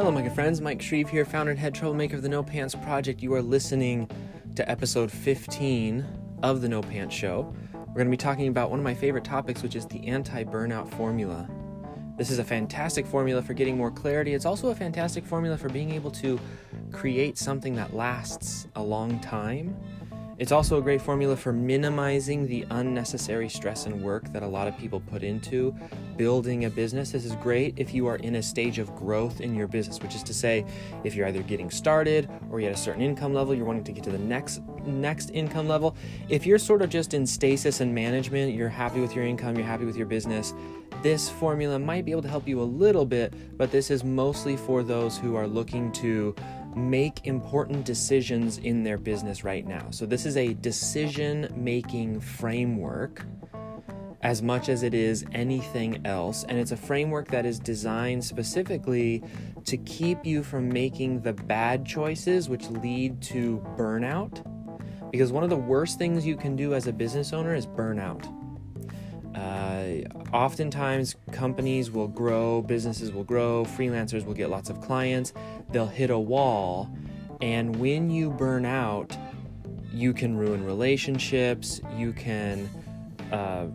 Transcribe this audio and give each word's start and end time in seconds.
Hello, 0.00 0.10
my 0.10 0.22
good 0.22 0.32
friends. 0.32 0.62
Mike 0.62 0.80
Shreve 0.80 1.10
here, 1.10 1.26
founder 1.26 1.50
and 1.50 1.60
head 1.60 1.74
troublemaker 1.74 2.16
of 2.16 2.22
the 2.22 2.28
No 2.30 2.42
Pants 2.42 2.74
Project. 2.74 3.22
You 3.22 3.34
are 3.34 3.42
listening 3.42 4.10
to 4.54 4.66
episode 4.66 5.12
15 5.12 6.06
of 6.42 6.62
the 6.62 6.70
No 6.70 6.80
Pants 6.80 7.14
Show. 7.14 7.54
We're 7.74 7.96
going 7.96 8.06
to 8.06 8.10
be 8.10 8.16
talking 8.16 8.48
about 8.48 8.70
one 8.70 8.78
of 8.78 8.82
my 8.82 8.94
favorite 8.94 9.24
topics, 9.24 9.62
which 9.62 9.76
is 9.76 9.84
the 9.84 10.08
anti 10.08 10.42
burnout 10.42 10.88
formula. 10.88 11.46
This 12.16 12.30
is 12.30 12.38
a 12.38 12.44
fantastic 12.44 13.06
formula 13.06 13.42
for 13.42 13.52
getting 13.52 13.76
more 13.76 13.90
clarity. 13.90 14.32
It's 14.32 14.46
also 14.46 14.68
a 14.68 14.74
fantastic 14.74 15.22
formula 15.22 15.58
for 15.58 15.68
being 15.68 15.90
able 15.90 16.12
to 16.12 16.40
create 16.92 17.36
something 17.36 17.74
that 17.74 17.94
lasts 17.94 18.68
a 18.76 18.82
long 18.82 19.20
time 19.20 19.76
it's 20.40 20.52
also 20.52 20.78
a 20.78 20.80
great 20.80 21.02
formula 21.02 21.36
for 21.36 21.52
minimizing 21.52 22.46
the 22.46 22.64
unnecessary 22.70 23.46
stress 23.46 23.84
and 23.84 24.02
work 24.02 24.32
that 24.32 24.42
a 24.42 24.46
lot 24.46 24.66
of 24.66 24.74
people 24.78 24.98
put 24.98 25.22
into 25.22 25.76
building 26.16 26.64
a 26.64 26.70
business. 26.70 27.12
This 27.12 27.26
is 27.26 27.36
great 27.36 27.74
if 27.76 27.92
you 27.92 28.06
are 28.06 28.16
in 28.16 28.36
a 28.36 28.42
stage 28.42 28.78
of 28.78 28.96
growth 28.96 29.42
in 29.42 29.54
your 29.54 29.66
business, 29.66 30.00
which 30.00 30.14
is 30.14 30.22
to 30.22 30.32
say, 30.32 30.64
if 31.04 31.14
you're 31.14 31.26
either 31.26 31.42
getting 31.42 31.70
started 31.70 32.30
or 32.50 32.58
you're 32.58 32.70
at 32.70 32.74
a 32.74 32.80
certain 32.80 33.02
income 33.02 33.34
level, 33.34 33.54
you're 33.54 33.66
wanting 33.66 33.84
to 33.84 33.92
get 33.92 34.02
to 34.04 34.10
the 34.10 34.18
next 34.18 34.62
next 34.86 35.28
income 35.32 35.68
level. 35.68 35.94
If 36.30 36.46
you're 36.46 36.58
sort 36.58 36.80
of 36.80 36.88
just 36.88 37.12
in 37.12 37.26
stasis 37.26 37.80
and 37.80 37.94
management, 37.94 38.54
you're 38.54 38.70
happy 38.70 39.00
with 39.00 39.14
your 39.14 39.26
income, 39.26 39.56
you're 39.56 39.66
happy 39.66 39.84
with 39.84 39.96
your 39.96 40.06
business, 40.06 40.54
this 41.02 41.28
formula 41.28 41.78
might 41.78 42.06
be 42.06 42.12
able 42.12 42.22
to 42.22 42.28
help 42.28 42.48
you 42.48 42.60
a 42.60 42.64
little 42.64 43.04
bit, 43.04 43.34
but 43.58 43.70
this 43.70 43.90
is 43.90 44.04
mostly 44.04 44.56
for 44.56 44.82
those 44.82 45.16
who 45.18 45.36
are 45.36 45.46
looking 45.46 45.92
to 45.92 46.34
make 46.76 47.26
important 47.26 47.84
decisions 47.84 48.58
in 48.58 48.82
their 48.82 48.98
business 48.98 49.44
right 49.44 49.66
now. 49.66 49.86
So, 49.90 50.06
this 50.06 50.26
is 50.26 50.36
a 50.36 50.54
decision 50.54 51.52
making 51.56 52.20
framework 52.20 53.24
as 54.22 54.42
much 54.42 54.68
as 54.68 54.82
it 54.82 54.92
is 54.92 55.24
anything 55.32 56.04
else. 56.06 56.44
And 56.44 56.58
it's 56.58 56.72
a 56.72 56.76
framework 56.76 57.28
that 57.28 57.46
is 57.46 57.58
designed 57.58 58.24
specifically 58.24 59.22
to 59.64 59.76
keep 59.78 60.24
you 60.26 60.42
from 60.42 60.68
making 60.68 61.22
the 61.22 61.32
bad 61.32 61.86
choices 61.86 62.48
which 62.48 62.68
lead 62.68 63.20
to 63.22 63.64
burnout. 63.76 64.44
Because 65.10 65.32
one 65.32 65.42
of 65.42 65.50
the 65.50 65.56
worst 65.56 65.98
things 65.98 66.26
you 66.26 66.36
can 66.36 66.54
do 66.54 66.74
as 66.74 66.86
a 66.86 66.92
business 66.92 67.32
owner 67.32 67.54
is 67.54 67.66
burnout. 67.66 68.39
Uh, 69.34 70.02
oftentimes, 70.32 71.14
companies 71.30 71.90
will 71.90 72.08
grow, 72.08 72.62
businesses 72.62 73.12
will 73.12 73.24
grow, 73.24 73.64
freelancers 73.64 74.24
will 74.24 74.34
get 74.34 74.50
lots 74.50 74.70
of 74.70 74.80
clients, 74.80 75.32
they'll 75.70 75.86
hit 75.86 76.10
a 76.10 76.18
wall, 76.18 76.90
and 77.40 77.76
when 77.76 78.10
you 78.10 78.30
burn 78.30 78.64
out, 78.64 79.16
you 79.92 80.12
can 80.12 80.36
ruin 80.36 80.64
relationships, 80.64 81.80
you 81.96 82.12
can. 82.12 82.68
Uh, 83.32 83.66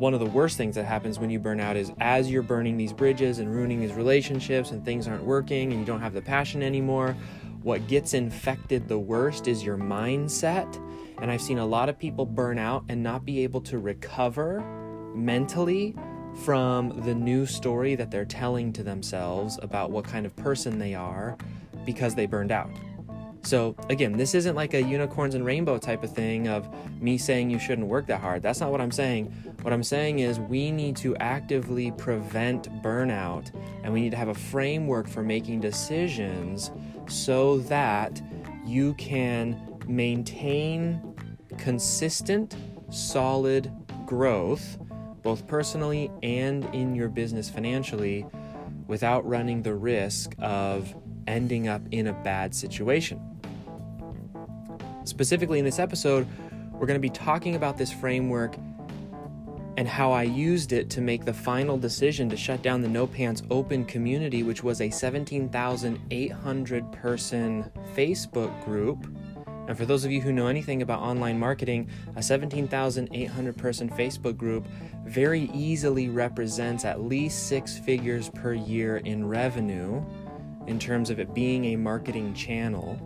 one 0.00 0.14
of 0.14 0.20
the 0.20 0.26
worst 0.26 0.56
things 0.56 0.74
that 0.76 0.84
happens 0.84 1.18
when 1.18 1.28
you 1.28 1.38
burn 1.38 1.60
out 1.60 1.76
is 1.76 1.92
as 2.00 2.30
you're 2.30 2.42
burning 2.42 2.78
these 2.78 2.92
bridges 2.92 3.38
and 3.38 3.54
ruining 3.54 3.80
these 3.80 3.92
relationships 3.92 4.70
and 4.70 4.82
things 4.82 5.06
aren't 5.06 5.24
working 5.24 5.72
and 5.72 5.80
you 5.80 5.86
don't 5.86 6.00
have 6.00 6.14
the 6.14 6.22
passion 6.22 6.62
anymore, 6.62 7.14
what 7.62 7.86
gets 7.86 8.14
infected 8.14 8.88
the 8.88 8.98
worst 8.98 9.46
is 9.46 9.62
your 9.62 9.76
mindset. 9.76 10.74
And 11.20 11.30
I've 11.30 11.42
seen 11.42 11.58
a 11.58 11.66
lot 11.66 11.90
of 11.90 11.98
people 11.98 12.24
burn 12.24 12.58
out 12.58 12.84
and 12.88 13.02
not 13.02 13.26
be 13.26 13.42
able 13.42 13.60
to 13.62 13.78
recover 13.78 14.64
mentally 15.14 15.94
from 16.44 17.00
the 17.02 17.14
new 17.14 17.44
story 17.46 17.94
that 17.94 18.10
they're 18.10 18.24
telling 18.24 18.72
to 18.72 18.82
themselves 18.82 19.58
about 19.62 19.90
what 19.90 20.04
kind 20.04 20.24
of 20.24 20.34
person 20.36 20.78
they 20.78 20.94
are 20.94 21.36
because 21.84 22.14
they 22.14 22.26
burned 22.26 22.52
out. 22.52 22.70
So, 23.42 23.74
again, 23.88 24.16
this 24.18 24.34
isn't 24.34 24.54
like 24.54 24.74
a 24.74 24.82
unicorns 24.82 25.34
and 25.34 25.44
rainbow 25.44 25.78
type 25.78 26.04
of 26.04 26.12
thing 26.12 26.46
of 26.48 26.68
me 27.00 27.16
saying 27.16 27.48
you 27.50 27.58
shouldn't 27.58 27.88
work 27.88 28.06
that 28.08 28.20
hard. 28.20 28.42
That's 28.42 28.60
not 28.60 28.70
what 28.70 28.82
I'm 28.82 28.90
saying. 28.90 29.26
What 29.62 29.72
I'm 29.72 29.82
saying 29.82 30.18
is 30.18 30.38
we 30.38 30.70
need 30.70 30.96
to 30.96 31.16
actively 31.16 31.90
prevent 31.92 32.70
burnout 32.82 33.50
and 33.82 33.92
we 33.92 34.02
need 34.02 34.10
to 34.10 34.16
have 34.16 34.28
a 34.28 34.34
framework 34.34 35.08
for 35.08 35.22
making 35.22 35.60
decisions 35.60 36.70
so 37.08 37.58
that 37.60 38.20
you 38.66 38.92
can 38.94 39.78
maintain 39.88 41.02
consistent, 41.56 42.56
solid 42.90 43.72
growth 44.04 44.78
both 45.22 45.46
personally 45.46 46.10
and 46.22 46.64
in 46.74 46.94
your 46.94 47.08
business 47.08 47.48
financially, 47.48 48.26
without 48.86 49.26
running 49.28 49.62
the 49.62 49.74
risk 49.74 50.34
of 50.38 50.94
ending 51.26 51.68
up 51.68 51.82
in 51.90 52.08
a 52.08 52.12
bad 52.12 52.54
situation. 52.54 53.20
Specifically, 55.04 55.58
in 55.58 55.64
this 55.64 55.78
episode, 55.78 56.26
we're 56.72 56.86
going 56.86 56.96
to 56.96 57.00
be 57.00 57.10
talking 57.10 57.54
about 57.54 57.78
this 57.78 57.92
framework 57.92 58.56
and 59.76 59.88
how 59.88 60.12
I 60.12 60.24
used 60.24 60.72
it 60.72 60.90
to 60.90 61.00
make 61.00 61.24
the 61.24 61.32
final 61.32 61.78
decision 61.78 62.28
to 62.30 62.36
shut 62.36 62.62
down 62.62 62.82
the 62.82 62.88
No 62.88 63.06
Pants 63.06 63.42
Open 63.50 63.84
community, 63.84 64.42
which 64.42 64.62
was 64.62 64.80
a 64.80 64.90
17,800 64.90 66.92
person 66.92 67.70
Facebook 67.94 68.64
group 68.64 69.06
and 69.70 69.78
for 69.78 69.86
those 69.86 70.04
of 70.04 70.10
you 70.10 70.20
who 70.20 70.32
know 70.32 70.48
anything 70.48 70.82
about 70.82 70.98
online 70.98 71.38
marketing, 71.38 71.88
a 72.16 72.22
17,800 72.24 73.56
person 73.56 73.88
Facebook 73.88 74.36
group 74.36 74.66
very 75.04 75.42
easily 75.54 76.08
represents 76.08 76.84
at 76.84 77.02
least 77.02 77.46
six 77.46 77.78
figures 77.78 78.30
per 78.30 78.52
year 78.52 78.96
in 78.96 79.28
revenue 79.28 80.04
in 80.66 80.80
terms 80.80 81.08
of 81.08 81.20
it 81.20 81.32
being 81.34 81.66
a 81.66 81.76
marketing 81.76 82.34
channel. 82.34 82.98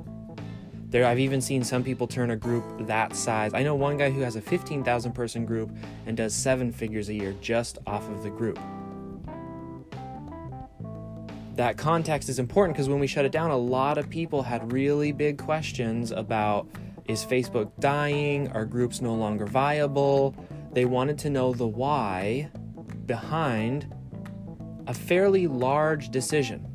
There, 0.88 1.04
I've 1.04 1.18
even 1.18 1.42
seen 1.42 1.62
some 1.62 1.84
people 1.84 2.06
turn 2.06 2.30
a 2.30 2.36
group 2.36 2.64
that 2.86 3.14
size. 3.14 3.52
I 3.52 3.62
know 3.62 3.74
one 3.74 3.98
guy 3.98 4.08
who 4.08 4.22
has 4.22 4.36
a 4.36 4.40
15,000 4.40 5.12
person 5.12 5.44
group 5.44 5.70
and 6.06 6.16
does 6.16 6.34
seven 6.34 6.72
figures 6.72 7.10
a 7.10 7.14
year 7.14 7.34
just 7.42 7.76
off 7.86 8.08
of 8.08 8.22
the 8.22 8.30
group 8.30 8.58
that 11.56 11.76
context 11.76 12.28
is 12.28 12.38
important 12.38 12.76
because 12.76 12.88
when 12.88 12.98
we 12.98 13.06
shut 13.06 13.24
it 13.24 13.32
down, 13.32 13.50
a 13.50 13.56
lot 13.56 13.98
of 13.98 14.10
people 14.10 14.42
had 14.42 14.72
really 14.72 15.12
big 15.12 15.38
questions 15.38 16.10
about 16.10 16.68
is 17.06 17.24
Facebook 17.24 17.70
dying? 17.80 18.48
Are 18.52 18.64
groups 18.64 19.00
no 19.00 19.14
longer 19.14 19.46
viable? 19.46 20.34
They 20.72 20.84
wanted 20.84 21.18
to 21.20 21.30
know 21.30 21.52
the 21.52 21.66
why 21.66 22.50
behind 23.06 23.92
a 24.86 24.94
fairly 24.94 25.46
large 25.46 26.10
decision. 26.10 26.66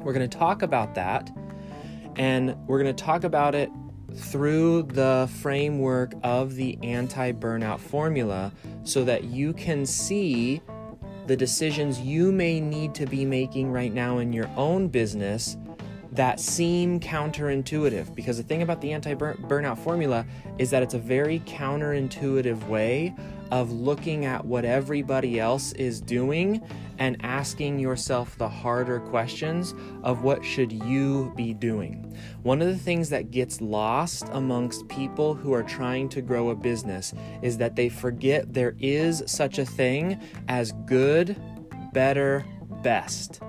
We're 0.00 0.12
going 0.12 0.28
to 0.28 0.38
talk 0.38 0.62
about 0.62 0.94
that, 0.96 1.30
and 2.16 2.56
we're 2.66 2.82
going 2.82 2.94
to 2.94 3.04
talk 3.04 3.24
about 3.24 3.54
it 3.54 3.70
through 4.14 4.82
the 4.82 5.30
framework 5.40 6.12
of 6.22 6.54
the 6.56 6.78
anti 6.82 7.32
burnout 7.32 7.78
formula 7.78 8.52
so 8.82 9.04
that 9.04 9.24
you 9.24 9.52
can 9.52 9.86
see 9.86 10.60
the 11.32 11.36
decisions 11.38 11.98
you 11.98 12.30
may 12.30 12.60
need 12.60 12.94
to 12.94 13.06
be 13.06 13.24
making 13.24 13.72
right 13.72 13.94
now 13.94 14.18
in 14.18 14.34
your 14.34 14.50
own 14.54 14.86
business 14.86 15.56
that 16.12 16.38
seem 16.38 17.00
counterintuitive. 17.00 18.14
Because 18.14 18.36
the 18.36 18.42
thing 18.42 18.62
about 18.62 18.80
the 18.80 18.92
anti 18.92 19.14
burnout 19.14 19.78
formula 19.78 20.26
is 20.58 20.70
that 20.70 20.82
it's 20.82 20.94
a 20.94 20.98
very 20.98 21.40
counterintuitive 21.40 22.68
way 22.68 23.14
of 23.50 23.70
looking 23.70 24.24
at 24.24 24.44
what 24.44 24.64
everybody 24.64 25.38
else 25.38 25.72
is 25.72 26.00
doing 26.00 26.62
and 26.98 27.16
asking 27.22 27.78
yourself 27.78 28.36
the 28.38 28.48
harder 28.48 29.00
questions 29.00 29.74
of 30.02 30.22
what 30.22 30.44
should 30.44 30.72
you 30.72 31.32
be 31.36 31.52
doing. 31.52 32.16
One 32.42 32.62
of 32.62 32.68
the 32.68 32.78
things 32.78 33.10
that 33.10 33.30
gets 33.30 33.60
lost 33.60 34.26
amongst 34.32 34.88
people 34.88 35.34
who 35.34 35.52
are 35.52 35.62
trying 35.62 36.08
to 36.10 36.22
grow 36.22 36.50
a 36.50 36.54
business 36.54 37.12
is 37.42 37.58
that 37.58 37.76
they 37.76 37.88
forget 37.88 38.54
there 38.54 38.74
is 38.78 39.22
such 39.26 39.58
a 39.58 39.66
thing 39.66 40.20
as 40.48 40.72
good, 40.86 41.36
better, 41.92 42.44
best. 42.82 43.40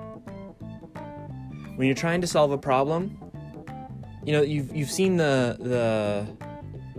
When 1.76 1.88
you're 1.88 1.96
trying 1.96 2.22
to 2.22 2.28
solve 2.28 2.52
a 2.52 2.58
problem, 2.58 3.18
you 4.26 4.32
know, 4.32 4.42
you've 4.42 4.76
you've 4.76 4.92
seen 4.92 5.18
the 5.18 5.58
the 5.60 6.28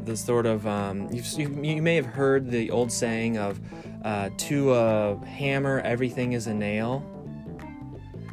the 0.03 0.17
sort 0.17 0.47
of 0.47 0.67
um, 0.67 1.09
you 1.13 1.23
you 1.63 1.81
may 1.81 1.97
have 1.97 2.07
heard 2.07 2.51
the 2.51 2.71
old 2.71 2.93
saying 2.93 3.39
of 3.39 3.61
uh, 4.05 4.31
to 4.37 4.75
a 4.75 5.17
hammer 5.27 5.81
everything 5.81 6.33
is 6.33 6.47
a 6.47 6.55
nail. 6.55 7.11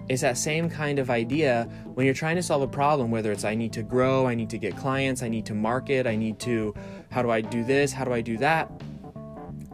It's 0.09 0.21
that 0.21 0.37
same 0.37 0.69
kind 0.69 0.99
of 0.99 1.09
idea 1.09 1.69
when 1.93 2.05
you're 2.05 2.15
trying 2.15 2.35
to 2.35 2.43
solve 2.43 2.61
a 2.63 2.67
problem 2.67 3.11
whether 3.11 3.31
it's 3.31 3.45
i 3.45 3.55
need 3.55 3.71
to 3.71 3.83
grow 3.83 4.25
i 4.27 4.35
need 4.35 4.49
to 4.49 4.57
get 4.57 4.75
clients 4.75 5.23
i 5.23 5.29
need 5.29 5.45
to 5.45 5.53
market 5.53 6.05
i 6.05 6.15
need 6.17 6.37
to 6.39 6.73
how 7.09 7.21
do 7.21 7.29
i 7.29 7.39
do 7.39 7.63
this 7.63 7.93
how 7.93 8.03
do 8.03 8.11
i 8.11 8.19
do 8.19 8.37
that? 8.37 8.69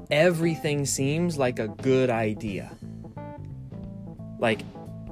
Everything 0.09 0.86
seems 0.86 1.38
like 1.38 1.59
a 1.59 1.68
good 1.68 2.09
idea. 2.09 2.71
Like 4.39 4.62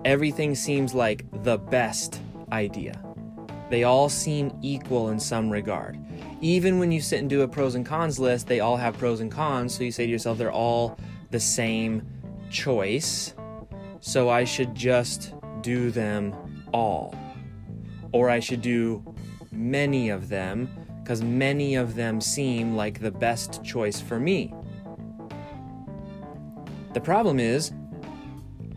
everything 0.05 0.55
seems 0.55 0.93
like 0.93 1.25
the 1.43 1.57
best 1.57 2.21
idea 2.53 2.93
they 3.69 3.83
all 3.83 4.07
seem 4.07 4.57
equal 4.61 5.09
in 5.09 5.19
some 5.19 5.49
regard 5.49 5.99
even 6.45 6.77
when 6.77 6.91
you 6.91 7.01
sit 7.01 7.19
and 7.19 7.29
do 7.29 7.41
a 7.41 7.47
pros 7.47 7.73
and 7.73 7.85
cons 7.85 8.19
list, 8.19 8.47
they 8.47 8.59
all 8.59 8.77
have 8.77 8.97
pros 8.97 9.19
and 9.19 9.31
cons. 9.31 9.75
So 9.75 9.83
you 9.83 9.91
say 9.91 10.05
to 10.05 10.11
yourself, 10.11 10.37
they're 10.37 10.51
all 10.51 10.97
the 11.31 11.39
same 11.39 12.07
choice. 12.49 13.33
So 13.99 14.29
I 14.29 14.43
should 14.43 14.75
just 14.75 15.33
do 15.61 15.89
them 15.89 16.35
all. 16.71 17.15
Or 18.11 18.29
I 18.29 18.39
should 18.39 18.61
do 18.61 19.03
many 19.51 20.09
of 20.09 20.29
them 20.29 20.69
because 21.01 21.23
many 21.23 21.75
of 21.75 21.95
them 21.95 22.21
seem 22.21 22.75
like 22.75 22.99
the 22.99 23.11
best 23.11 23.63
choice 23.63 23.99
for 23.99 24.19
me. 24.19 24.53
The 26.93 27.01
problem 27.01 27.39
is, 27.39 27.71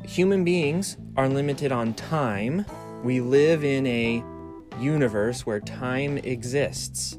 human 0.05 0.43
beings 0.43 0.97
are 1.19 1.29
limited 1.29 1.73
on 1.73 1.93
time. 1.95 2.65
We 3.03 3.21
live 3.21 3.65
in 3.65 3.85
a 3.89 4.23
universe 4.79 5.45
where 5.45 5.59
time 5.59 6.19
exists. 6.19 7.19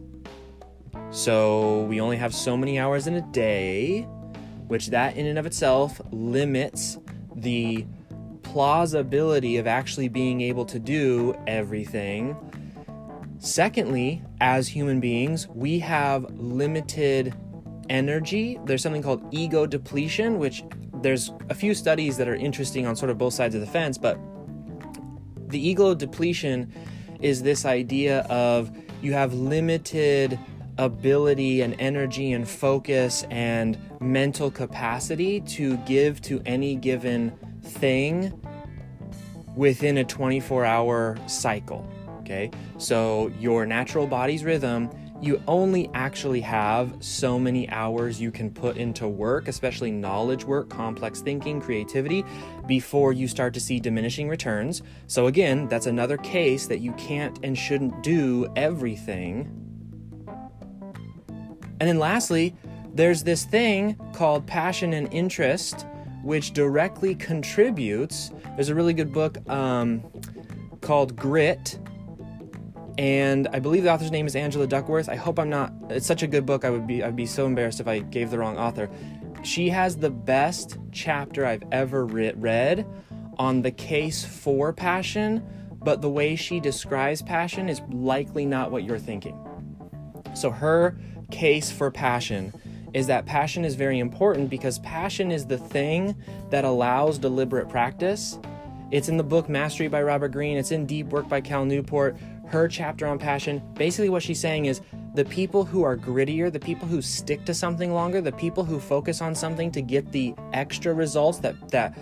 So 1.12 1.82
we 1.82 2.00
only 2.00 2.16
have 2.16 2.34
so 2.34 2.56
many 2.56 2.80
hours 2.80 3.08
in 3.08 3.16
a 3.16 3.22
day, 3.34 4.04
which 4.70 4.88
that 4.88 5.18
in 5.18 5.26
and 5.26 5.38
of 5.38 5.46
itself 5.46 6.00
limits 6.12 6.98
the 7.36 7.86
plausibility 8.42 9.58
of 9.58 9.68
actually 9.68 10.08
being 10.08 10.40
able 10.40 10.64
to 10.64 10.80
do 10.80 11.36
everything. 11.46 12.38
Secondly, 13.40 14.24
as 14.40 14.70
human 14.70 15.02
beings, 15.02 15.50
we 15.50 15.78
have 15.80 16.24
limited 16.40 17.36
energy. 17.90 18.58
There's 18.64 18.82
something 18.82 19.04
called 19.04 19.28
ego 19.32 19.66
depletion, 19.66 20.40
which 20.40 20.64
there's 21.02 21.32
a 21.50 21.56
few 21.56 21.74
studies 21.74 22.18
that 22.18 22.28
are 22.28 22.36
interesting 22.36 22.86
on 22.86 22.96
sort 22.96 23.10
of 23.10 23.18
both 23.18 23.34
sides 23.34 23.56
of 23.56 23.62
the 23.62 23.68
fence, 23.68 23.98
but 23.98 24.20
the 25.48 25.60
ego 25.60 25.94
depletion 25.94 26.72
is 27.20 27.42
this 27.42 27.66
idea 27.66 28.22
of 28.30 28.72
you 29.02 29.14
have 29.14 29.34
limited 29.34 30.40
ability 30.78 31.62
and 31.62 31.76
energy 31.80 32.32
and 32.32 32.48
focus 32.48 33.26
and 33.30 33.78
mental 34.00 34.50
capacity 34.50 35.42
to 35.42 35.76
give 35.78 36.22
to 36.22 36.42
any 36.46 36.76
given 36.76 37.32
thing 37.62 38.34
within 39.56 39.98
a 39.98 40.04
24 40.04 40.64
hour 40.64 41.18
cycle. 41.28 41.88
Okay, 42.20 42.52
so 42.78 43.32
your 43.40 43.66
natural 43.66 44.06
body's 44.06 44.44
rhythm, 44.44 44.90
you 45.22 45.42
only 45.48 45.90
actually 45.94 46.42
have 46.42 46.96
so 47.00 47.38
many 47.38 47.70
hours 47.70 48.22
you 48.22 48.32
can 48.32 48.50
put 48.52 48.78
into 48.78 49.08
work, 49.08 49.48
especially 49.48 49.92
knowledge 49.92 50.46
work, 50.46 50.70
complex 50.70 51.22
thinking, 51.22 51.60
creativity, 51.60 52.24
before 52.68 53.12
you 53.12 53.28
start 53.28 53.54
to 53.54 53.60
see 53.60 53.80
diminishing 53.80 54.30
returns. 54.30 54.82
So, 55.08 55.28
again, 55.28 55.68
that's 55.68 55.88
another 55.88 56.18
case 56.18 56.68
that 56.68 56.80
you 56.80 56.94
can't 56.94 57.38
and 57.44 57.58
shouldn't 57.58 58.02
do 58.02 58.52
everything. 58.56 59.56
And 61.80 61.88
then, 61.88 62.00
lastly, 62.00 62.56
there's 62.94 63.24
this 63.24 63.44
thing 63.44 63.98
called 64.14 64.48
passion 64.48 64.94
and 64.94 65.12
interest 65.14 65.86
which 66.24 66.52
directly 66.52 67.16
contributes. 67.16 68.32
There's 68.56 68.70
a 68.70 68.76
really 68.76 68.94
good 68.94 69.14
book 69.14 69.38
um, 69.50 70.04
called 70.82 71.16
Grit, 71.16 71.80
and 73.00 73.48
I 73.54 73.60
believe 73.60 73.84
the 73.84 73.94
author's 73.94 74.12
name 74.12 74.28
is 74.28 74.36
Angela 74.36 74.68
Duckworth. 74.68 75.08
I 75.08 75.16
hope 75.16 75.40
I'm 75.40 75.50
not. 75.50 75.72
It's 75.90 76.06
such 76.06 76.22
a 76.22 76.28
good 76.28 76.46
book. 76.46 76.66
I 76.66 76.70
would 76.70 76.86
be 76.86 77.02
I'd 77.02 77.16
be 77.16 77.26
so 77.26 77.46
embarrassed 77.46 77.80
if 77.80 77.88
I 77.88 78.00
gave 78.00 78.30
the 78.30 78.38
wrong 78.38 78.58
author. 78.58 78.90
She 79.42 79.70
has 79.70 79.96
the 79.96 80.10
best 80.10 80.78
chapter 80.92 81.46
I've 81.46 81.64
ever 81.72 82.06
re- 82.06 82.34
read 82.36 82.86
on 83.38 83.62
the 83.62 83.72
case 83.72 84.26
for 84.26 84.74
passion, 84.74 85.42
but 85.82 86.02
the 86.02 86.10
way 86.10 86.36
she 86.36 86.60
describes 86.60 87.22
passion 87.22 87.70
is 87.70 87.80
likely 87.90 88.46
not 88.46 88.70
what 88.70 88.84
you're 88.84 89.00
thinking. 89.00 89.40
So 90.34 90.52
her 90.52 91.00
case 91.32 91.72
for 91.72 91.90
passion 91.90 92.52
is 92.94 93.08
that 93.08 93.26
passion 93.26 93.64
is 93.64 93.76
very 93.76 94.00
important 94.00 94.50
because 94.50 94.78
passion 94.80 95.32
is 95.32 95.46
the 95.46 95.58
thing 95.58 96.18
that 96.50 96.66
allows 96.66 97.18
deliberate 97.18 97.70
practice. 97.70 98.38
It's 98.92 99.08
in 99.08 99.16
the 99.16 99.24
book 99.24 99.48
Mastery 99.48 99.88
by 99.88 100.02
Robert 100.02 100.34
Greene, 100.34 100.58
it's 100.58 100.72
in 100.72 100.86
Deep 100.86 101.08
Work 101.08 101.30
by 101.30 101.40
Cal 101.40 101.64
Newport. 101.64 102.18
Her 102.50 102.68
chapter 102.68 103.06
on 103.06 103.20
passion, 103.20 103.62
basically, 103.76 104.10
what 104.10 104.24
she's 104.24 104.40
saying 104.40 104.66
is 104.66 104.82
the 105.14 105.26
people 105.26 105.66
who 105.66 105.84
are 105.84 105.96
grittier, 105.96 106.52
the 106.52 106.60
people 106.60 106.88
who 106.88 107.00
stick 107.00 107.46
to 107.46 107.54
something 107.54 107.94
longer, 107.94 108.22
the 108.22 108.32
people 108.32 108.64
who 108.64 108.80
focus 108.80 109.22
on 109.22 109.36
something 109.36 109.72
to 109.72 109.84
get 109.84 110.12
the 110.12 110.34
extra 110.52 110.94
results 110.94 111.38
that, 111.40 111.70
that 111.70 111.96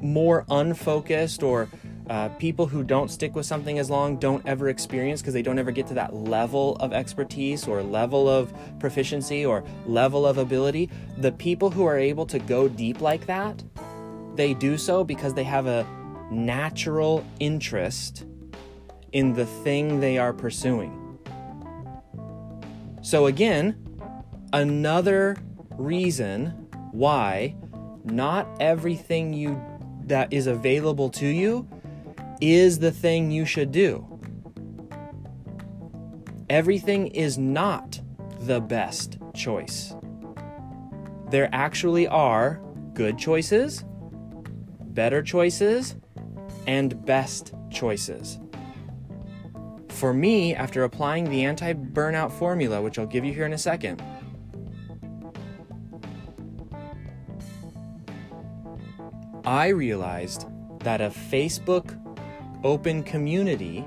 more 0.00 0.44
unfocused 0.50 1.44
or 1.44 1.68
uh, 2.10 2.28
people 2.30 2.66
who 2.66 2.82
don't 2.82 3.10
stick 3.10 3.36
with 3.36 3.46
something 3.46 3.78
as 3.78 3.88
long 3.88 4.16
don't 4.16 4.44
ever 4.46 4.68
experience 4.68 5.20
because 5.20 5.34
they 5.34 5.42
don't 5.42 5.58
ever 5.58 5.70
get 5.70 5.86
to 5.86 5.94
that 5.94 6.14
level 6.14 6.76
of 6.76 6.92
expertise 6.92 7.68
or 7.68 7.80
level 7.82 8.28
of 8.28 8.52
proficiency 8.80 9.46
or 9.46 9.64
level 9.86 10.26
of 10.26 10.38
ability. 10.38 10.90
The 11.18 11.32
people 11.32 11.70
who 11.70 11.84
are 11.84 11.98
able 11.98 12.26
to 12.26 12.40
go 12.40 12.68
deep 12.68 13.00
like 13.00 13.26
that, 13.26 13.62
they 14.34 14.52
do 14.52 14.78
so 14.78 15.04
because 15.04 15.34
they 15.34 15.44
have 15.44 15.66
a 15.66 15.86
natural 16.30 17.24
interest 17.38 18.24
in 19.16 19.32
the 19.32 19.46
thing 19.46 19.98
they 19.98 20.18
are 20.18 20.34
pursuing. 20.34 21.18
So, 23.00 23.24
again, 23.24 23.74
another 24.52 25.38
reason 25.70 26.48
why 26.92 27.56
not 28.04 28.46
everything 28.60 29.32
you 29.32 29.58
that 30.04 30.30
is 30.34 30.46
available 30.46 31.08
to 31.08 31.26
you 31.26 31.66
is 32.42 32.78
the 32.78 32.92
thing 32.92 33.30
you 33.30 33.46
should 33.46 33.72
do. 33.72 34.06
Everything 36.50 37.06
is 37.06 37.38
not 37.38 37.98
the 38.40 38.60
best 38.60 39.16
choice. 39.34 39.96
There 41.30 41.48
actually 41.52 42.06
are 42.06 42.60
good 42.92 43.16
choices, 43.16 43.82
better 44.88 45.22
choices, 45.22 45.96
and 46.66 47.02
best 47.06 47.54
choices. 47.70 48.38
For 49.96 50.12
me, 50.12 50.54
after 50.54 50.84
applying 50.84 51.30
the 51.30 51.46
anti 51.46 51.72
burnout 51.72 52.30
formula, 52.30 52.82
which 52.82 52.98
I'll 52.98 53.06
give 53.06 53.24
you 53.24 53.32
here 53.32 53.46
in 53.46 53.54
a 53.54 53.58
second, 53.58 54.02
I 59.46 59.68
realized 59.68 60.48
that 60.80 61.00
a 61.00 61.08
Facebook 61.08 61.98
open 62.62 63.04
community 63.04 63.86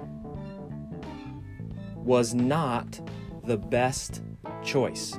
was 1.95 2.33
not 2.33 2.99
the 3.43 3.57
best 3.57 4.23
choice. 4.63 5.13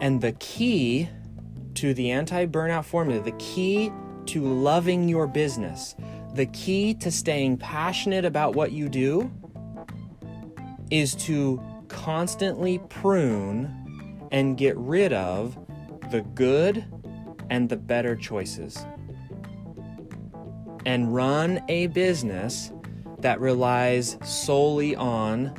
And 0.00 0.20
the 0.20 0.36
key 0.38 1.08
to 1.74 1.94
the 1.94 2.12
anti 2.12 2.46
burnout 2.46 2.84
formula, 2.84 3.20
the 3.24 3.32
key 3.32 3.90
to 4.26 4.44
loving 4.44 5.08
your 5.08 5.26
business, 5.26 5.96
the 6.36 6.46
key 6.46 6.94
to 6.94 7.10
staying 7.10 7.56
passionate 7.56 8.24
about 8.24 8.54
what 8.54 8.70
you 8.70 8.88
do 8.88 9.30
is 10.90 11.14
to 11.14 11.60
constantly 11.88 12.78
prune 12.90 14.28
and 14.30 14.56
get 14.56 14.76
rid 14.76 15.12
of 15.12 15.56
the 16.10 16.20
good 16.20 16.84
and 17.48 17.68
the 17.68 17.76
better 17.76 18.14
choices 18.14 18.84
and 20.84 21.12
run 21.14 21.60
a 21.68 21.88
business 21.88 22.70
that 23.18 23.40
relies 23.40 24.18
solely 24.22 24.94
on 24.94 25.52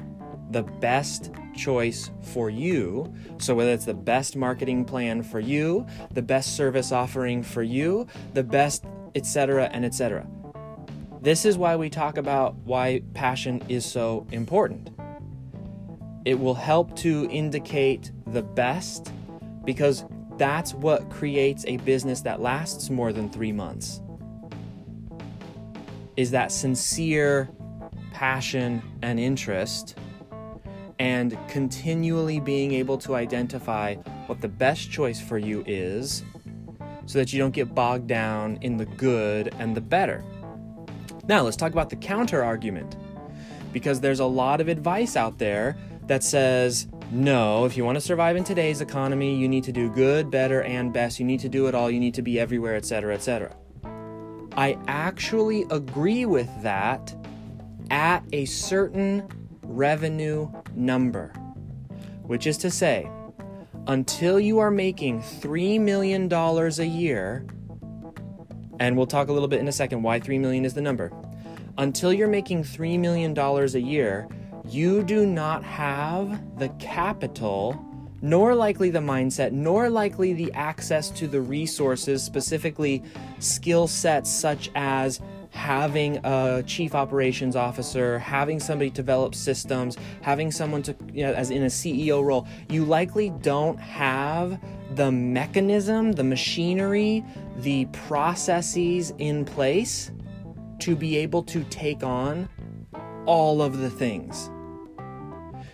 the 0.52 0.64
best 0.64 1.32
choice 1.54 2.12
for 2.22 2.50
you. 2.50 3.14
So, 3.40 3.56
whether 3.56 3.72
it's 3.72 3.86
the 3.86 3.94
best 3.94 4.36
marketing 4.36 4.86
plan 4.86 5.24
for 5.24 5.40
you, 5.40 5.86
the 6.14 6.22
best 6.22 6.56
service 6.56 6.92
offering 6.92 7.44
for 7.44 7.64
you, 7.64 8.08
the 8.34 8.44
best, 8.44 8.86
etc., 9.16 9.70
and 9.74 9.84
etc. 9.84 10.26
This 11.22 11.46
is 11.46 11.58
why 11.58 11.76
we 11.76 11.90
talk 11.90 12.18
about 12.18 12.56
why 12.64 13.02
passion 13.14 13.64
is 13.70 13.86
so 13.86 14.28
important. 14.32 14.92
It 16.26 16.40
will 16.40 16.56
help 16.56 16.96
to 16.98 17.28
indicate 17.32 18.12
the 18.28 18.44
best 18.44 19.12
because 19.66 20.06
that's 20.38 20.74
what 20.74 21.10
creates 21.10 21.66
a 21.66 21.78
business 21.78 22.22
that 22.22 22.42
lasts 22.42 22.90
more 22.90 23.12
than 23.12 23.30
three 23.30 23.52
months 23.52 24.02
is 26.18 26.32
that 26.32 26.52
sincere 26.52 27.48
passion 28.12 28.82
and 29.04 29.20
interest 29.20 29.96
and 31.00 31.38
continually 31.48 32.40
being 32.40 32.74
able 32.74 32.98
to 32.98 33.16
identify 33.16 33.94
what 34.26 34.42
the 34.42 34.48
best 34.48 34.90
choice 34.90 35.22
for 35.22 35.38
you 35.38 35.64
is 35.68 36.24
so 37.06 37.20
that 37.20 37.32
you 37.32 37.40
don't 37.40 37.52
get 37.52 37.74
bogged 37.74 38.08
down 38.08 38.58
in 38.62 38.78
the 38.78 38.86
good 38.86 39.54
and 39.60 39.76
the 39.76 39.82
better. 39.82 40.24
Now, 41.28 41.42
let's 41.42 41.58
talk 41.58 41.74
about 41.74 41.90
the 41.90 41.96
counter 41.98 42.44
argument 42.44 42.96
because 43.74 44.00
there's 44.00 44.22
a 44.22 44.26
lot 44.26 44.62
of 44.62 44.70
advice 44.70 45.16
out 45.16 45.38
there 45.38 45.78
that 46.08 46.24
says, 46.24 46.88
no, 47.12 47.66
if 47.66 47.76
you 47.76 47.84
want 47.84 47.96
to 47.96 48.02
survive 48.02 48.38
in 48.38 48.44
today's 48.44 48.80
economy, 48.82 49.36
you 49.36 49.48
need 49.48 49.64
to 49.66 49.72
do 49.72 49.90
good, 49.90 50.32
better, 50.32 50.62
and 50.64 50.94
best. 50.94 51.20
You 51.20 51.26
need 51.26 51.42
to 51.42 51.50
do 51.50 51.68
it 51.68 51.76
all. 51.76 51.92
You 51.92 52.00
need 52.00 52.14
to 52.14 52.22
be 52.22 52.40
everywhere, 52.40 52.76
etc., 52.76 53.14
etc. 53.14 53.56
I 54.54 54.78
actually 54.88 55.66
agree 55.70 56.26
with 56.26 56.50
that 56.64 57.14
at 57.92 58.24
a 58.32 58.46
certain 58.46 59.28
revenue 59.64 60.50
number, 60.76 61.34
which 62.24 62.48
is 62.48 62.58
to 62.60 62.72
say, 62.72 63.10
until 63.88 64.40
you 64.40 64.60
are 64.60 64.72
making 64.72 65.22
$3 65.22 65.80
million 65.80 66.32
a 66.32 66.84
year, 66.84 67.46
and 68.80 68.96
we'll 68.98 69.08
talk 69.08 69.28
a 69.28 69.34
little 69.34 69.48
bit 69.48 69.60
in 69.60 69.68
a 69.68 69.72
second 69.72 70.04
why 70.04 70.20
3 70.20 70.40
million 70.40 70.66
is 70.66 70.74
the 70.74 70.82
number. 70.82 71.12
Until 71.78 72.12
you're 72.12 72.28
making 72.28 72.64
$3 72.64 73.00
million 73.00 73.38
a 73.38 73.78
year, 73.78 74.28
you 74.68 75.04
do 75.04 75.26
not 75.26 75.64
have 75.64 76.58
the 76.58 76.70
capital 76.80 77.84
nor 78.22 78.56
likely 78.56 78.90
the 78.90 79.00
mindset, 79.00 79.52
nor 79.52 79.90
likely 79.90 80.34
the 80.34 80.52
access 80.54 81.10
to 81.12 81.28
the 81.28 81.40
resources, 81.40 82.24
specifically 82.24 83.04
skill 83.40 83.88
sets 83.88 84.30
such 84.32 84.72
as 84.76 85.22
having 85.52 86.20
a 86.24 86.64
chief 86.66 86.94
operations 86.96 87.56
officer, 87.56 88.20
having 88.20 88.60
somebody 88.60 88.90
develop 88.90 89.34
systems, 89.34 89.98
having 90.22 90.52
someone 90.52 90.82
to, 90.84 90.96
you 91.14 91.24
know, 91.24 91.34
as 91.34 91.50
in 91.50 91.64
a 91.64 91.68
CEO 91.68 92.24
role, 92.24 92.48
you 92.70 92.86
likely 92.86 93.30
don't 93.42 93.80
have 93.80 94.60
the 94.96 95.12
mechanism, 95.12 96.12
the 96.14 96.24
machinery, 96.24 97.24
the 97.58 97.86
processes 97.86 99.14
in 99.18 99.46
place 99.46 100.12
to 100.80 100.96
be 100.96 101.18
able 101.18 101.44
to 101.44 101.64
take 101.66 102.04
on 102.04 102.48
all 103.26 103.62
of 103.62 103.78
the 103.80 103.90
things. 103.90 104.50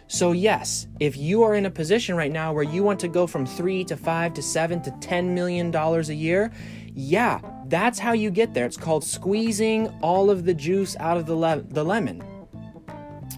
So, 0.07 0.31
yes, 0.31 0.87
if 0.99 1.17
you 1.17 1.43
are 1.43 1.55
in 1.55 1.65
a 1.65 1.71
position 1.71 2.15
right 2.15 2.31
now 2.31 2.53
where 2.53 2.63
you 2.63 2.83
want 2.83 2.99
to 2.99 3.07
go 3.07 3.25
from 3.25 3.45
three 3.45 3.83
to 3.85 3.97
five 3.97 4.33
to 4.35 4.41
seven 4.41 4.81
to 4.83 4.91
ten 5.01 5.33
million 5.33 5.71
dollars 5.71 6.09
a 6.09 6.15
year, 6.15 6.51
yeah, 6.93 7.39
that's 7.65 7.97
how 7.97 8.13
you 8.13 8.29
get 8.29 8.53
there. 8.53 8.65
It's 8.65 8.77
called 8.77 9.03
squeezing 9.03 9.87
all 10.01 10.29
of 10.29 10.45
the 10.45 10.53
juice 10.53 10.95
out 10.99 11.17
of 11.17 11.25
the, 11.25 11.35
le- 11.35 11.63
the 11.63 11.83
lemon, 11.83 12.23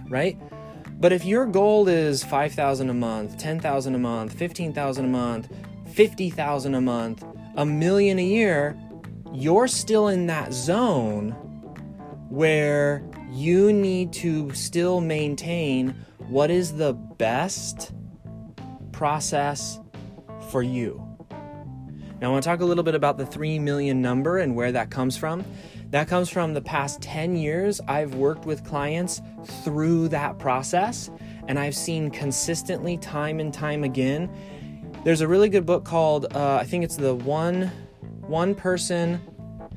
right? 0.09 0.37
But 0.99 1.11
if 1.11 1.25
your 1.25 1.45
goal 1.45 1.87
is 1.87 2.23
5,000 2.23 2.89
a 2.89 2.93
month, 2.93 3.37
10,000 3.37 3.95
a 3.95 3.97
month, 3.97 4.33
15,000 4.33 5.05
a 5.05 5.07
month, 5.07 5.49
50,000 5.95 6.75
a 6.75 6.81
month, 6.81 7.23
a 7.55 7.65
million 7.65 8.19
a 8.19 8.25
year, 8.25 8.77
you're 9.33 9.67
still 9.67 10.09
in 10.09 10.27
that 10.27 10.51
zone 10.51 11.31
where 12.29 13.01
you 13.31 13.71
need 13.71 14.11
to 14.11 14.53
still 14.53 14.99
maintain 14.99 15.95
what 16.27 16.51
is 16.51 16.73
the 16.73 16.91
best 16.91 17.93
process 18.91 19.79
for 20.49 20.61
you. 20.61 21.01
Now, 22.19 22.27
I 22.27 22.31
want 22.31 22.43
to 22.43 22.49
talk 22.49 22.59
a 22.59 22.65
little 22.65 22.83
bit 22.83 22.95
about 22.95 23.17
the 23.17 23.25
3 23.25 23.57
million 23.59 24.01
number 24.01 24.39
and 24.39 24.53
where 24.53 24.73
that 24.73 24.89
comes 24.89 25.15
from. 25.15 25.45
That 25.91 26.09
comes 26.09 26.29
from 26.29 26.53
the 26.53 26.61
past 26.61 27.01
10 27.01 27.37
years. 27.37 27.79
I've 27.87 28.15
worked 28.15 28.45
with 28.45 28.65
clients 28.65 29.21
through 29.63 30.09
that 30.09 30.39
process, 30.39 31.09
and 31.47 31.57
I've 31.57 31.75
seen 31.75 32.11
consistently, 32.11 32.97
time 32.97 33.39
and 33.39 33.53
time 33.53 33.85
again. 33.85 34.29
There's 35.05 35.21
a 35.21 35.27
really 35.27 35.49
good 35.49 35.67
book 35.67 35.85
called, 35.85 36.35
uh, 36.35 36.55
I 36.55 36.63
think 36.63 36.83
it's 36.83 36.95
the 36.95 37.13
one, 37.13 37.67
one 38.21 38.55
person 38.55 39.21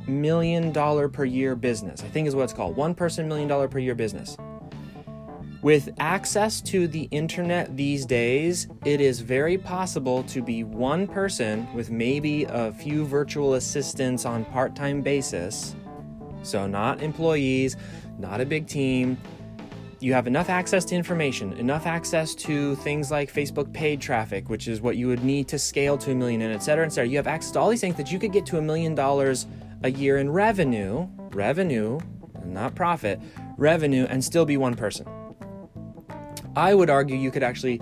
million 0.06 0.72
dollar 0.72 1.06
per 1.06 1.26
year 1.26 1.54
business. 1.54 2.02
I 2.02 2.06
think 2.06 2.26
is 2.26 2.34
what 2.34 2.44
it's 2.44 2.54
called. 2.54 2.76
One 2.76 2.94
person 2.94 3.28
million 3.28 3.46
dollar 3.46 3.68
per 3.68 3.78
year 3.78 3.94
business. 3.94 4.38
With 5.60 5.90
access 5.98 6.62
to 6.62 6.88
the 6.88 7.02
internet 7.10 7.76
these 7.76 8.06
days, 8.06 8.68
it 8.86 9.02
is 9.02 9.20
very 9.20 9.58
possible 9.58 10.22
to 10.22 10.40
be 10.40 10.64
one 10.64 11.06
person 11.06 11.70
with 11.74 11.90
maybe 11.90 12.44
a 12.44 12.72
few 12.72 13.04
virtual 13.04 13.52
assistants 13.52 14.24
on 14.24 14.46
part-time 14.46 15.02
basis. 15.02 15.76
So 16.42 16.66
not 16.66 17.02
employees, 17.02 17.76
not 18.18 18.40
a 18.40 18.46
big 18.46 18.66
team. 18.66 19.18
You 20.00 20.12
have 20.12 20.28
enough 20.28 20.48
access 20.48 20.84
to 20.86 20.94
information, 20.94 21.54
enough 21.54 21.84
access 21.84 22.32
to 22.36 22.76
things 22.76 23.10
like 23.10 23.32
Facebook 23.32 23.72
paid 23.72 24.00
traffic, 24.00 24.48
which 24.48 24.68
is 24.68 24.80
what 24.80 24.96
you 24.96 25.08
would 25.08 25.24
need 25.24 25.48
to 25.48 25.58
scale 25.58 25.98
to 25.98 26.12
a 26.12 26.14
million, 26.14 26.40
and 26.40 26.54
et 26.54 26.62
cetera, 26.62 26.86
et 26.86 26.90
cetera. 26.90 27.08
You 27.08 27.16
have 27.16 27.26
access 27.26 27.50
to 27.52 27.58
all 27.58 27.68
these 27.68 27.80
things 27.80 27.96
that 27.96 28.12
you 28.12 28.20
could 28.20 28.32
get 28.32 28.46
to 28.46 28.58
a 28.58 28.62
million 28.62 28.94
dollars 28.94 29.46
a 29.82 29.90
year 29.90 30.18
in 30.18 30.30
revenue, 30.30 31.08
revenue, 31.32 31.98
not 32.44 32.76
profit, 32.76 33.20
revenue, 33.56 34.06
and 34.08 34.22
still 34.22 34.44
be 34.44 34.56
one 34.56 34.74
person. 34.74 35.04
I 36.54 36.74
would 36.74 36.90
argue 36.90 37.16
you 37.16 37.32
could 37.32 37.42
actually, 37.42 37.80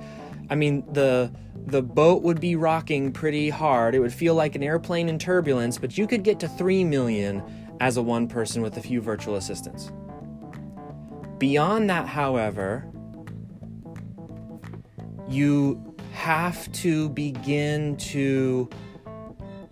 I 0.49 0.55
mean, 0.55 0.85
the 0.93 1.31
the 1.67 1.83
boat 1.83 2.23
would 2.23 2.41
be 2.41 2.57
rocking 2.57 3.13
pretty 3.13 3.51
hard. 3.51 3.95
It 3.95 3.99
would 3.99 4.13
feel 4.13 4.35
like 4.35 4.55
an 4.55 4.63
airplane 4.63 5.09
in 5.09 5.19
turbulence, 5.19 5.79
but 5.79 5.99
you 5.99 6.07
could 6.07 6.23
get 6.23 6.39
to 6.41 6.49
3 6.49 6.85
million 6.85 7.43
as 7.81 7.97
a 7.97 8.03
one 8.03 8.29
person 8.29 8.63
with 8.63 8.77
a 8.77 8.81
few 8.81 9.01
virtual 9.03 9.35
assistants. 9.35 9.91
Beyond 11.39 11.91
that, 11.91 12.07
however, 12.07 12.87
you 15.29 15.95
have 16.13 16.71
to 16.73 17.09
begin 17.11 17.97
to 17.97 18.69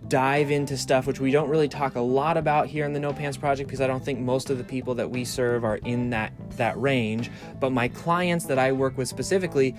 dive 0.07 0.51
into 0.51 0.77
stuff 0.77 1.07
which 1.07 1.19
we 1.19 1.31
don't 1.31 1.49
really 1.49 1.67
talk 1.67 1.95
a 1.95 1.99
lot 1.99 2.37
about 2.37 2.67
here 2.67 2.85
in 2.85 2.93
the 2.93 2.99
No 2.99 3.11
Pants 3.11 3.37
Project 3.37 3.67
because 3.67 3.81
I 3.81 3.87
don't 3.87 4.03
think 4.03 4.19
most 4.19 4.51
of 4.51 4.57
the 4.57 4.63
people 4.63 4.93
that 4.95 5.09
we 5.09 5.25
serve 5.25 5.63
are 5.63 5.77
in 5.77 6.11
that 6.11 6.31
that 6.57 6.79
range. 6.79 7.31
But 7.59 7.71
my 7.71 7.87
clients 7.87 8.45
that 8.45 8.59
I 8.59 8.71
work 8.71 8.97
with 8.97 9.07
specifically, 9.07 9.75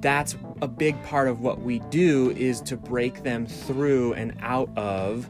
that's 0.00 0.36
a 0.62 0.68
big 0.68 1.00
part 1.02 1.28
of 1.28 1.40
what 1.40 1.62
we 1.62 1.80
do 1.90 2.30
is 2.36 2.60
to 2.62 2.76
break 2.76 3.22
them 3.22 3.46
through 3.46 4.12
and 4.14 4.36
out 4.40 4.70
of 4.76 5.28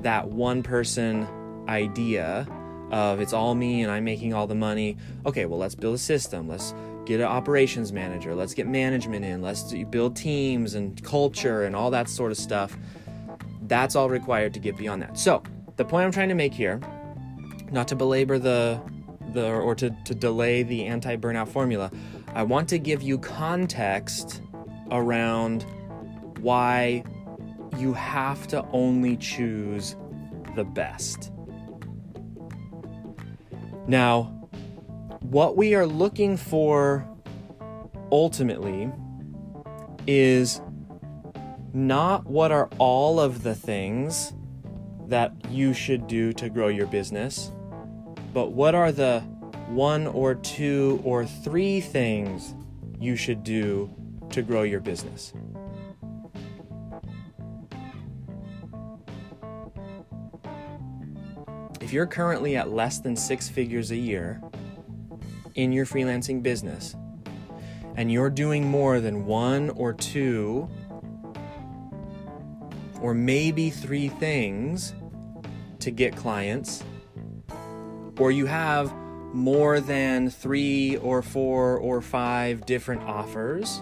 that 0.00 0.28
one 0.28 0.62
person 0.62 1.26
idea 1.68 2.46
of 2.90 3.20
it's 3.20 3.32
all 3.32 3.54
me 3.54 3.82
and 3.82 3.90
I'm 3.90 4.04
making 4.04 4.34
all 4.34 4.46
the 4.46 4.54
money. 4.54 4.96
Okay, 5.24 5.46
well 5.46 5.58
let's 5.58 5.74
build 5.74 5.94
a 5.94 5.98
system. 5.98 6.48
Let's 6.48 6.74
get 7.04 7.20
an 7.20 7.26
operations 7.26 7.92
manager. 7.92 8.34
Let's 8.34 8.54
get 8.54 8.66
management 8.66 9.24
in. 9.24 9.42
Let's 9.42 9.72
build 9.90 10.16
teams 10.16 10.74
and 10.74 11.02
culture 11.02 11.64
and 11.64 11.76
all 11.76 11.90
that 11.90 12.08
sort 12.08 12.32
of 12.32 12.38
stuff 12.38 12.76
that's 13.68 13.96
all 13.96 14.08
required 14.08 14.54
to 14.54 14.60
get 14.60 14.76
beyond 14.76 15.02
that. 15.02 15.18
So, 15.18 15.42
the 15.76 15.84
point 15.84 16.04
I'm 16.04 16.12
trying 16.12 16.28
to 16.28 16.34
make 16.34 16.54
here, 16.54 16.80
not 17.70 17.88
to 17.88 17.96
belabor 17.96 18.38
the 18.38 18.80
the 19.32 19.50
or 19.50 19.74
to, 19.74 19.90
to 20.04 20.14
delay 20.14 20.62
the 20.62 20.86
anti-burnout 20.86 21.48
formula, 21.48 21.90
I 22.34 22.42
want 22.42 22.68
to 22.70 22.78
give 22.78 23.02
you 23.02 23.18
context 23.18 24.40
around 24.90 25.64
why 26.40 27.04
you 27.76 27.92
have 27.92 28.46
to 28.48 28.64
only 28.72 29.16
choose 29.16 29.96
the 30.54 30.64
best. 30.64 31.32
Now, 33.88 34.24
what 35.20 35.56
we 35.56 35.74
are 35.74 35.86
looking 35.86 36.36
for 36.36 37.08
ultimately 38.10 38.90
is 40.06 40.60
not 41.72 42.26
what 42.26 42.52
are 42.52 42.68
all 42.78 43.20
of 43.20 43.42
the 43.42 43.54
things 43.54 44.32
that 45.08 45.32
you 45.50 45.72
should 45.72 46.06
do 46.06 46.32
to 46.32 46.48
grow 46.48 46.68
your 46.68 46.86
business, 46.86 47.52
but 48.32 48.52
what 48.52 48.74
are 48.74 48.90
the 48.90 49.20
one 49.68 50.06
or 50.06 50.34
two 50.34 51.00
or 51.04 51.24
three 51.24 51.80
things 51.80 52.54
you 52.98 53.16
should 53.16 53.42
do 53.42 53.90
to 54.30 54.42
grow 54.42 54.62
your 54.62 54.80
business. 54.80 55.32
If 61.86 61.92
you're 61.92 62.06
currently 62.06 62.56
at 62.56 62.72
less 62.72 62.98
than 62.98 63.14
six 63.14 63.48
figures 63.48 63.92
a 63.92 63.96
year 63.96 64.42
in 65.54 65.70
your 65.70 65.86
freelancing 65.86 66.42
business, 66.42 66.96
and 67.94 68.10
you're 68.10 68.28
doing 68.28 68.66
more 68.66 68.98
than 68.98 69.24
one 69.24 69.70
or 69.70 69.92
two 69.92 70.68
or 73.00 73.14
maybe 73.14 73.70
three 73.70 74.08
things 74.08 74.94
to 75.78 75.92
get 75.92 76.16
clients, 76.16 76.82
or 78.18 78.32
you 78.32 78.46
have 78.46 78.92
more 79.32 79.78
than 79.78 80.28
three 80.28 80.96
or 80.96 81.22
four 81.22 81.78
or 81.78 82.02
five 82.02 82.66
different 82.66 83.02
offers, 83.04 83.80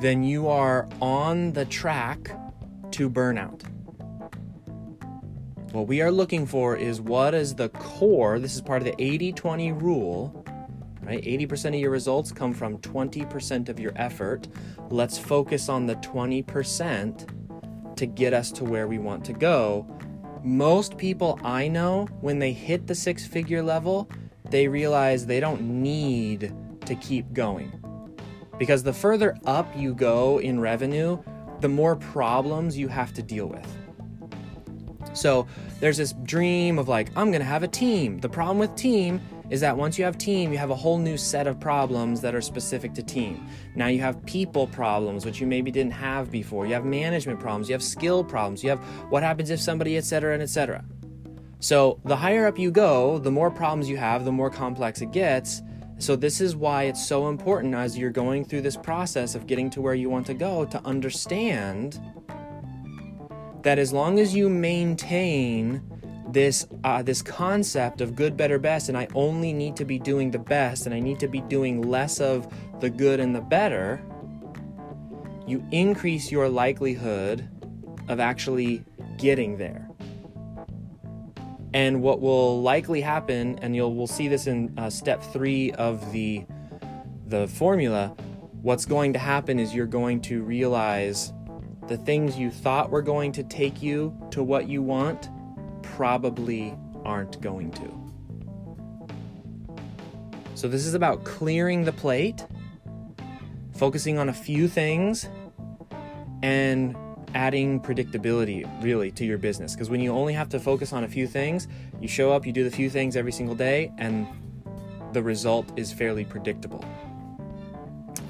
then 0.00 0.24
you 0.24 0.48
are 0.48 0.88
on 1.00 1.52
the 1.52 1.66
track 1.66 2.36
to 2.90 3.08
burnout. 3.08 3.62
What 5.72 5.86
we 5.86 6.02
are 6.02 6.10
looking 6.10 6.44
for 6.44 6.76
is 6.76 7.00
what 7.00 7.32
is 7.32 7.54
the 7.54 7.70
core, 7.70 8.38
this 8.38 8.54
is 8.54 8.60
part 8.60 8.82
of 8.82 8.84
the 8.84 9.02
80 9.02 9.32
20 9.32 9.72
rule, 9.72 10.44
right? 11.00 11.24
80% 11.24 11.68
of 11.68 11.74
your 11.76 11.90
results 11.90 12.30
come 12.30 12.52
from 12.52 12.76
20% 12.76 13.70
of 13.70 13.80
your 13.80 13.92
effort. 13.96 14.48
Let's 14.90 15.16
focus 15.16 15.70
on 15.70 15.86
the 15.86 15.96
20% 15.96 17.96
to 17.96 18.06
get 18.06 18.34
us 18.34 18.52
to 18.52 18.64
where 18.64 18.86
we 18.86 18.98
want 18.98 19.24
to 19.24 19.32
go. 19.32 19.86
Most 20.44 20.98
people 20.98 21.40
I 21.42 21.68
know, 21.68 22.04
when 22.20 22.38
they 22.38 22.52
hit 22.52 22.86
the 22.86 22.94
six 22.94 23.26
figure 23.26 23.62
level, 23.62 24.10
they 24.50 24.68
realize 24.68 25.24
they 25.24 25.40
don't 25.40 25.62
need 25.62 26.54
to 26.84 26.94
keep 26.96 27.32
going. 27.32 27.72
Because 28.58 28.82
the 28.82 28.92
further 28.92 29.38
up 29.46 29.74
you 29.74 29.94
go 29.94 30.38
in 30.38 30.60
revenue, 30.60 31.18
the 31.60 31.68
more 31.68 31.96
problems 31.96 32.76
you 32.76 32.88
have 32.88 33.14
to 33.14 33.22
deal 33.22 33.46
with. 33.46 33.66
So 35.12 35.46
there's 35.80 35.96
this 35.96 36.12
dream 36.24 36.78
of 36.78 36.88
like, 36.88 37.10
I'm 37.16 37.30
gonna 37.32 37.44
have 37.44 37.62
a 37.62 37.68
team. 37.68 38.18
The 38.18 38.28
problem 38.28 38.58
with 38.58 38.74
team 38.76 39.20
is 39.50 39.60
that 39.60 39.76
once 39.76 39.98
you 39.98 40.04
have 40.04 40.16
team, 40.16 40.52
you 40.52 40.58
have 40.58 40.70
a 40.70 40.74
whole 40.74 40.98
new 40.98 41.16
set 41.16 41.46
of 41.46 41.60
problems 41.60 42.20
that 42.22 42.34
are 42.34 42.40
specific 42.40 42.94
to 42.94 43.02
team. 43.02 43.46
Now 43.74 43.88
you 43.88 44.00
have 44.00 44.24
people 44.24 44.66
problems, 44.66 45.26
which 45.26 45.40
you 45.40 45.46
maybe 45.46 45.70
didn't 45.70 45.92
have 45.92 46.30
before. 46.30 46.66
You 46.66 46.72
have 46.74 46.86
management 46.86 47.38
problems, 47.38 47.68
you 47.68 47.74
have 47.74 47.82
skill 47.82 48.24
problems, 48.24 48.64
you 48.64 48.70
have 48.70 48.80
what 49.10 49.22
happens 49.22 49.50
if 49.50 49.60
somebody, 49.60 49.98
etc., 49.98 50.32
and 50.32 50.42
etc. 50.42 50.84
So 51.60 52.00
the 52.04 52.16
higher 52.16 52.46
up 52.46 52.58
you 52.58 52.70
go, 52.70 53.18
the 53.18 53.30
more 53.30 53.50
problems 53.50 53.88
you 53.88 53.96
have, 53.98 54.24
the 54.24 54.32
more 54.32 54.50
complex 54.50 55.02
it 55.02 55.12
gets, 55.12 55.62
So, 56.02 56.16
this 56.16 56.40
is 56.40 56.56
why 56.56 56.84
it's 56.84 57.06
so 57.06 57.28
important 57.28 57.76
as 57.76 57.96
you're 57.96 58.10
going 58.10 58.44
through 58.44 58.62
this 58.62 58.76
process 58.76 59.36
of 59.36 59.46
getting 59.46 59.70
to 59.70 59.80
where 59.80 59.94
you 59.94 60.10
want 60.10 60.26
to 60.26 60.34
go 60.34 60.64
to 60.64 60.84
understand 60.84 62.00
that 63.62 63.78
as 63.78 63.92
long 63.92 64.18
as 64.18 64.34
you 64.34 64.48
maintain 64.48 65.82
this 66.28 66.66
uh, 66.84 67.02
this 67.02 67.22
concept 67.22 68.00
of 68.00 68.16
good, 68.16 68.36
better, 68.36 68.58
best, 68.58 68.88
and 68.88 68.96
I 68.96 69.06
only 69.14 69.52
need 69.52 69.76
to 69.76 69.84
be 69.84 69.98
doing 69.98 70.30
the 70.30 70.38
best, 70.38 70.86
and 70.86 70.94
I 70.94 71.00
need 71.00 71.20
to 71.20 71.28
be 71.28 71.40
doing 71.42 71.82
less 71.82 72.20
of 72.20 72.52
the 72.80 72.90
good 72.90 73.20
and 73.20 73.34
the 73.34 73.40
better, 73.40 74.02
you 75.46 75.64
increase 75.70 76.32
your 76.32 76.48
likelihood 76.48 77.48
of 78.08 78.18
actually 78.18 78.84
getting 79.18 79.58
there. 79.58 79.88
And 81.74 82.02
what 82.02 82.20
will 82.20 82.60
likely 82.60 83.00
happen, 83.00 83.58
and 83.60 83.74
you'll 83.74 83.94
we'll 83.94 84.06
see 84.06 84.28
this 84.28 84.46
in 84.46 84.74
uh, 84.78 84.90
step 84.90 85.22
three 85.22 85.72
of 85.72 86.12
the 86.12 86.44
the 87.26 87.46
formula. 87.48 88.14
What's 88.62 88.84
going 88.86 89.12
to 89.14 89.18
happen 89.18 89.58
is 89.58 89.74
you're 89.74 89.86
going 89.86 90.20
to 90.22 90.42
realize 90.42 91.32
the 91.92 91.98
things 91.98 92.38
you 92.38 92.50
thought 92.50 92.88
were 92.88 93.02
going 93.02 93.32
to 93.32 93.42
take 93.42 93.82
you 93.82 94.16
to 94.30 94.42
what 94.42 94.66
you 94.66 94.80
want 94.80 95.28
probably 95.82 96.74
aren't 97.04 97.38
going 97.42 97.70
to. 97.72 97.92
So, 100.54 100.68
this 100.68 100.86
is 100.86 100.94
about 100.94 101.24
clearing 101.24 101.84
the 101.84 101.92
plate, 101.92 102.46
focusing 103.74 104.18
on 104.18 104.30
a 104.30 104.32
few 104.32 104.68
things, 104.68 105.28
and 106.42 106.96
adding 107.34 107.78
predictability 107.78 108.66
really 108.82 109.10
to 109.10 109.26
your 109.26 109.36
business 109.36 109.74
because 109.74 109.90
when 109.90 110.00
you 110.00 110.12
only 110.12 110.32
have 110.32 110.48
to 110.50 110.60
focus 110.60 110.92
on 110.92 111.02
a 111.02 111.08
few 111.08 111.26
things 111.26 111.66
you 111.98 112.06
show 112.06 112.30
up 112.30 112.44
you 112.44 112.52
do 112.52 112.62
the 112.62 112.70
few 112.70 112.90
things 112.90 113.16
every 113.16 113.32
single 113.32 113.54
day 113.54 113.90
and 113.96 114.26
the 115.14 115.22
result 115.22 115.72
is 115.78 115.90
fairly 115.90 116.26
predictable 116.26 116.84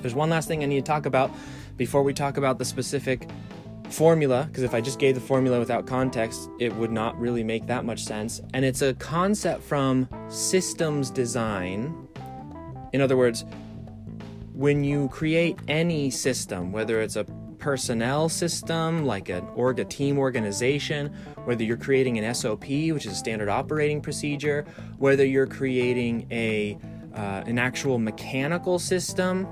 there's 0.02 0.14
one 0.14 0.31
last 0.31 0.47
thing 0.47 0.62
i 0.62 0.66
need 0.66 0.85
to 0.85 0.88
talk 0.88 1.04
about 1.04 1.33
before 1.76 2.04
we 2.04 2.14
talk 2.14 2.37
about 2.37 2.59
the 2.59 2.64
specific 2.64 3.28
formula 3.92 4.46
because 4.49 4.62
if 4.62 4.75
i 4.75 4.80
just 4.80 4.99
gave 4.99 5.14
the 5.14 5.20
formula 5.20 5.58
without 5.58 5.87
context 5.87 6.49
it 6.58 6.75
would 6.76 6.92
not 6.92 7.18
really 7.18 7.44
make 7.44 7.66
that 7.66 7.84
much 7.84 8.04
sense 8.04 8.40
and 8.54 8.64
it's 8.64 8.82
a 8.82 8.94
concept 8.94 9.62
from 9.62 10.08
systems 10.28 11.11
design 11.11 12.08
in 12.92 13.00
other 13.00 13.16
words 13.16 13.44
when 14.54 14.84
you 14.84 15.08
create 15.08 15.58
any 15.68 16.11
system 16.11 16.72
whether 16.72 17.00
it's 17.00 17.16
a 17.16 17.25
personnel 17.62 18.28
system, 18.28 19.06
like 19.06 19.28
an 19.28 19.46
org 19.54 19.78
a 19.78 19.84
team 19.84 20.18
organization, 20.18 21.06
whether 21.44 21.62
you're 21.62 21.76
creating 21.76 22.18
an 22.18 22.34
SOP, 22.34 22.64
which 22.64 23.06
is 23.06 23.12
a 23.12 23.14
standard 23.14 23.49
operating 23.49 24.00
procedure, 24.00 24.66
whether 24.99 25.25
you're 25.25 25.46
creating 25.46 26.26
a 26.32 26.76
uh, 27.14 27.44
an 27.46 27.58
actual 27.58 27.99
mechanical 27.99 28.80
system. 28.80 29.46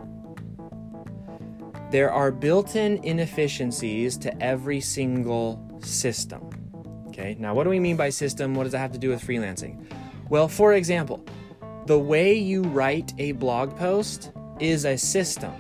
There 1.90 2.12
are 2.12 2.30
built-in 2.30 3.02
inefficiencies 3.02 4.16
to 4.18 4.42
every 4.42 4.80
single 4.80 5.60
system. 5.82 6.48
Okay, 7.08 7.36
now 7.38 7.52
what 7.52 7.64
do 7.64 7.70
we 7.70 7.80
mean 7.80 7.96
by 7.96 8.10
system? 8.10 8.54
What 8.54 8.62
does 8.62 8.72
that 8.72 8.78
have 8.78 8.92
to 8.92 8.98
do 8.98 9.08
with 9.08 9.26
freelancing? 9.26 9.84
Well, 10.28 10.46
for 10.46 10.74
example, 10.74 11.24
the 11.86 11.98
way 11.98 12.34
you 12.34 12.62
write 12.62 13.12
a 13.18 13.32
blog 13.32 13.76
post 13.76 14.30
is 14.60 14.84
a 14.84 14.96
system. 14.96 15.52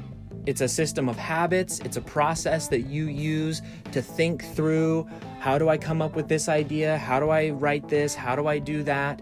It's 0.46 0.60
a 0.60 0.68
system 0.68 1.08
of 1.08 1.16
habits, 1.16 1.80
it's 1.80 1.96
a 1.96 2.00
process 2.00 2.68
that 2.68 2.82
you 2.82 3.08
use 3.08 3.60
to 3.90 4.00
think 4.00 4.44
through 4.54 5.08
how 5.40 5.58
do 5.58 5.68
I 5.68 5.76
come 5.76 6.00
up 6.00 6.14
with 6.14 6.28
this 6.28 6.48
idea? 6.48 6.96
How 6.96 7.18
do 7.18 7.30
I 7.30 7.50
write 7.50 7.88
this? 7.88 8.14
How 8.14 8.36
do 8.36 8.46
I 8.46 8.60
do 8.60 8.84
that? 8.84 9.20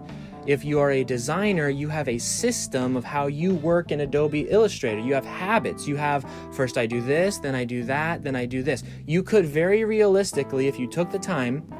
If 0.48 0.64
you 0.64 0.80
are 0.80 0.92
a 0.92 1.04
designer, 1.04 1.68
you 1.68 1.90
have 1.90 2.08
a 2.08 2.16
system 2.16 2.96
of 2.96 3.04
how 3.04 3.26
you 3.26 3.54
work 3.54 3.92
in 3.92 4.00
Adobe 4.00 4.48
Illustrator. 4.48 4.98
You 4.98 5.12
have 5.12 5.26
habits. 5.26 5.86
You 5.86 5.96
have 5.96 6.24
first 6.52 6.78
I 6.78 6.86
do 6.86 7.02
this, 7.02 7.36
then 7.36 7.54
I 7.54 7.64
do 7.64 7.84
that, 7.84 8.24
then 8.24 8.34
I 8.34 8.46
do 8.46 8.62
this. 8.62 8.82
You 9.06 9.22
could 9.22 9.44
very 9.44 9.84
realistically, 9.84 10.66
if 10.66 10.78
you 10.78 10.88
took 10.88 11.10
the 11.10 11.18
time, 11.18 11.70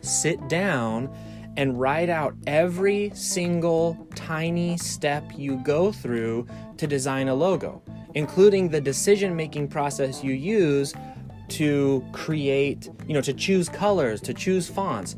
sit 0.00 0.46
down 0.48 1.12
and 1.56 1.80
write 1.80 2.08
out 2.08 2.36
every 2.46 3.10
single 3.16 4.06
tiny 4.14 4.76
step 4.76 5.32
you 5.36 5.56
go 5.64 5.90
through 5.90 6.46
to 6.76 6.86
design 6.86 7.26
a 7.26 7.34
logo 7.34 7.82
including 8.14 8.68
the 8.68 8.80
decision 8.80 9.34
making 9.34 9.66
process 9.66 10.22
you 10.22 10.32
use 10.32 10.94
to 11.48 12.04
create, 12.12 12.88
you 13.08 13.14
know, 13.14 13.20
to 13.20 13.32
choose 13.32 13.68
colors, 13.68 14.20
to 14.20 14.32
choose 14.32 14.68
fonts. 14.68 15.16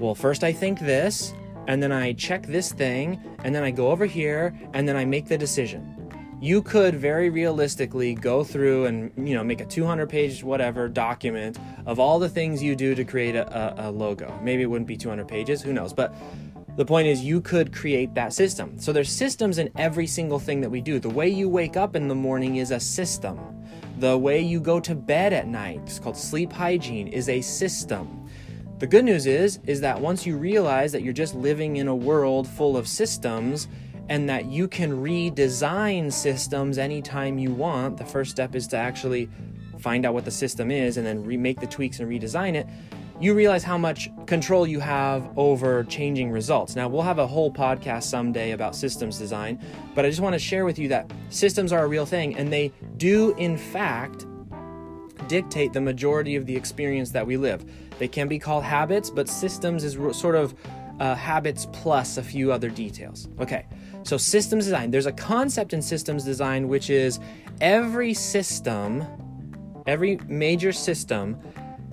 Well, 0.00 0.14
first 0.14 0.42
I 0.42 0.50
think 0.52 0.80
this, 0.80 1.34
and 1.70 1.80
then 1.80 1.92
I 1.92 2.14
check 2.14 2.48
this 2.48 2.72
thing, 2.72 3.22
and 3.44 3.54
then 3.54 3.62
I 3.62 3.70
go 3.70 3.92
over 3.92 4.04
here, 4.04 4.52
and 4.72 4.88
then 4.88 4.96
I 4.96 5.04
make 5.04 5.28
the 5.28 5.38
decision. 5.38 5.96
You 6.40 6.62
could 6.62 6.96
very 6.96 7.30
realistically 7.30 8.12
go 8.12 8.42
through 8.42 8.86
and 8.86 9.12
you 9.16 9.36
know 9.36 9.44
make 9.44 9.60
a 9.60 9.64
200 9.64 10.08
page 10.08 10.42
whatever 10.42 10.88
document 10.88 11.60
of 11.86 12.00
all 12.00 12.18
the 12.18 12.28
things 12.28 12.60
you 12.60 12.74
do 12.74 12.96
to 12.96 13.04
create 13.04 13.36
a, 13.36 13.46
a, 13.86 13.88
a 13.88 13.90
logo. 13.92 14.36
Maybe 14.42 14.62
it 14.62 14.66
wouldn't 14.66 14.88
be 14.88 14.96
200 14.96 15.28
pages, 15.28 15.62
who 15.62 15.72
knows? 15.72 15.92
But 15.92 16.12
the 16.74 16.84
point 16.84 17.06
is, 17.06 17.22
you 17.22 17.40
could 17.40 17.72
create 17.72 18.14
that 18.14 18.32
system. 18.32 18.76
So 18.80 18.92
there's 18.92 19.12
systems 19.12 19.58
in 19.58 19.70
every 19.76 20.08
single 20.08 20.40
thing 20.40 20.60
that 20.62 20.70
we 20.70 20.80
do. 20.80 20.98
The 20.98 21.08
way 21.08 21.28
you 21.28 21.48
wake 21.48 21.76
up 21.76 21.94
in 21.94 22.08
the 22.08 22.16
morning 22.16 22.56
is 22.56 22.72
a 22.72 22.80
system. 22.80 23.38
The 23.98 24.18
way 24.18 24.40
you 24.40 24.58
go 24.58 24.80
to 24.80 24.96
bed 24.96 25.32
at 25.32 25.46
night, 25.46 25.82
it's 25.84 26.00
called 26.00 26.16
sleep 26.16 26.50
hygiene, 26.50 27.06
is 27.06 27.28
a 27.28 27.40
system. 27.40 28.19
The 28.80 28.86
good 28.86 29.04
news 29.04 29.26
is 29.26 29.60
is 29.66 29.82
that 29.82 30.00
once 30.00 30.24
you 30.24 30.38
realize 30.38 30.90
that 30.92 31.02
you're 31.02 31.12
just 31.12 31.34
living 31.34 31.76
in 31.76 31.86
a 31.86 31.94
world 31.94 32.48
full 32.48 32.78
of 32.78 32.88
systems 32.88 33.68
and 34.08 34.26
that 34.30 34.46
you 34.46 34.68
can 34.68 34.92
redesign 34.92 36.10
systems 36.10 36.78
anytime 36.78 37.38
you 37.38 37.52
want, 37.52 37.98
the 37.98 38.06
first 38.06 38.30
step 38.30 38.54
is 38.54 38.66
to 38.68 38.78
actually 38.78 39.28
find 39.78 40.06
out 40.06 40.14
what 40.14 40.24
the 40.24 40.30
system 40.30 40.70
is 40.70 40.96
and 40.96 41.06
then 41.06 41.22
remake 41.22 41.60
the 41.60 41.66
tweaks 41.66 42.00
and 42.00 42.10
redesign 42.10 42.54
it 42.54 42.66
you 43.20 43.34
realize 43.34 43.62
how 43.62 43.76
much 43.76 44.10
control 44.24 44.66
you 44.66 44.80
have 44.80 45.28
over 45.36 45.84
changing 45.84 46.30
results. 46.30 46.74
Now, 46.74 46.88
we'll 46.88 47.02
have 47.02 47.18
a 47.18 47.26
whole 47.26 47.52
podcast 47.52 48.04
someday 48.04 48.52
about 48.52 48.74
systems 48.74 49.18
design, 49.18 49.60
but 49.94 50.06
I 50.06 50.08
just 50.08 50.22
want 50.22 50.32
to 50.32 50.38
share 50.38 50.64
with 50.64 50.78
you 50.78 50.88
that 50.88 51.12
systems 51.28 51.70
are 51.70 51.84
a 51.84 51.86
real 51.86 52.06
thing 52.06 52.34
and 52.38 52.50
they 52.50 52.72
do, 52.96 53.34
in 53.36 53.58
fact, 53.58 54.24
dictate 55.28 55.74
the 55.74 55.82
majority 55.82 56.34
of 56.34 56.46
the 56.46 56.56
experience 56.56 57.10
that 57.10 57.26
we 57.26 57.36
live. 57.36 57.62
They 58.00 58.08
can 58.08 58.28
be 58.28 58.38
called 58.38 58.64
habits, 58.64 59.10
but 59.10 59.28
systems 59.28 59.84
is 59.84 59.92
sort 60.18 60.34
of 60.34 60.54
uh, 61.00 61.14
habits 61.14 61.66
plus 61.70 62.16
a 62.16 62.22
few 62.22 62.50
other 62.50 62.70
details. 62.70 63.28
Okay, 63.38 63.66
so 64.04 64.16
systems 64.16 64.64
design. 64.64 64.90
There's 64.90 65.04
a 65.04 65.12
concept 65.12 65.74
in 65.74 65.82
systems 65.82 66.24
design 66.24 66.66
which 66.66 66.88
is 66.88 67.20
every 67.60 68.14
system, 68.14 69.04
every 69.86 70.18
major 70.26 70.72
system 70.72 71.38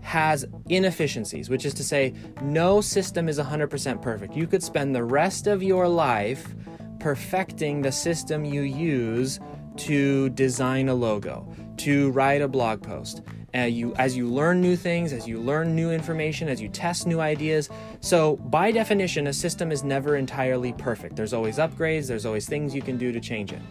has 0.02 0.46
inefficiencies, 0.70 1.50
which 1.50 1.65
is 1.65 1.74
to 1.74 1.84
say, 1.84 2.13
no 2.41 2.80
system 2.80 3.28
is 3.28 3.38
100% 3.38 4.02
perfect. 4.02 4.34
You 4.34 4.48
could 4.48 4.63
spend 4.63 4.96
the 4.96 5.04
rest 5.04 5.46
of 5.46 5.62
your 5.62 5.89
life 5.89 6.56
perfecting 7.02 7.82
the 7.82 7.91
system 7.91 8.46
you 8.46 8.62
use 8.62 9.41
to 9.76 10.30
design 10.30 10.88
a 10.88 10.96
logo, 10.96 11.54
to 11.78 12.12
write 12.12 12.41
a 12.41 12.48
blog 12.48 12.82
post. 12.82 13.24
Uh, 13.56 13.62
you, 13.62 13.96
as 13.96 14.16
you 14.16 14.28
learn 14.28 14.60
new 14.60 14.76
things, 14.76 15.14
as 15.14 15.28
you 15.28 15.40
learn 15.40 15.74
new 15.74 15.90
information, 15.92 16.50
as 16.50 16.62
you 16.62 16.68
test 16.68 17.08
new 17.08 17.20
ideas. 17.20 17.70
So, 18.02 18.36
by 18.36 18.72
definition, 18.72 19.28
a 19.28 19.34
system 19.34 19.72
is 19.72 19.84
never 19.84 20.18
entirely 20.18 20.74
perfect. 20.74 21.16
There's 21.16 21.34
always 21.34 21.58
upgrades, 21.58 22.08
there's 22.08 22.26
always 22.26 22.48
things 22.48 22.76
you 22.76 22.82
can 22.82 22.98
do 22.98 23.12
to 23.12 23.20
change 23.22 23.54
it. 23.54 23.62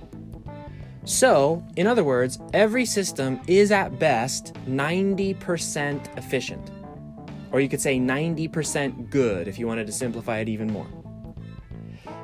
So, 1.04 1.62
in 1.76 1.86
other 1.86 2.04
words, 2.04 2.38
every 2.52 2.84
system 2.84 3.38
is 3.46 3.70
at 3.70 3.98
best 3.98 4.54
90% 4.66 6.18
efficient. 6.18 6.70
Or 7.52 7.60
you 7.60 7.68
could 7.68 7.80
say 7.80 7.98
90% 7.98 9.10
good 9.10 9.46
if 9.46 9.58
you 9.58 9.66
wanted 9.66 9.86
to 9.86 9.92
simplify 9.92 10.38
it 10.38 10.48
even 10.48 10.72
more. 10.72 10.88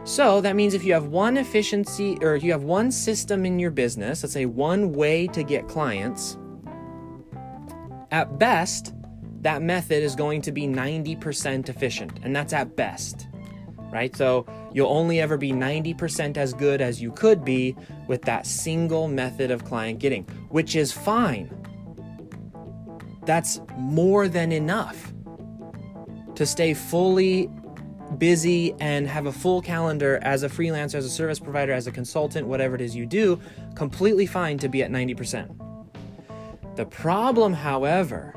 So 0.05 0.41
that 0.41 0.57
means 0.57 0.75
if 0.75 0.85
you 0.85 0.93
have 0.95 1.07
one 1.07 1.37
efficiency 1.37 2.19
or 2.23 2.35
you 2.35 2.51
have 2.51 2.65
one 2.65 2.91
system 2.91 3.47
in 3.47 3.61
your 3.61 3.71
business, 3.71 4.25
let's 4.25 4.33
say 4.33 4.47
one 4.47 4.93
way 4.93 5.29
to 5.29 5.45
get 5.45 5.69
clients, 5.69 6.37
at 8.13 8.39
best, 8.39 8.95
that 9.41 9.63
method 9.63 10.03
is 10.03 10.15
going 10.15 10.43
to 10.43 10.53
be 10.53 10.69
90% 10.69 11.69
efficient, 11.69 12.21
and 12.23 12.35
that's 12.35 12.53
at 12.53 12.77
best 12.77 13.27
right? 13.93 14.17
So 14.17 14.47
you'll 14.73 14.89
only 14.89 15.21
ever 15.21 15.37
be 15.37 15.53
90% 15.53 16.37
as 16.37 16.55
good 16.55 16.81
as 16.81 17.01
you 17.01 17.13
could 17.13 17.45
be 17.45 17.77
with 18.09 18.23
that 18.23 18.47
single 18.47 19.07
method 19.07 19.51
of 19.51 19.65
client 19.65 20.01
getting, 20.01 20.25
which 20.49 20.75
is 20.75 20.91
fine. 20.91 21.55
That's 23.25 23.61
more 23.77 24.27
than 24.27 24.51
enough 24.51 25.13
to 26.35 26.47
stay 26.47 26.75
fully 26.75 27.49
busy 28.19 28.75
and 28.81 29.07
have 29.07 29.27
a 29.27 29.33
full 29.33 29.63
calendar 29.63 30.19
as 30.23 30.43
a 30.43 30.49
freelancer, 30.49 30.97
as 30.97 31.05
a 31.05 31.11
service 31.11 31.39
provider, 31.39 31.73
as 31.73 31.87
a 31.87 31.93
consultant, 31.93 32.47
whatever 32.47 32.75
it 32.75 32.81
is 32.81 32.97
you 32.97 33.07
do, 33.07 33.39
completely 33.75 34.27
fine 34.27 34.59
to 34.59 34.69
be 34.69 34.83
at 34.83 34.91
90%. 34.91 35.72
The 36.75 36.87
problem, 36.87 37.53
however, 37.53 38.35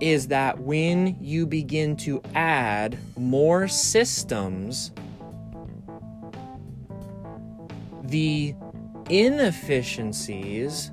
is 0.00 0.28
that 0.28 0.60
when 0.60 1.16
you 1.22 1.46
begin 1.46 1.96
to 1.96 2.22
add 2.34 2.98
more 3.16 3.66
systems, 3.66 4.92
the 8.02 8.54
inefficiencies 9.08 10.90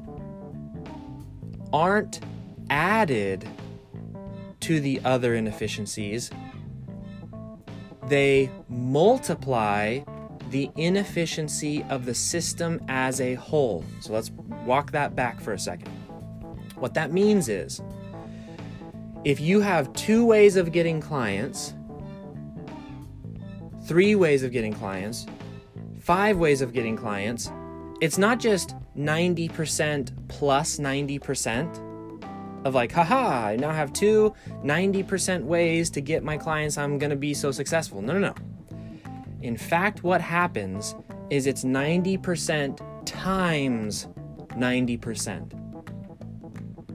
aren't 1.74 2.22
added 2.70 3.48
to 4.62 4.80
the 4.80 5.02
other 5.04 5.36
inefficiencies, 5.36 6.32
they 8.08 8.50
multiply 8.70 10.00
the 10.50 10.70
inefficiency 10.78 11.84
of 11.90 12.06
the 12.06 12.14
system 12.14 12.80
as 12.88 13.20
a 13.20 13.34
whole. 13.34 13.84
So 14.00 14.14
let's 14.14 14.32
walk 14.66 14.92
that 14.92 15.16
back 15.16 15.42
for 15.42 15.54
a 15.54 15.60
second. 15.60 15.90
What 16.76 16.94
that 16.96 17.12
means 17.12 17.50
is 17.50 17.82
if 19.24 19.40
you 19.40 19.62
have 19.62 19.94
two 19.94 20.26
ways 20.26 20.56
of 20.56 20.72
getting 20.72 21.00
clients, 21.00 21.74
three 23.86 24.16
ways 24.16 24.44
of 24.44 24.52
getting 24.52 24.74
clients, 24.74 25.26
five 26.00 26.38
ways 26.38 26.62
of 26.62 26.74
getting 26.74 26.98
clients, 26.98 27.52
it's 28.02 28.18
not 28.18 28.40
just 28.40 28.76
90% 28.98 30.28
plus 30.28 30.78
90% 30.78 32.66
of 32.66 32.76
like, 32.76 32.92
haha, 32.92 33.48
I 33.48 33.56
now 33.56 33.72
have 33.72 33.94
two 33.94 34.34
90% 34.64 35.44
ways 35.44 35.90
to 35.92 36.02
get 36.02 36.24
my 36.24 36.38
clients 36.38 36.78
I'm 36.78 36.98
gonna 36.98 37.16
be 37.16 37.34
so 37.34 37.52
successful. 37.52 38.02
No, 38.02 38.14
no, 38.14 38.20
no. 38.20 38.36
In 39.42 39.58
fact, 39.58 40.04
what 40.04 40.22
happens 40.22 40.96
is 41.30 41.48
it's 41.48 41.64
90% 41.64 43.06
times 43.06 44.08
90%. 44.50 45.63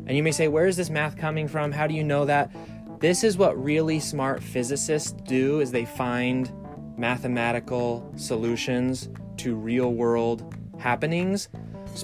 And 0.09 0.17
you 0.17 0.23
may 0.23 0.33
say, 0.33 0.49
where 0.49 0.67
is 0.67 0.77
this 0.77 0.89
math 0.89 1.19
coming 1.19 1.47
from? 1.47 1.71
How 1.71 1.87
do 1.87 1.95
you 1.95 2.03
know 2.03 2.25
that? 2.25 2.51
This 2.99 3.23
is 3.23 3.37
what 3.37 3.63
really 3.63 4.01
smart 4.01 4.43
physicists 4.43 5.13
do 5.13 5.61
is 5.61 5.71
they 5.71 5.85
find 5.85 6.51
mathematical 6.97 8.11
solutions 8.17 9.11
to 9.37 9.55
real 9.55 9.93
world 9.93 10.55
happenings. 10.79 11.49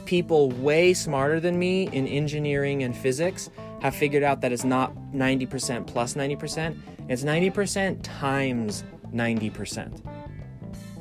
People 0.05 0.51
way 0.51 0.93
smarter 0.93 1.41
than 1.41 1.59
me 1.59 1.89
in 1.93 2.07
engineering 2.07 2.83
and 2.83 2.97
physics 2.97 3.49
have 3.81 3.95
figured 3.95 4.23
out 4.23 4.41
that 4.43 4.53
it's 4.53 4.65
not 4.65 4.95
90% 5.13 5.87
plus 5.87 6.15
90%, 6.15 6.77
it's 7.09 7.23
90% 7.23 8.01
times 8.03 8.85
90%. 9.13 10.05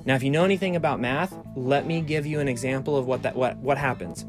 Now, 0.06 0.16
if 0.16 0.24
you 0.24 0.30
know 0.30 0.44
anything 0.44 0.76
about 0.76 1.00
math, 1.00 1.36
let 1.56 1.86
me 1.86 2.02
give 2.02 2.26
you 2.26 2.40
an 2.40 2.48
example 2.48 2.98
of 2.98 3.08
what 3.08 3.24
that 3.24 3.36
what 3.36 3.58
what 3.58 3.78
happens. 3.78 4.26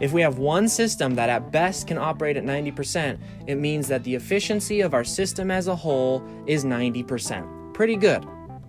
If 0.00 0.12
we 0.12 0.22
have 0.22 0.38
one 0.38 0.68
system 0.68 1.14
that 1.14 1.28
at 1.28 1.50
best 1.50 1.86
can 1.86 1.98
operate 1.98 2.36
at 2.36 2.44
90%, 2.44 3.18
it 3.46 3.56
means 3.56 3.88
that 3.88 4.04
the 4.04 4.14
efficiency 4.14 4.80
of 4.80 4.94
our 4.94 5.04
system 5.04 5.50
as 5.50 5.68
a 5.68 5.76
whole 5.76 6.26
is 6.46 6.64
90%. 6.64 7.74
Pretty 7.74 7.96
good. 7.96 8.24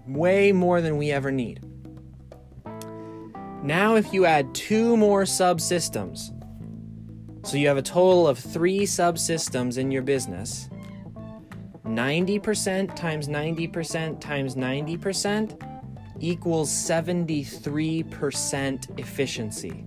Way 0.08 0.52
more 0.52 0.82
than 0.82 0.98
we 0.98 1.12
ever 1.12 1.32
need. 1.32 1.66
Now, 3.62 3.96
if 3.96 4.14
you 4.14 4.26
add 4.26 4.56
two 4.56 4.96
more 4.96 5.24
subsystems, 5.24 6.34
so 7.46 7.58
you 7.58 7.68
have 7.68 7.78
a 7.78 7.82
total 7.82 8.28
of 8.28 8.40
three 8.40 8.82
subsystems 8.82 9.78
in 9.78 9.92
your 9.92 10.02
business, 10.02 10.70
90% 11.86 12.96
times 12.96 13.28
90% 13.28 14.22
times 14.22 14.56
90% 14.56 15.62
equals 16.20 16.70
73% 16.70 19.00
efficiency. 19.00 19.86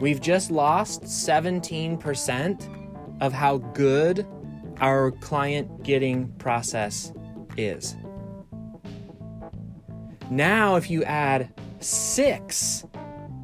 We've 0.00 0.20
just 0.20 0.50
lost 0.50 1.04
17% 1.04 3.20
of 3.20 3.32
how 3.32 3.58
good 3.58 4.26
our 4.80 5.12
client 5.12 5.82
getting 5.82 6.28
process 6.32 7.12
is. 7.56 7.96
Now, 10.30 10.76
if 10.76 10.90
you 10.90 11.04
add 11.04 11.52
six 11.80 12.84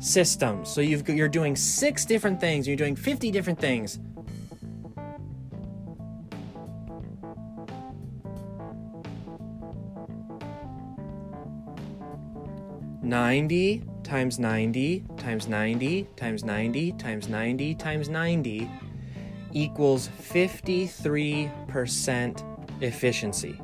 systems, 0.00 0.68
so 0.68 0.80
you 0.80 1.02
are 1.22 1.28
doing 1.28 1.56
six 1.56 2.04
different 2.04 2.40
things, 2.40 2.66
you're 2.66 2.76
doing 2.76 2.96
50 2.96 3.30
different 3.30 3.58
things, 3.58 4.00
90 13.02 13.84
times 14.10 14.38
90 14.40 15.04
times 15.18 15.46
90 15.46 16.08
times 16.16 16.42
90 16.42 16.90
times 16.92 17.28
90 17.28 17.74
times 17.76 18.08
90 18.08 18.68
equals 19.52 20.08
53% 20.20 22.82
efficiency. 22.82 23.60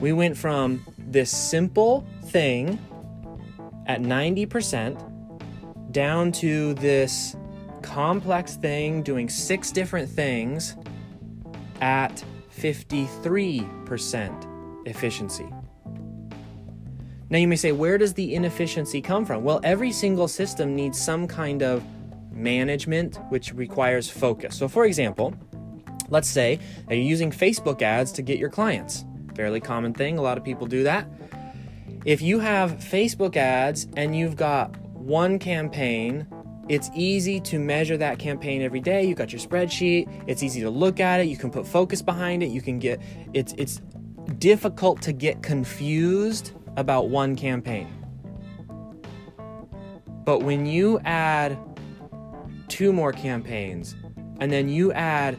We 0.00 0.14
went 0.14 0.38
from 0.38 0.82
this 0.96 1.30
simple 1.30 2.06
thing 2.24 2.78
at 3.86 4.00
90% 4.00 5.92
down 5.92 6.32
to 6.32 6.72
this 6.74 7.36
complex 7.82 8.56
thing 8.56 9.02
doing 9.02 9.28
six 9.28 9.70
different 9.72 10.08
things 10.08 10.74
at 11.82 12.24
53% 12.56 14.86
efficiency. 14.86 15.50
Now 17.34 17.40
you 17.40 17.48
may 17.48 17.56
say, 17.56 17.72
where 17.72 17.98
does 17.98 18.14
the 18.14 18.32
inefficiency 18.36 19.00
come 19.00 19.24
from? 19.24 19.42
Well, 19.42 19.60
every 19.64 19.90
single 19.90 20.28
system 20.28 20.76
needs 20.76 21.02
some 21.02 21.26
kind 21.26 21.64
of 21.64 21.82
management 22.30 23.18
which 23.28 23.52
requires 23.52 24.08
focus. 24.08 24.56
So, 24.56 24.68
for 24.68 24.84
example, 24.84 25.34
let's 26.10 26.28
say 26.28 26.60
that 26.86 26.94
you're 26.94 27.02
using 27.02 27.32
Facebook 27.32 27.82
ads 27.82 28.12
to 28.12 28.22
get 28.22 28.38
your 28.38 28.50
clients. 28.50 29.04
Fairly 29.34 29.58
common 29.58 29.92
thing, 29.92 30.16
a 30.16 30.22
lot 30.22 30.38
of 30.38 30.44
people 30.44 30.68
do 30.68 30.84
that. 30.84 31.08
If 32.04 32.22
you 32.22 32.38
have 32.38 32.74
Facebook 32.74 33.34
ads 33.34 33.88
and 33.96 34.16
you've 34.16 34.36
got 34.36 34.76
one 34.92 35.40
campaign, 35.40 36.28
it's 36.68 36.88
easy 36.94 37.40
to 37.40 37.58
measure 37.58 37.96
that 37.96 38.20
campaign 38.20 38.62
every 38.62 38.78
day. 38.78 39.02
You've 39.02 39.18
got 39.18 39.32
your 39.32 39.40
spreadsheet, 39.40 40.08
it's 40.28 40.44
easy 40.44 40.60
to 40.60 40.70
look 40.70 41.00
at 41.00 41.18
it, 41.18 41.26
you 41.26 41.36
can 41.36 41.50
put 41.50 41.66
focus 41.66 42.00
behind 42.00 42.44
it, 42.44 42.50
you 42.50 42.62
can 42.62 42.78
get 42.78 43.00
it's 43.32 43.54
it's 43.58 43.80
difficult 44.38 45.02
to 45.02 45.12
get 45.12 45.42
confused 45.42 46.52
about 46.76 47.08
one 47.08 47.36
campaign. 47.36 47.88
But 50.24 50.42
when 50.42 50.66
you 50.66 50.98
add 51.00 51.58
two 52.68 52.92
more 52.92 53.12
campaigns, 53.12 53.94
and 54.40 54.50
then 54.50 54.68
you 54.68 54.92
add 54.92 55.38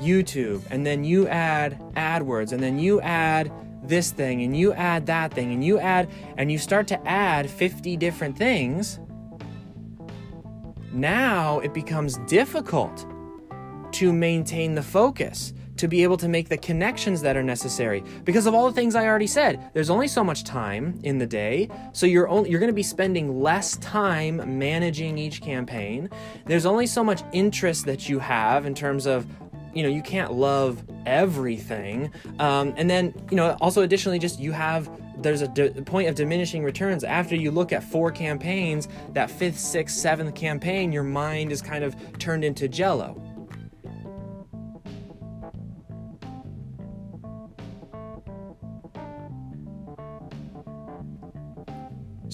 YouTube, 0.00 0.62
and 0.70 0.84
then 0.84 1.04
you 1.04 1.28
add 1.28 1.78
AdWords, 1.94 2.52
and 2.52 2.62
then 2.62 2.78
you 2.78 3.00
add 3.00 3.52
this 3.82 4.10
thing, 4.10 4.42
and 4.42 4.56
you 4.56 4.72
add 4.72 5.06
that 5.06 5.32
thing, 5.32 5.52
and 5.52 5.62
you 5.62 5.78
add, 5.78 6.10
and 6.36 6.50
you 6.50 6.58
start 6.58 6.86
to 6.88 7.08
add 7.08 7.48
50 7.48 7.96
different 7.96 8.36
things, 8.36 8.98
now 10.92 11.58
it 11.60 11.74
becomes 11.74 12.16
difficult 12.26 13.06
to 13.92 14.12
maintain 14.12 14.74
the 14.74 14.82
focus 14.82 15.52
to 15.84 15.88
be 15.88 16.02
able 16.02 16.16
to 16.16 16.28
make 16.28 16.48
the 16.48 16.56
connections 16.56 17.20
that 17.22 17.36
are 17.36 17.42
necessary 17.42 18.02
because 18.24 18.46
of 18.46 18.54
all 18.54 18.66
the 18.66 18.72
things 18.72 18.94
I 18.94 19.06
already 19.06 19.26
said. 19.26 19.70
There's 19.74 19.90
only 19.90 20.08
so 20.08 20.24
much 20.24 20.44
time 20.44 20.98
in 21.02 21.18
the 21.18 21.26
day, 21.26 21.68
so 21.92 22.06
you're 22.06 22.28
only 22.28 22.50
you're 22.50 22.60
going 22.60 22.72
to 22.72 22.74
be 22.74 22.82
spending 22.82 23.40
less 23.40 23.76
time 23.78 24.58
managing 24.58 25.18
each 25.18 25.42
campaign. 25.42 26.08
There's 26.46 26.66
only 26.66 26.86
so 26.86 27.04
much 27.04 27.22
interest 27.32 27.86
that 27.86 28.08
you 28.08 28.18
have 28.18 28.66
in 28.66 28.74
terms 28.74 29.06
of 29.06 29.26
you 29.74 29.82
know 29.82 29.88
you 29.88 30.02
can't 30.02 30.32
love 30.32 30.82
everything 31.04 32.10
um, 32.38 32.72
and 32.76 32.88
then 32.88 33.12
you 33.30 33.36
know 33.36 33.56
also 33.60 33.82
additionally 33.82 34.18
just 34.18 34.38
you 34.38 34.52
have 34.52 34.88
there's 35.20 35.42
a 35.42 35.48
point 35.48 36.08
of 36.08 36.14
diminishing 36.14 36.62
returns 36.62 37.02
after 37.02 37.34
you 37.34 37.50
look 37.50 37.72
at 37.72 37.82
four 37.82 38.10
campaigns 38.10 38.88
that 39.12 39.30
fifth 39.30 39.58
sixth 39.58 39.96
seventh 39.96 40.34
campaign 40.34 40.92
your 40.92 41.02
mind 41.02 41.50
is 41.50 41.60
kind 41.60 41.82
of 41.82 41.96
turned 42.18 42.44
into 42.44 42.68
jello 42.68 43.20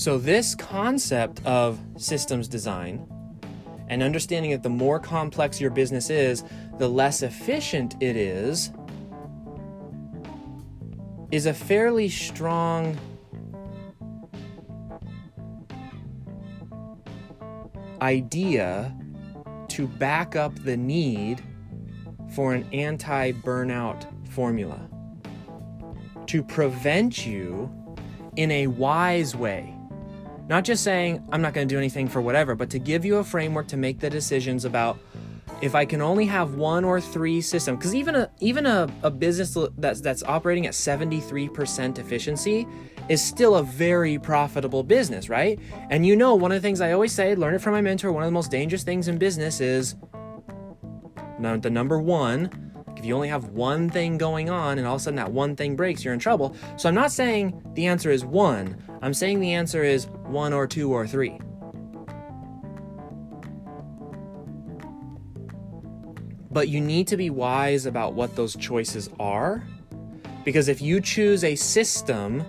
So, 0.01 0.17
this 0.17 0.55
concept 0.55 1.45
of 1.45 1.79
systems 1.99 2.49
design 2.49 3.07
and 3.89 4.03
understanding 4.03 4.51
that 4.53 4.63
the 4.63 4.71
more 4.71 4.99
complex 4.99 5.61
your 5.61 5.71
business 5.71 6.09
is, 6.09 6.43
the 6.79 6.89
less 6.89 7.21
efficient 7.21 7.97
it 8.01 8.17
is, 8.17 8.73
is 11.31 11.45
a 11.45 11.53
fairly 11.53 12.09
strong 12.09 12.99
idea 18.01 18.97
to 19.69 19.87
back 19.87 20.35
up 20.35 20.59
the 20.65 20.79
need 20.79 21.43
for 22.35 22.55
an 22.55 22.67
anti 22.73 23.33
burnout 23.33 24.07
formula 24.31 24.81
to 26.27 26.43
prevent 26.43 27.27
you 27.27 27.71
in 28.37 28.51
a 28.51 28.67
wise 28.67 29.37
way 29.37 29.77
not 30.51 30.65
just 30.65 30.83
saying, 30.83 31.25
I'm 31.31 31.41
not 31.41 31.55
going 31.55 31.69
to 31.69 31.73
do 31.73 31.79
anything 31.79 32.09
for 32.09 32.21
whatever, 32.21 32.57
but 32.57 32.71
to 32.71 32.81
give 32.81 33.05
you 33.05 33.19
a 33.19 33.25
framework 33.25 33.69
to 33.69 33.77
make 33.77 34.01
the 34.01 34.11
decisions 34.11 34.65
about 34.65 34.99
if 35.63 35.77
I 35.77 35.85
can 35.85 36.03
only 36.03 36.27
have 36.27 36.55
one 36.55 36.85
or 36.85 37.01
three 37.01 37.41
systems, 37.41 37.79
because 37.79 37.95
even 37.95 38.17
a 38.17 38.29
even 38.41 38.67
a, 38.67 38.89
a 39.05 39.13
business 39.13 39.57
that's 39.79 40.01
that's 40.01 40.25
operating 40.25 40.67
at 40.67 40.73
73% 40.73 41.99
efficiency 41.99 42.67
is 43.09 43.23
still 43.23 43.57
a 43.57 43.63
very 43.63 44.19
profitable 44.19 44.83
business, 44.83 45.29
right? 45.29 45.61
And 45.89 46.05
you 46.05 46.17
know, 46.17 46.35
one 46.35 46.51
of 46.51 46.57
the 46.61 46.67
things 46.67 46.81
I 46.81 46.93
always 46.93 47.13
say, 47.13 47.37
learn 47.37 47.55
it 47.55 47.61
from 47.61 47.75
my 47.75 47.81
mentor, 47.81 48.11
one 48.11 48.25
of 48.25 48.27
the 48.27 48.33
most 48.33 48.51
dangerous 48.51 48.83
things 48.83 49.07
in 49.07 49.19
business 49.19 49.61
is 49.61 49.95
the 51.41 51.71
number 51.71 52.01
one, 52.01 52.70
if 53.01 53.07
you 53.07 53.15
only 53.15 53.29
have 53.29 53.49
one 53.49 53.89
thing 53.89 54.19
going 54.19 54.51
on 54.51 54.77
and 54.77 54.87
all 54.87 54.97
of 54.97 55.01
a 55.01 55.05
sudden 55.05 55.17
that 55.17 55.33
one 55.33 55.57
thing 55.57 55.75
breaks, 55.75 56.05
you're 56.05 56.13
in 56.13 56.21
trouble. 56.21 56.55
So 56.77 56.87
I'm 56.87 56.95
not 56.95 57.11
saying 57.11 57.59
the 57.73 57.87
answer 57.87 58.11
is 58.11 58.27
one. 58.27 58.77
I'm 59.01 59.15
saying 59.15 59.41
the 59.41 59.55
answer 59.55 59.83
is 59.83 60.07
one 60.27 60.53
or 60.53 60.67
two 60.67 60.93
or 60.93 61.07
three. 61.07 61.41
But 66.51 66.69
you 66.69 66.79
need 66.83 67.07
to 67.07 67.17
be 67.17 67.31
wise 67.31 67.87
about 67.87 68.13
what 68.13 68.37
those 68.37 68.55
choices 68.55 69.09
are. 69.19 69.67
Because 70.45 70.69
if 70.69 70.83
you 70.83 71.01
choose 71.01 71.43
a 71.43 71.55
system 71.55 72.45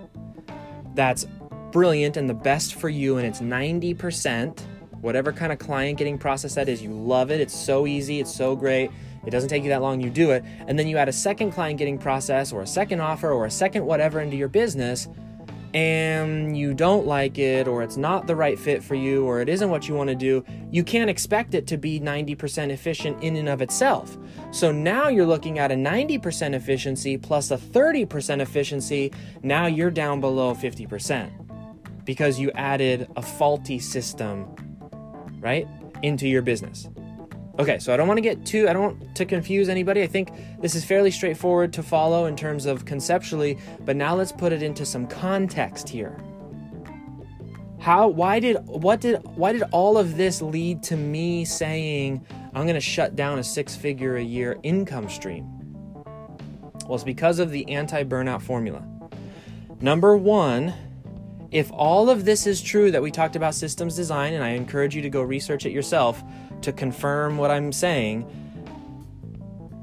that's 0.95 1.25
brilliant 1.71 2.17
and 2.17 2.29
the 2.29 2.33
best 2.33 2.75
for 2.75 2.89
you 2.89 3.15
and 3.17 3.25
it's 3.25 3.39
90%, 3.39 4.59
whatever 4.99 5.31
kind 5.31 5.53
of 5.53 5.59
client 5.59 5.97
getting 5.97 6.17
process 6.17 6.55
that 6.55 6.67
is, 6.67 6.83
you 6.83 6.91
love 6.91 7.31
it, 7.31 7.39
it's 7.39 7.55
so 7.55 7.87
easy, 7.87 8.19
it's 8.19 8.35
so 8.35 8.53
great, 8.53 8.91
it 9.25 9.29
doesn't 9.29 9.49
take 9.49 9.63
you 9.63 9.69
that 9.69 9.81
long, 9.81 10.01
you 10.01 10.09
do 10.09 10.31
it, 10.31 10.43
and 10.67 10.77
then 10.77 10.87
you 10.87 10.97
add 10.97 11.09
a 11.09 11.13
second 11.13 11.51
client 11.51 11.77
getting 11.77 11.97
process 11.97 12.51
or 12.51 12.61
a 12.61 12.67
second 12.67 13.01
offer 13.01 13.31
or 13.31 13.45
a 13.45 13.51
second 13.51 13.85
whatever 13.85 14.19
into 14.19 14.35
your 14.35 14.47
business, 14.47 15.07
and 15.73 16.57
you 16.57 16.73
don't 16.73 17.07
like 17.07 17.37
it, 17.37 17.67
or 17.67 17.81
it's 17.81 17.95
not 17.95 18.27
the 18.27 18.35
right 18.35 18.59
fit 18.59 18.83
for 18.83 18.95
you, 18.95 19.25
or 19.25 19.39
it 19.39 19.47
isn't 19.47 19.69
what 19.69 19.87
you 19.87 19.95
want 19.95 20.09
to 20.09 20.15
do, 20.15 20.43
you 20.69 20.83
can't 20.83 21.09
expect 21.09 21.53
it 21.53 21.65
to 21.67 21.77
be 21.77 21.99
90% 21.99 22.71
efficient 22.71 23.21
in 23.23 23.37
and 23.37 23.47
of 23.47 23.61
itself. 23.61 24.17
So 24.51 24.71
now 24.71 25.07
you're 25.07 25.25
looking 25.25 25.59
at 25.59 25.71
a 25.71 25.75
90% 25.75 26.53
efficiency 26.53 27.17
plus 27.17 27.51
a 27.51 27.57
30% 27.57 28.41
efficiency. 28.41 29.13
Now 29.43 29.67
you're 29.67 29.91
down 29.91 30.19
below 30.19 30.53
50% 30.53 31.31
because 32.03 32.39
you 32.39 32.51
added 32.51 33.07
a 33.15 33.21
faulty 33.21 33.79
system, 33.79 34.53
right, 35.39 35.67
into 36.01 36.27
your 36.27 36.41
business. 36.41 36.89
Okay, 37.59 37.79
so 37.79 37.93
I 37.93 37.97
don't 37.97 38.07
want 38.07 38.17
to 38.17 38.21
get 38.21 38.45
too, 38.45 38.69
I 38.69 38.73
don't 38.73 38.81
want 38.81 39.15
to 39.15 39.25
confuse 39.25 39.67
anybody. 39.67 40.01
I 40.01 40.07
think 40.07 40.31
this 40.61 40.73
is 40.73 40.85
fairly 40.85 41.11
straightforward 41.11 41.73
to 41.73 41.83
follow 41.83 42.25
in 42.25 42.35
terms 42.35 42.65
of 42.65 42.85
conceptually, 42.85 43.57
but 43.81 43.95
now 43.95 44.15
let's 44.15 44.31
put 44.31 44.53
it 44.53 44.63
into 44.63 44.85
some 44.85 45.05
context 45.05 45.89
here. 45.89 46.17
How, 47.79 48.07
why 48.07 48.39
did, 48.39 48.57
what 48.65 49.01
did, 49.01 49.21
why 49.35 49.51
did 49.51 49.63
all 49.71 49.97
of 49.97 50.15
this 50.15 50.41
lead 50.41 50.81
to 50.83 50.95
me 50.95 51.43
saying 51.43 52.25
I'm 52.53 52.63
going 52.63 52.75
to 52.75 52.79
shut 52.79 53.15
down 53.15 53.39
a 53.39 53.43
six 53.43 53.75
figure 53.75 54.17
a 54.17 54.23
year 54.23 54.57
income 54.63 55.09
stream? 55.09 55.47
Well, 56.85 56.95
it's 56.95 57.03
because 57.03 57.39
of 57.39 57.51
the 57.51 57.67
anti 57.69 58.03
burnout 58.03 58.41
formula. 58.41 58.87
Number 59.81 60.15
one, 60.15 60.73
if 61.51 61.71
all 61.71 62.09
of 62.09 62.23
this 62.23 62.47
is 62.47 62.61
true 62.61 62.91
that 62.91 63.01
we 63.01 63.11
talked 63.11 63.35
about 63.35 63.55
systems 63.55 63.95
design, 63.95 64.33
and 64.33 64.43
I 64.43 64.49
encourage 64.49 64.95
you 64.95 65.01
to 65.01 65.09
go 65.09 65.21
research 65.21 65.65
it 65.65 65.71
yourself, 65.71 66.23
to 66.61 66.71
confirm 66.71 67.37
what 67.37 67.51
I'm 67.51 67.71
saying, 67.71 68.25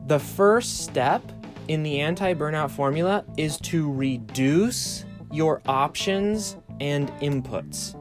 the 0.06 0.18
first 0.18 0.84
step 0.84 1.22
in 1.68 1.82
the 1.82 2.00
anti 2.00 2.34
burnout 2.34 2.70
formula 2.70 3.24
is 3.36 3.58
to 3.58 3.92
reduce 3.92 5.04
your 5.30 5.60
options 5.66 6.56
and 6.80 7.10
inputs. 7.20 7.94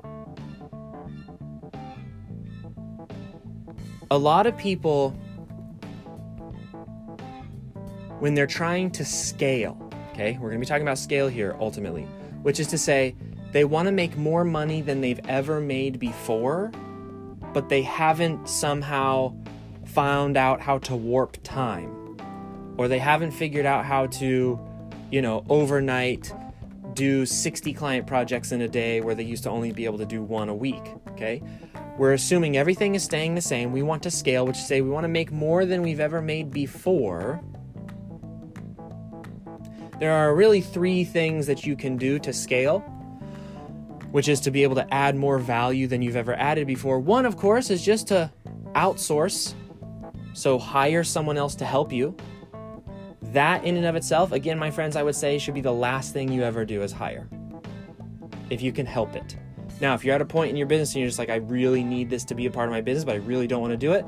A 4.10 4.18
lot 4.18 4.48
of 4.48 4.58
people, 4.58 5.10
when 8.20 8.36
they're 8.36 8.48
trying 8.48 8.90
to 8.92 9.04
scale, 9.04 9.78
okay, 10.14 10.38
we're 10.40 10.52
to 10.52 10.58
be 10.58 10.66
talking 10.66 10.84
about 10.84 10.98
scale 10.98 11.28
here 11.28 11.58
ultimately, 11.60 12.04
which 12.42 12.60
is 12.62 12.68
to 12.68 12.78
say, 12.78 13.16
they 13.52 13.66
want 13.66 13.88
to 13.88 13.92
make 13.92 14.16
more 14.18 14.46
money 14.46 14.82
than 14.82 15.02
they've 15.02 15.20
ever 15.28 15.60
made 15.60 16.00
before 16.00 16.72
but 17.58 17.70
they 17.70 17.82
haven't 17.82 18.48
somehow 18.48 19.34
found 19.84 20.38
out 20.38 20.62
how 20.62 20.78
to 20.78 20.96
warp 20.96 21.36
time 21.42 22.16
or 22.78 22.88
they 22.88 23.00
haven't 23.00 23.32
figured 23.32 23.66
out 23.66 23.84
how 23.84 24.06
to, 24.06 24.60
you 25.10 25.24
know, 25.24 25.44
overnight 25.50 26.32
do 26.94 27.26
60 27.26 27.74
client 27.74 28.06
projects 28.06 28.52
in 28.52 28.62
a 28.62 28.68
day 28.68 29.02
where 29.02 29.16
they 29.16 29.24
used 29.24 29.42
to 29.42 29.50
only 29.50 29.72
be 29.72 29.86
able 29.86 29.98
to 29.98 30.06
do 30.06 30.22
one 30.22 30.50
a 30.50 30.54
week, 30.54 30.84
okay? 31.10 31.42
We're 31.98 32.14
assuming 32.14 32.58
everything 32.58 32.94
is 32.94 33.04
staying 33.04 33.34
the 33.34 33.42
same. 33.42 33.72
We 33.72 33.82
want 33.82 34.04
to 34.04 34.12
scale, 34.12 34.46
which 34.46 34.58
say 34.58 34.82
we 34.82 34.92
want 34.92 35.06
to 35.06 35.10
make 35.10 35.32
more 35.32 35.66
than 35.66 35.82
we've 35.82 36.00
ever 36.00 36.22
made 36.22 36.52
before. 36.52 37.44
There 40.00 40.14
are 40.14 40.36
really 40.36 40.62
three 40.62 41.04
things 41.04 41.48
that 41.48 41.66
you 41.66 41.76
can 41.76 41.98
do 41.98 42.20
to 42.20 42.32
scale 42.32 42.86
which 44.18 44.28
is 44.28 44.40
to 44.40 44.50
be 44.50 44.64
able 44.64 44.74
to 44.74 44.92
add 44.92 45.16
more 45.16 45.38
value 45.38 45.86
than 45.86 46.02
you've 46.02 46.16
ever 46.16 46.34
added 46.34 46.66
before. 46.66 47.00
One, 47.00 47.24
of 47.24 47.38
course, 47.38 47.70
is 47.70 47.86
just 47.86 48.08
to 48.08 48.32
outsource, 48.72 49.54
so 50.34 50.58
hire 50.58 51.04
someone 51.04 51.38
else 51.38 51.54
to 51.54 51.66
help 51.66 51.94
you. 51.94 52.18
That, 53.22 53.64
in 53.64 53.78
and 53.78 53.86
of 53.86 53.96
itself, 53.96 54.32
again, 54.32 54.58
my 54.58 54.72
friends, 54.72 54.96
I 54.96 55.04
would 55.04 55.14
say 55.14 55.38
should 55.38 55.54
be 55.54 55.62
the 55.62 55.72
last 55.72 56.14
thing 56.14 56.32
you 56.32 56.42
ever 56.42 56.66
do 56.66 56.82
is 56.82 56.92
hire, 56.92 57.30
if 58.50 58.64
you 58.64 58.72
can 58.72 58.88
help 58.88 59.16
it. 59.16 59.38
Now, 59.80 59.94
if 59.94 60.04
you're 60.04 60.16
at 60.16 60.22
a 60.22 60.26
point 60.26 60.50
in 60.50 60.58
your 60.58 60.68
business 60.68 60.94
and 60.94 61.02
you're 61.02 61.08
just 61.08 61.20
like, 61.20 61.30
I 61.30 61.36
really 61.36 61.84
need 61.84 62.10
this 62.10 62.24
to 62.26 62.36
be 62.36 62.48
a 62.48 62.52
part 62.52 62.68
of 62.68 62.72
my 62.72 62.82
business, 62.82 63.04
but 63.06 63.14
I 63.14 63.18
really 63.20 63.48
don't 63.48 63.62
want 63.62 63.74
to 63.74 63.78
do 63.78 63.94
it, 63.94 64.06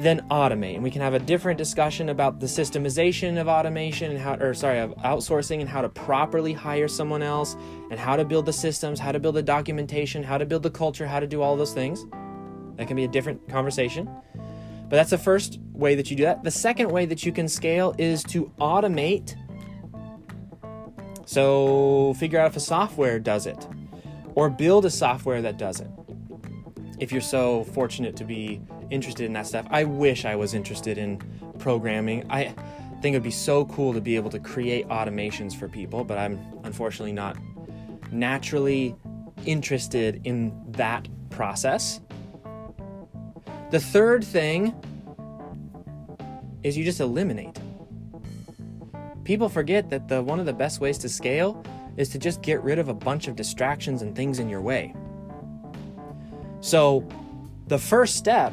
then 0.00 0.26
automate. 0.28 0.74
And 0.74 0.82
we 0.82 0.90
can 0.90 1.02
have 1.02 1.14
a 1.14 1.20
different 1.20 1.56
discussion 1.56 2.08
about 2.08 2.40
the 2.40 2.46
systemization 2.46 3.40
of 3.40 3.46
automation 3.46 4.10
and 4.10 4.20
how, 4.20 4.34
or 4.34 4.54
sorry, 4.54 4.80
of 4.80 4.90
outsourcing 4.96 5.60
and 5.60 5.68
how 5.68 5.82
to 5.82 5.88
properly 5.88 6.52
hire 6.52 6.88
someone 6.88 7.22
else 7.22 7.54
and 7.90 8.00
how 8.00 8.16
to 8.16 8.24
build 8.24 8.46
the 8.46 8.52
systems, 8.52 8.98
how 8.98 9.12
to 9.12 9.20
build 9.20 9.36
the 9.36 9.42
documentation, 9.42 10.24
how 10.24 10.36
to 10.36 10.46
build 10.46 10.64
the 10.64 10.70
culture, 10.70 11.06
how 11.06 11.20
to 11.20 11.28
do 11.28 11.42
all 11.42 11.56
those 11.56 11.72
things. 11.72 12.04
That 12.76 12.88
can 12.88 12.96
be 12.96 13.04
a 13.04 13.08
different 13.08 13.48
conversation. 13.48 14.10
But 14.34 14.96
that's 14.96 15.10
the 15.10 15.18
first 15.18 15.60
way 15.72 15.94
that 15.94 16.10
you 16.10 16.16
do 16.16 16.24
that. 16.24 16.42
The 16.42 16.50
second 16.50 16.90
way 16.90 17.06
that 17.06 17.24
you 17.24 17.30
can 17.30 17.48
scale 17.48 17.94
is 17.98 18.24
to 18.24 18.50
automate. 18.60 19.36
So 21.24 22.14
figure 22.14 22.40
out 22.40 22.48
if 22.48 22.56
a 22.56 22.60
software 22.60 23.20
does 23.20 23.46
it 23.46 23.66
or 24.34 24.50
build 24.50 24.84
a 24.84 24.90
software 24.90 25.42
that 25.42 25.58
does 25.58 25.80
it. 25.80 25.90
If 26.98 27.12
you're 27.12 27.20
so 27.20 27.64
fortunate 27.64 28.16
to 28.16 28.24
be 28.24 28.60
interested 28.90 29.24
in 29.24 29.32
that 29.34 29.46
stuff. 29.46 29.66
I 29.70 29.84
wish 29.84 30.24
I 30.24 30.36
was 30.36 30.54
interested 30.54 30.98
in 30.98 31.18
programming. 31.58 32.24
I 32.30 32.54
think 33.00 33.14
it 33.14 33.18
would 33.18 33.22
be 33.22 33.30
so 33.30 33.64
cool 33.66 33.92
to 33.92 34.00
be 34.00 34.16
able 34.16 34.30
to 34.30 34.38
create 34.38 34.88
automations 34.88 35.54
for 35.54 35.68
people, 35.68 36.04
but 36.04 36.18
I'm 36.18 36.38
unfortunately 36.64 37.12
not 37.12 37.36
naturally 38.12 38.94
interested 39.46 40.20
in 40.24 40.52
that 40.72 41.08
process. 41.30 42.00
The 43.70 43.80
third 43.80 44.24
thing 44.24 44.74
is 46.62 46.78
you 46.78 46.84
just 46.84 47.00
eliminate. 47.00 47.58
People 49.24 49.48
forget 49.48 49.90
that 49.90 50.08
the 50.08 50.22
one 50.22 50.38
of 50.38 50.46
the 50.46 50.52
best 50.52 50.80
ways 50.80 50.98
to 50.98 51.08
scale 51.08 51.62
is 51.96 52.08
to 52.10 52.18
just 52.18 52.42
get 52.42 52.62
rid 52.62 52.78
of 52.78 52.88
a 52.88 52.94
bunch 52.94 53.28
of 53.28 53.36
distractions 53.36 54.02
and 54.02 54.14
things 54.14 54.38
in 54.38 54.48
your 54.48 54.60
way. 54.60 54.94
So, 56.60 57.06
the 57.66 57.78
first 57.78 58.16
step 58.16 58.52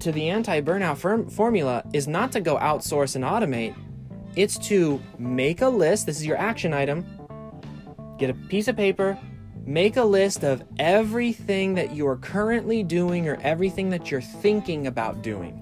to 0.00 0.12
the 0.12 0.28
anti 0.28 0.60
burnout 0.60 0.96
firm- 0.96 1.28
formula 1.28 1.84
is 1.92 2.08
not 2.08 2.32
to 2.32 2.40
go 2.40 2.56
outsource 2.58 3.14
and 3.14 3.24
automate, 3.24 3.74
it's 4.34 4.58
to 4.58 5.00
make 5.18 5.60
a 5.62 5.68
list. 5.68 6.06
This 6.06 6.18
is 6.18 6.26
your 6.26 6.38
action 6.38 6.72
item. 6.72 7.06
Get 8.18 8.30
a 8.30 8.34
piece 8.34 8.68
of 8.68 8.76
paper, 8.76 9.18
make 9.64 9.96
a 9.96 10.04
list 10.04 10.42
of 10.42 10.62
everything 10.78 11.74
that 11.74 11.92
you 11.92 12.06
are 12.06 12.16
currently 12.16 12.82
doing 12.82 13.28
or 13.28 13.38
everything 13.42 13.90
that 13.90 14.10
you're 14.10 14.20
thinking 14.20 14.86
about 14.86 15.22
doing. 15.22 15.58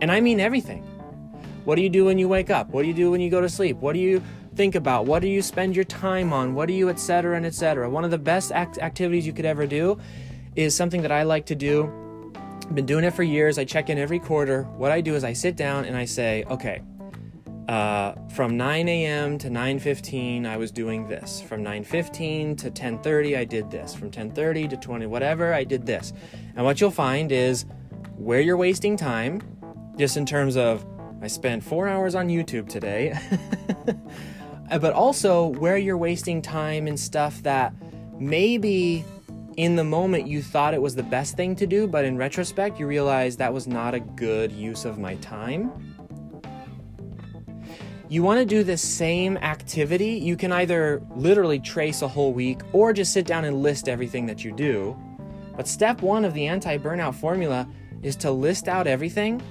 And 0.00 0.10
I 0.10 0.20
mean 0.20 0.40
everything. 0.40 0.82
What 1.64 1.76
do 1.76 1.82
you 1.82 1.88
do 1.88 2.06
when 2.06 2.18
you 2.18 2.28
wake 2.28 2.50
up? 2.50 2.70
What 2.70 2.82
do 2.82 2.88
you 2.88 2.94
do 2.94 3.10
when 3.10 3.20
you 3.20 3.30
go 3.30 3.40
to 3.40 3.48
sleep? 3.48 3.76
What 3.76 3.92
do 3.92 4.00
you 4.00 4.22
think 4.54 4.74
about? 4.74 5.06
What 5.06 5.22
do 5.22 5.28
you 5.28 5.42
spend 5.42 5.74
your 5.74 5.84
time 5.84 6.32
on? 6.32 6.54
What 6.54 6.68
do 6.68 6.74
you, 6.74 6.88
etc., 6.88 7.36
and 7.36 7.46
etc. 7.46 7.88
One 7.88 8.04
of 8.04 8.10
the 8.10 8.18
best 8.18 8.52
act- 8.52 8.78
activities 8.78 9.26
you 9.26 9.32
could 9.32 9.46
ever 9.46 9.66
do 9.66 9.98
is 10.56 10.76
something 10.76 11.02
that 11.02 11.12
I 11.12 11.22
like 11.22 11.46
to 11.46 11.54
do 11.54 11.90
I've 12.72 12.76
been 12.76 12.86
doing 12.86 13.04
it 13.04 13.12
for 13.12 13.22
years. 13.22 13.58
I 13.58 13.66
check 13.66 13.90
in 13.90 13.98
every 13.98 14.18
quarter. 14.18 14.62
What 14.62 14.92
I 14.92 15.02
do 15.02 15.14
is 15.14 15.24
I 15.24 15.34
sit 15.34 15.56
down 15.56 15.84
and 15.84 15.94
I 15.94 16.06
say, 16.06 16.44
okay, 16.48 16.80
uh, 17.68 18.14
from 18.34 18.56
9 18.56 18.88
a.m. 18.88 19.36
to 19.36 19.50
9:15, 19.50 20.46
I 20.46 20.56
was 20.56 20.70
doing 20.70 21.06
this. 21.06 21.42
From 21.42 21.62
9:15 21.62 22.56
to 22.56 22.70
10:30, 22.70 23.36
I 23.36 23.44
did 23.44 23.70
this. 23.70 23.94
From 23.94 24.10
10:30 24.10 24.70
to 24.70 24.76
20, 24.78 25.04
whatever, 25.04 25.52
I 25.52 25.64
did 25.64 25.84
this. 25.84 26.14
And 26.56 26.64
what 26.64 26.80
you'll 26.80 26.90
find 26.90 27.30
is 27.30 27.66
where 28.16 28.40
you're 28.40 28.56
wasting 28.56 28.96
time, 28.96 29.42
just 29.98 30.16
in 30.16 30.24
terms 30.24 30.56
of 30.56 30.86
I 31.20 31.26
spent 31.26 31.62
four 31.62 31.88
hours 31.88 32.14
on 32.14 32.28
YouTube 32.28 32.70
today, 32.70 33.12
Uh, 34.72 34.78
but 34.78 34.94
also 34.94 35.48
where 35.58 35.76
you're 35.76 35.98
wasting 35.98 36.40
time 36.40 36.86
and 36.86 36.98
stuff 36.98 37.42
that 37.42 37.74
maybe 38.18 39.04
in 39.58 39.76
the 39.76 39.84
moment 39.84 40.26
you 40.26 40.40
thought 40.40 40.72
it 40.72 40.80
was 40.80 40.94
the 40.94 41.02
best 41.02 41.36
thing 41.36 41.54
to 41.54 41.66
do, 41.66 41.86
but 41.86 42.06
in 42.06 42.16
retrospect 42.16 42.80
you 42.80 42.86
realize 42.86 43.36
that 43.36 43.52
was 43.52 43.66
not 43.66 43.92
a 43.92 44.00
good 44.00 44.50
use 44.50 44.86
of 44.86 44.98
my 44.98 45.14
time. 45.16 45.70
you 48.08 48.22
want 48.22 48.38
to 48.38 48.46
do 48.46 48.62
the 48.62 48.76
same 48.76 49.36
activity, 49.38 50.12
you 50.12 50.36
can 50.36 50.52
either 50.52 51.02
literally 51.16 51.58
trace 51.58 52.00
a 52.00 52.08
whole 52.08 52.32
week 52.32 52.60
or 52.72 52.94
just 52.94 53.12
sit 53.12 53.26
down 53.26 53.44
and 53.44 53.62
list 53.62 53.90
everything 53.90 54.24
that 54.24 54.42
you 54.42 54.52
do. 54.52 54.96
But 55.54 55.68
step 55.68 56.00
one 56.00 56.24
of 56.24 56.32
the 56.32 56.46
anti 56.46 56.78
burnout 56.78 57.14
formula 57.14 57.68
is 58.02 58.16
to 58.16 58.30
list 58.30 58.68
out 58.68 58.86
everything 58.86 59.42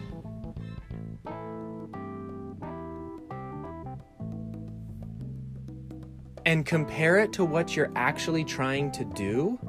and 6.45 6.65
compare 6.65 7.19
it 7.19 7.34
to 7.34 7.45
what 7.45 7.75
you're 7.75 7.91
actually 7.95 8.43
trying 8.43 8.91
to 8.91 9.06
do. 9.06 9.60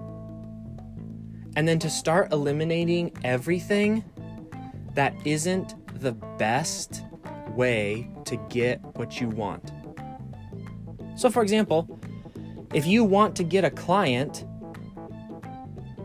And 1.57 1.69
then 1.69 1.79
to 1.81 1.91
start 1.91 2.33
eliminating 2.33 3.13
everything 3.25 4.05
that 4.95 5.15
isn't 5.27 5.75
the 6.01 6.13
best 6.13 7.03
way 7.49 8.09
to 8.25 8.37
get 8.49 8.81
what 8.97 9.21
you 9.21 9.29
want. 9.29 9.73
So, 11.17 11.31
for 11.31 11.43
example, 11.43 12.01
if 12.73 12.87
you 12.87 13.05
want 13.05 13.37
to 13.37 13.45
get 13.45 13.65
a 13.65 13.71
client, 13.71 14.47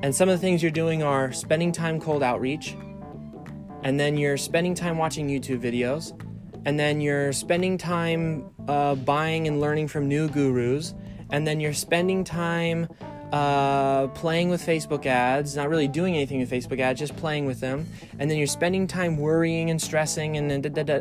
and 0.03 0.13
some 0.13 0.29
of 0.29 0.37
the 0.37 0.41
things 0.41 0.61
you're 0.61 0.71
doing 0.71 1.01
are 1.01 1.31
spending 1.31 1.71
time 1.71 1.99
cold 1.99 2.21
outreach, 2.21 2.75
and 3.83 3.99
then 3.99 4.17
you're 4.17 4.37
spending 4.37 4.75
time 4.75 4.97
watching 4.97 5.27
YouTube 5.27 5.61
videos, 5.61 6.11
and 6.65 6.77
then 6.77 6.99
you're 6.99 7.31
spending 7.31 7.77
time 7.77 8.49
uh, 8.67 8.95
buying 8.95 9.47
and 9.47 9.59
learning 9.59 9.87
from 9.87 10.07
new 10.07 10.27
gurus, 10.29 10.93
and 11.29 11.45
then 11.45 11.59
you're 11.59 11.73
spending 11.73 12.23
time 12.23 12.87
uh, 13.31 14.07
playing 14.07 14.49
with 14.49 14.65
Facebook 14.65 15.05
ads, 15.05 15.55
not 15.55 15.69
really 15.69 15.87
doing 15.87 16.15
anything 16.15 16.39
with 16.39 16.49
Facebook 16.49 16.79
ads, 16.79 16.99
just 16.99 17.15
playing 17.17 17.45
with 17.45 17.59
them, 17.59 17.85
and 18.19 18.29
then 18.29 18.37
you're 18.37 18.47
spending 18.47 18.87
time 18.87 19.17
worrying 19.17 19.69
and 19.69 19.81
stressing, 19.81 20.37
and 20.37 20.49
then 20.49 20.61
da, 20.61 20.69
da, 20.69 20.83
da. 20.83 20.99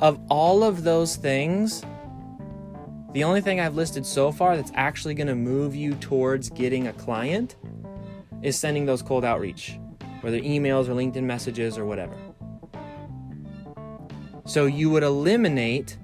of 0.00 0.20
all 0.28 0.62
of 0.62 0.84
those 0.84 1.16
things, 1.16 1.82
the 3.12 3.24
only 3.24 3.40
thing 3.40 3.58
I've 3.58 3.74
listed 3.74 4.04
so 4.06 4.30
far 4.30 4.56
that's 4.56 4.70
actually 4.74 5.14
going 5.14 5.26
to 5.28 5.34
move 5.34 5.74
you 5.74 5.94
towards 5.94 6.50
getting 6.50 6.86
a 6.86 6.92
client 6.92 7.56
is 8.42 8.56
sending 8.56 8.86
those 8.86 9.02
cold 9.02 9.24
outreach, 9.24 9.78
whether 10.20 10.38
emails 10.38 10.88
or 10.88 10.94
LinkedIn 10.94 11.24
messages 11.24 11.78
or 11.78 11.84
whatever. 11.84 12.14
So 14.44 14.66
you 14.66 14.88
would 14.90 15.02
eliminate 15.02 15.98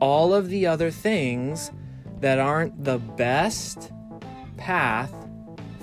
all 0.00 0.34
of 0.34 0.48
the 0.48 0.66
other 0.66 0.90
things 0.90 1.70
that 2.20 2.38
aren't 2.38 2.84
the 2.84 2.98
best 2.98 3.92
path 4.56 5.12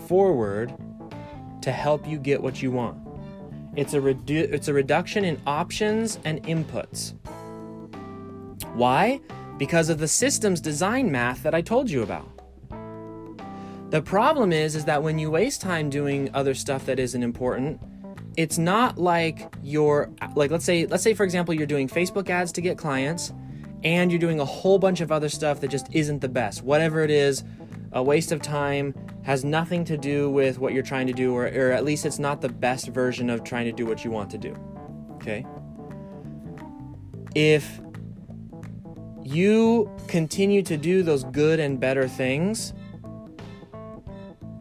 forward 0.08 0.74
to 1.62 1.72
help 1.72 2.08
you 2.08 2.18
get 2.18 2.42
what 2.42 2.62
you 2.62 2.72
want. 2.72 2.98
It's 3.76 3.94
a 3.94 4.00
redu- 4.00 4.52
it's 4.54 4.68
a 4.68 4.74
reduction 4.74 5.26
in 5.26 5.42
options 5.46 6.20
and 6.24 6.42
inputs. 6.44 7.14
Why? 8.74 9.20
Because 9.58 9.90
of 9.90 9.98
the 9.98 10.08
systems 10.08 10.62
design 10.62 11.12
math 11.12 11.44
that 11.44 11.56
I 11.56 11.62
told 11.62 11.90
you 11.90 12.04
about. 12.04 12.30
The 13.90 14.02
problem 14.02 14.52
is 14.52 14.76
is 14.76 14.86
that 14.86 15.02
when 15.02 15.20
you 15.20 15.32
waste 15.32 15.62
time 15.62 15.90
doing 15.90 16.30
other 16.34 16.54
stuff 16.54 16.86
that 16.86 17.00
isn't 17.00 17.24
important, 17.24 17.80
it's 18.38 18.58
not 18.58 18.98
like 18.98 19.54
you're 19.64 20.10
like 20.36 20.52
let's 20.52 20.66
say 20.66 20.86
let's 20.86 21.04
say 21.04 21.14
for 21.14 21.24
example 21.24 21.54
you're 21.54 21.68
doing 21.68 21.88
Facebook 21.88 22.30
ads 22.30 22.52
to 22.54 22.62
get 22.62 22.78
clients 22.78 23.32
and 23.86 24.12
you're 24.12 24.20
doing 24.20 24.40
a 24.40 24.46
whole 24.46 24.80
bunch 24.80 25.00
of 25.00 25.12
other 25.12 25.30
stuff 25.30 25.62
that 25.62 25.70
just 25.70 25.88
isn't 25.94 26.20
the 26.20 26.28
best. 26.28 26.64
Whatever 26.64 27.02
it 27.04 27.12
is, 27.12 27.44
a 27.94 28.02
waste 28.02 28.32
of 28.32 28.42
time 28.42 28.96
has 29.24 29.46
nothing 29.46 29.86
to 29.86 29.96
do 29.96 30.30
with 30.30 30.58
what 30.58 30.74
you're 30.74 30.84
trying 30.84 31.08
to 31.08 31.14
do 31.14 31.34
or, 31.34 31.46
or 31.46 31.72
at 31.72 31.86
least 31.86 32.06
it's 32.06 32.20
not 32.20 32.42
the 32.42 32.50
best 32.50 32.88
version 32.88 33.30
of 33.30 33.44
trying 33.44 33.66
to 33.66 33.72
do 33.72 33.86
what 33.86 34.04
you 34.04 34.10
want 34.10 34.30
to 34.32 34.40
do. 34.40 34.58
Okay? 35.14 35.46
If 37.36 37.80
you 39.24 39.92
continue 40.08 40.64
to 40.64 40.78
do 40.78 41.04
those 41.04 41.24
good 41.26 41.60
and 41.60 41.80
better 41.80 42.08
things, 42.08 42.74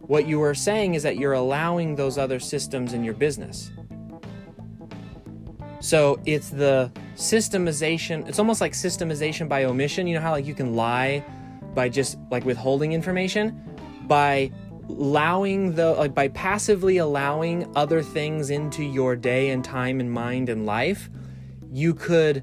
what 0.00 0.26
you 0.26 0.42
are 0.42 0.54
saying 0.54 0.94
is 0.94 1.02
that 1.02 1.16
you're 1.16 1.32
allowing 1.32 1.96
those 1.96 2.18
other 2.18 2.38
systems 2.38 2.92
in 2.92 3.02
your 3.02 3.14
business. 3.14 3.70
So 5.84 6.18
it's 6.24 6.48
the 6.48 6.90
systemization, 7.14 8.26
it's 8.26 8.38
almost 8.38 8.62
like 8.62 8.72
systemization 8.72 9.50
by 9.50 9.64
omission. 9.64 10.06
You 10.06 10.14
know 10.14 10.22
how 10.22 10.30
like 10.30 10.46
you 10.46 10.54
can 10.54 10.74
lie 10.74 11.22
by 11.74 11.90
just 11.90 12.16
like 12.30 12.46
withholding 12.46 12.92
information? 12.92 13.62
By 14.06 14.50
allowing 14.88 15.74
the 15.74 15.90
like 15.90 16.14
by 16.14 16.28
passively 16.28 16.96
allowing 16.96 17.70
other 17.76 18.00
things 18.00 18.48
into 18.48 18.82
your 18.82 19.14
day 19.14 19.50
and 19.50 19.62
time 19.62 20.00
and 20.00 20.10
mind 20.10 20.48
and 20.48 20.64
life, 20.64 21.10
you 21.70 21.92
could 21.92 22.42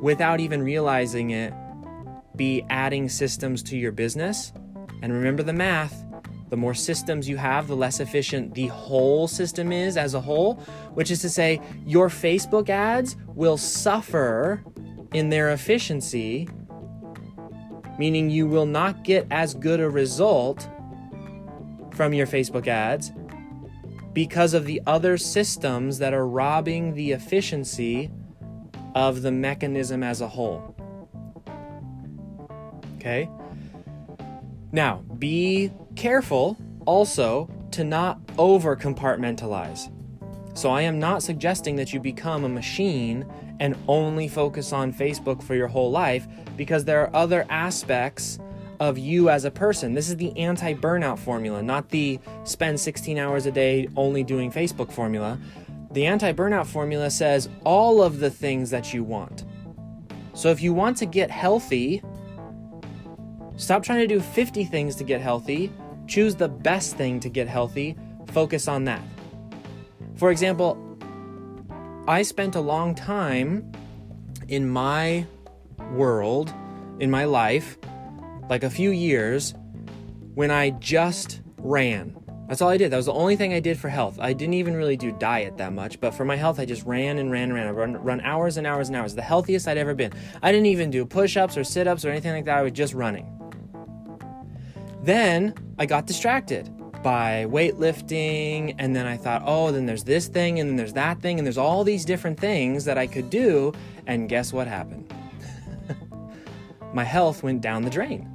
without 0.00 0.38
even 0.38 0.62
realizing 0.62 1.30
it 1.30 1.52
be 2.36 2.64
adding 2.70 3.08
systems 3.08 3.64
to 3.64 3.76
your 3.76 3.90
business. 3.90 4.52
And 5.02 5.12
remember 5.12 5.42
the 5.42 5.52
math, 5.52 6.04
the 6.52 6.56
more 6.58 6.74
systems 6.74 7.26
you 7.30 7.38
have, 7.38 7.66
the 7.66 7.74
less 7.74 7.98
efficient 7.98 8.54
the 8.54 8.66
whole 8.66 9.26
system 9.26 9.72
is 9.72 9.96
as 9.96 10.12
a 10.12 10.20
whole, 10.20 10.56
which 10.92 11.10
is 11.10 11.22
to 11.22 11.30
say, 11.30 11.58
your 11.86 12.10
Facebook 12.10 12.68
ads 12.68 13.16
will 13.28 13.56
suffer 13.56 14.62
in 15.14 15.30
their 15.30 15.52
efficiency, 15.52 16.46
meaning 17.98 18.28
you 18.28 18.46
will 18.46 18.66
not 18.66 19.02
get 19.02 19.26
as 19.30 19.54
good 19.54 19.80
a 19.80 19.88
result 19.88 20.68
from 21.94 22.12
your 22.12 22.26
Facebook 22.26 22.66
ads 22.66 23.12
because 24.12 24.52
of 24.52 24.66
the 24.66 24.82
other 24.86 25.16
systems 25.16 25.96
that 26.00 26.12
are 26.12 26.26
robbing 26.26 26.92
the 26.92 27.12
efficiency 27.12 28.10
of 28.94 29.22
the 29.22 29.32
mechanism 29.32 30.02
as 30.02 30.20
a 30.20 30.28
whole. 30.28 30.76
Okay? 32.96 33.26
Now, 34.72 35.04
be 35.18 35.70
careful 35.96 36.56
also 36.86 37.50
to 37.72 37.84
not 37.84 38.18
over 38.38 38.74
compartmentalize. 38.74 39.92
So, 40.54 40.70
I 40.70 40.82
am 40.82 40.98
not 40.98 41.22
suggesting 41.22 41.76
that 41.76 41.92
you 41.92 42.00
become 42.00 42.44
a 42.44 42.48
machine 42.48 43.26
and 43.60 43.76
only 43.86 44.28
focus 44.28 44.72
on 44.72 44.92
Facebook 44.92 45.42
for 45.42 45.54
your 45.54 45.68
whole 45.68 45.90
life 45.90 46.26
because 46.56 46.84
there 46.84 47.00
are 47.02 47.14
other 47.14 47.46
aspects 47.48 48.38
of 48.80 48.98
you 48.98 49.28
as 49.28 49.44
a 49.44 49.50
person. 49.50 49.94
This 49.94 50.08
is 50.08 50.16
the 50.16 50.36
anti 50.36 50.74
burnout 50.74 51.18
formula, 51.18 51.62
not 51.62 51.88
the 51.90 52.18
spend 52.44 52.80
16 52.80 53.18
hours 53.18 53.46
a 53.46 53.52
day 53.52 53.88
only 53.96 54.24
doing 54.24 54.50
Facebook 54.50 54.90
formula. 54.90 55.38
The 55.92 56.06
anti 56.06 56.32
burnout 56.32 56.66
formula 56.66 57.10
says 57.10 57.48
all 57.64 58.02
of 58.02 58.20
the 58.20 58.30
things 58.30 58.70
that 58.70 58.92
you 58.92 59.04
want. 59.04 59.44
So, 60.34 60.50
if 60.50 60.62
you 60.62 60.74
want 60.74 60.96
to 60.98 61.06
get 61.06 61.30
healthy, 61.30 62.02
Stop 63.56 63.82
trying 63.82 64.00
to 64.00 64.06
do 64.06 64.20
50 64.20 64.64
things 64.64 64.96
to 64.96 65.04
get 65.04 65.20
healthy. 65.20 65.70
Choose 66.06 66.34
the 66.34 66.48
best 66.48 66.96
thing 66.96 67.20
to 67.20 67.28
get 67.28 67.48
healthy. 67.48 67.96
Focus 68.26 68.66
on 68.66 68.84
that. 68.84 69.02
For 70.16 70.30
example, 70.30 70.78
I 72.08 72.22
spent 72.22 72.56
a 72.56 72.60
long 72.60 72.94
time 72.94 73.70
in 74.48 74.68
my 74.68 75.26
world, 75.92 76.52
in 76.98 77.10
my 77.10 77.24
life, 77.24 77.78
like 78.48 78.64
a 78.64 78.70
few 78.70 78.90
years, 78.90 79.54
when 80.34 80.50
I 80.50 80.70
just 80.70 81.40
ran. 81.58 82.16
That's 82.48 82.60
all 82.60 82.68
I 82.68 82.76
did. 82.76 82.90
That 82.90 82.96
was 82.96 83.06
the 83.06 83.12
only 83.12 83.36
thing 83.36 83.54
I 83.54 83.60
did 83.60 83.78
for 83.78 83.88
health. 83.88 84.18
I 84.20 84.32
didn't 84.32 84.54
even 84.54 84.74
really 84.74 84.96
do 84.96 85.12
diet 85.12 85.56
that 85.58 85.72
much, 85.72 86.00
but 86.00 86.12
for 86.12 86.24
my 86.24 86.36
health, 86.36 86.58
I 86.58 86.64
just 86.64 86.84
ran 86.84 87.18
and 87.18 87.30
ran 87.30 87.44
and 87.44 87.54
ran. 87.54 87.66
I 87.66 87.70
run, 87.70 87.96
run 87.96 88.20
hours 88.20 88.56
and 88.56 88.66
hours 88.66 88.88
and 88.88 88.96
hours. 88.96 89.14
The 89.14 89.22
healthiest 89.22 89.68
I'd 89.68 89.78
ever 89.78 89.94
been. 89.94 90.12
I 90.42 90.52
didn't 90.52 90.66
even 90.66 90.90
do 90.90 91.06
push 91.06 91.36
ups 91.36 91.56
or 91.56 91.64
sit 91.64 91.86
ups 91.86 92.04
or 92.04 92.10
anything 92.10 92.32
like 92.32 92.44
that. 92.46 92.58
I 92.58 92.62
was 92.62 92.72
just 92.72 92.94
running. 92.94 93.41
Then 95.02 95.54
I 95.78 95.86
got 95.86 96.06
distracted 96.06 96.70
by 97.02 97.46
weightlifting, 97.48 98.76
and 98.78 98.94
then 98.94 99.06
I 99.06 99.16
thought, 99.16 99.42
oh, 99.44 99.72
then 99.72 99.84
there's 99.84 100.04
this 100.04 100.28
thing, 100.28 100.60
and 100.60 100.70
then 100.70 100.76
there's 100.76 100.92
that 100.92 101.20
thing, 101.20 101.38
and 101.38 101.46
there's 101.46 101.58
all 101.58 101.82
these 101.82 102.04
different 102.04 102.38
things 102.38 102.84
that 102.84 102.96
I 102.96 103.08
could 103.08 103.28
do. 103.28 103.72
And 104.06 104.28
guess 104.28 104.52
what 104.52 104.68
happened? 104.68 105.12
My 106.94 107.02
health 107.02 107.42
went 107.42 107.60
down 107.60 107.82
the 107.82 107.90
drain. 107.90 108.28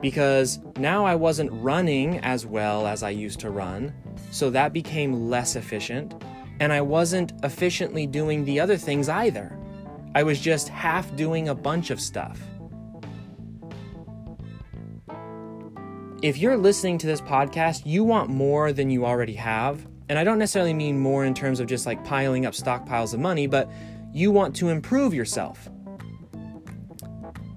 Because 0.00 0.58
now 0.76 1.06
I 1.06 1.14
wasn't 1.14 1.52
running 1.52 2.18
as 2.18 2.44
well 2.44 2.88
as 2.88 3.04
I 3.04 3.10
used 3.10 3.38
to 3.40 3.50
run, 3.50 3.94
so 4.32 4.50
that 4.50 4.72
became 4.72 5.30
less 5.30 5.54
efficient, 5.54 6.14
and 6.58 6.72
I 6.72 6.80
wasn't 6.80 7.32
efficiently 7.44 8.08
doing 8.08 8.44
the 8.44 8.58
other 8.58 8.76
things 8.76 9.08
either. 9.08 9.56
I 10.16 10.24
was 10.24 10.40
just 10.40 10.68
half 10.68 11.14
doing 11.14 11.48
a 11.48 11.54
bunch 11.54 11.90
of 11.90 12.00
stuff. 12.00 12.40
If 16.22 16.38
you're 16.38 16.56
listening 16.56 16.98
to 16.98 17.06
this 17.08 17.20
podcast, 17.20 17.82
you 17.84 18.04
want 18.04 18.30
more 18.30 18.72
than 18.72 18.90
you 18.90 19.04
already 19.04 19.34
have. 19.34 19.84
And 20.08 20.18
I 20.20 20.24
don't 20.24 20.38
necessarily 20.38 20.72
mean 20.72 20.98
more 21.00 21.24
in 21.24 21.34
terms 21.34 21.58
of 21.58 21.66
just 21.66 21.84
like 21.84 22.02
piling 22.04 22.46
up 22.46 22.54
stockpiles 22.54 23.12
of 23.12 23.18
money, 23.18 23.48
but 23.48 23.68
you 24.12 24.30
want 24.30 24.54
to 24.56 24.68
improve 24.68 25.12
yourself. 25.12 25.68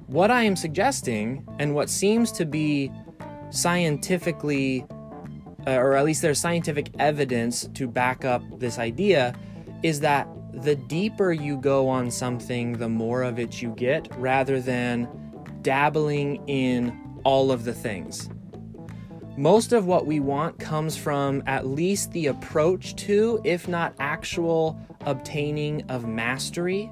What 0.07 0.31
I 0.31 0.43
am 0.43 0.55
suggesting, 0.55 1.45
and 1.59 1.75
what 1.75 1.91
seems 1.91 2.31
to 2.33 2.45
be 2.45 2.91
scientifically, 3.51 4.83
uh, 5.67 5.71
or 5.71 5.93
at 5.93 6.03
least 6.03 6.23
there's 6.23 6.39
scientific 6.39 6.89
evidence 6.97 7.67
to 7.75 7.87
back 7.87 8.25
up 8.25 8.41
this 8.59 8.79
idea, 8.79 9.35
is 9.83 9.99
that 9.99 10.27
the 10.53 10.75
deeper 10.75 11.31
you 11.31 11.57
go 11.57 11.87
on 11.87 12.09
something, 12.09 12.73
the 12.73 12.89
more 12.89 13.21
of 13.21 13.37
it 13.37 13.61
you 13.61 13.75
get, 13.75 14.07
rather 14.17 14.59
than 14.59 15.07
dabbling 15.61 16.43
in 16.47 16.99
all 17.23 17.51
of 17.51 17.63
the 17.63 17.73
things. 17.73 18.29
Most 19.37 19.73
of 19.73 19.85
what 19.85 20.05
we 20.05 20.21
want 20.21 20.59
comes 20.59 20.95
from 20.95 21.43
at 21.45 21.67
least 21.67 22.13
the 22.13 22.27
approach 22.27 22.95
to, 22.97 23.41
if 23.43 23.67
not 23.67 23.93
actual 23.99 24.79
obtaining 25.01 25.83
of 25.89 26.07
mastery. 26.07 26.89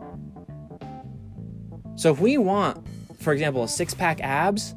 So, 1.96 2.12
if 2.12 2.20
we 2.20 2.38
want, 2.38 2.86
for 3.20 3.32
example, 3.32 3.64
a 3.64 3.68
six 3.70 3.94
pack 3.94 4.20
abs, 4.20 4.76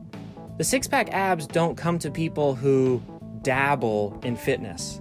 the 0.58 0.64
six 0.64 0.86
pack 0.86 1.12
abs 1.12 1.48
don't 1.48 1.76
come 1.76 1.98
to 1.98 2.10
people 2.10 2.54
who 2.54 3.02
dabble 3.42 4.20
in 4.22 4.36
fitness. 4.36 5.00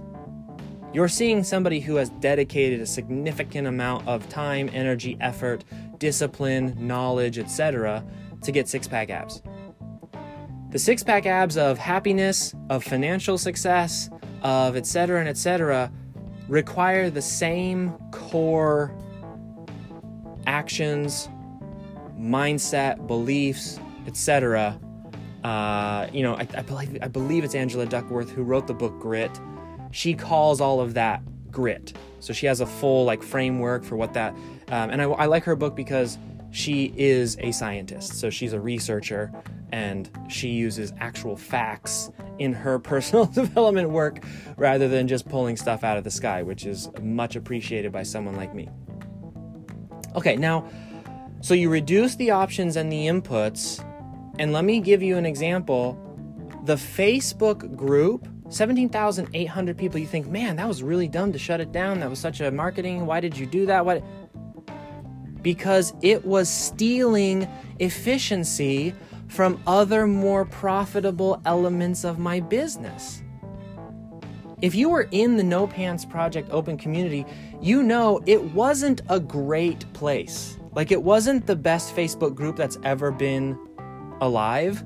You're 0.92 1.08
seeing 1.08 1.44
somebody 1.44 1.78
who 1.78 1.96
has 1.96 2.10
dedicated 2.10 2.80
a 2.80 2.86
significant 2.86 3.68
amount 3.68 4.08
of 4.08 4.28
time, 4.28 4.70
energy, 4.72 5.16
effort, 5.20 5.62
discipline, 5.98 6.74
knowledge, 6.80 7.38
etc. 7.38 8.04
to 8.42 8.50
get 8.50 8.68
six 8.68 8.88
pack 8.88 9.10
abs. 9.10 9.40
The 10.76 10.80
six 10.80 11.02
pack 11.02 11.24
abs 11.24 11.56
of 11.56 11.78
happiness, 11.78 12.54
of 12.68 12.84
financial 12.84 13.38
success, 13.38 14.10
of 14.42 14.76
etc. 14.76 15.20
and 15.20 15.26
etc. 15.26 15.90
require 16.48 17.08
the 17.08 17.22
same 17.22 17.92
core 18.10 18.94
actions, 20.46 21.30
mindset, 22.20 23.06
beliefs, 23.06 23.80
etc. 24.06 24.78
Uh, 25.42 26.08
you 26.12 26.22
know, 26.22 26.34
I, 26.34 26.46
I, 26.54 26.60
believe 26.60 26.98
I 27.00 27.08
believe 27.08 27.42
it's 27.42 27.54
Angela 27.54 27.86
Duckworth 27.86 28.28
who 28.28 28.42
wrote 28.42 28.66
the 28.66 28.74
book 28.74 29.00
Grit. 29.00 29.30
She 29.92 30.12
calls 30.12 30.60
all 30.60 30.82
of 30.82 30.92
that 30.92 31.22
grit. 31.50 31.94
So 32.20 32.34
she 32.34 32.44
has 32.44 32.60
a 32.60 32.66
full 32.66 33.06
like 33.06 33.22
framework 33.22 33.82
for 33.82 33.96
what 33.96 34.12
that. 34.12 34.34
Um, 34.68 34.90
and 34.90 35.00
I, 35.00 35.06
I 35.06 35.24
like 35.24 35.44
her 35.44 35.56
book 35.56 35.74
because 35.74 36.18
she 36.56 36.90
is 36.96 37.36
a 37.40 37.52
scientist. 37.52 38.14
So 38.14 38.30
she's 38.30 38.54
a 38.54 38.60
researcher 38.60 39.30
and 39.72 40.08
she 40.30 40.48
uses 40.48 40.94
actual 40.98 41.36
facts 41.36 42.10
in 42.38 42.54
her 42.54 42.78
personal 42.92 43.26
development 43.42 43.90
work 43.90 44.24
rather 44.56 44.88
than 44.88 45.06
just 45.06 45.28
pulling 45.28 45.58
stuff 45.58 45.84
out 45.84 45.98
of 45.98 46.04
the 46.04 46.10
sky, 46.10 46.42
which 46.42 46.64
is 46.64 46.88
much 47.02 47.36
appreciated 47.36 47.92
by 47.92 48.02
someone 48.02 48.36
like 48.36 48.54
me. 48.54 48.70
Okay, 50.14 50.36
now, 50.36 50.66
so 51.42 51.52
you 51.52 51.68
reduce 51.68 52.16
the 52.16 52.30
options 52.30 52.76
and 52.76 52.90
the 52.90 53.06
inputs, 53.06 53.84
and 54.38 54.54
let 54.54 54.64
me 54.64 54.80
give 54.80 55.02
you 55.02 55.18
an 55.18 55.26
example. 55.26 56.02
The 56.64 56.76
Facebook 56.76 57.76
group, 57.76 58.26
17,800 58.48 59.76
people, 59.76 60.00
you 60.00 60.06
think, 60.06 60.26
man, 60.26 60.56
that 60.56 60.66
was 60.66 60.82
really 60.82 61.06
dumb 61.06 61.32
to 61.34 61.38
shut 61.38 61.60
it 61.60 61.70
down. 61.70 62.00
That 62.00 62.08
was 62.08 62.18
such 62.18 62.40
a 62.40 62.50
marketing. 62.50 63.04
Why 63.04 63.20
did 63.20 63.36
you 63.36 63.44
do 63.44 63.66
that? 63.66 63.84
What? 63.84 64.02
Because 65.42 65.94
it 66.02 66.24
was 66.24 66.48
stealing 66.48 67.48
efficiency 67.78 68.94
from 69.28 69.60
other 69.66 70.06
more 70.06 70.44
profitable 70.44 71.40
elements 71.44 72.04
of 72.04 72.18
my 72.18 72.40
business. 72.40 73.22
If 74.62 74.74
you 74.74 74.88
were 74.88 75.08
in 75.10 75.36
the 75.36 75.42
No 75.42 75.66
Pants 75.66 76.04
Project 76.04 76.48
open 76.50 76.78
community, 76.78 77.26
you 77.60 77.82
know 77.82 78.22
it 78.26 78.42
wasn't 78.52 79.02
a 79.08 79.20
great 79.20 79.90
place. 79.92 80.58
Like, 80.74 80.92
it 80.92 81.02
wasn't 81.02 81.46
the 81.46 81.56
best 81.56 81.94
Facebook 81.94 82.34
group 82.34 82.56
that's 82.56 82.78
ever 82.82 83.10
been 83.10 83.58
alive, 84.20 84.84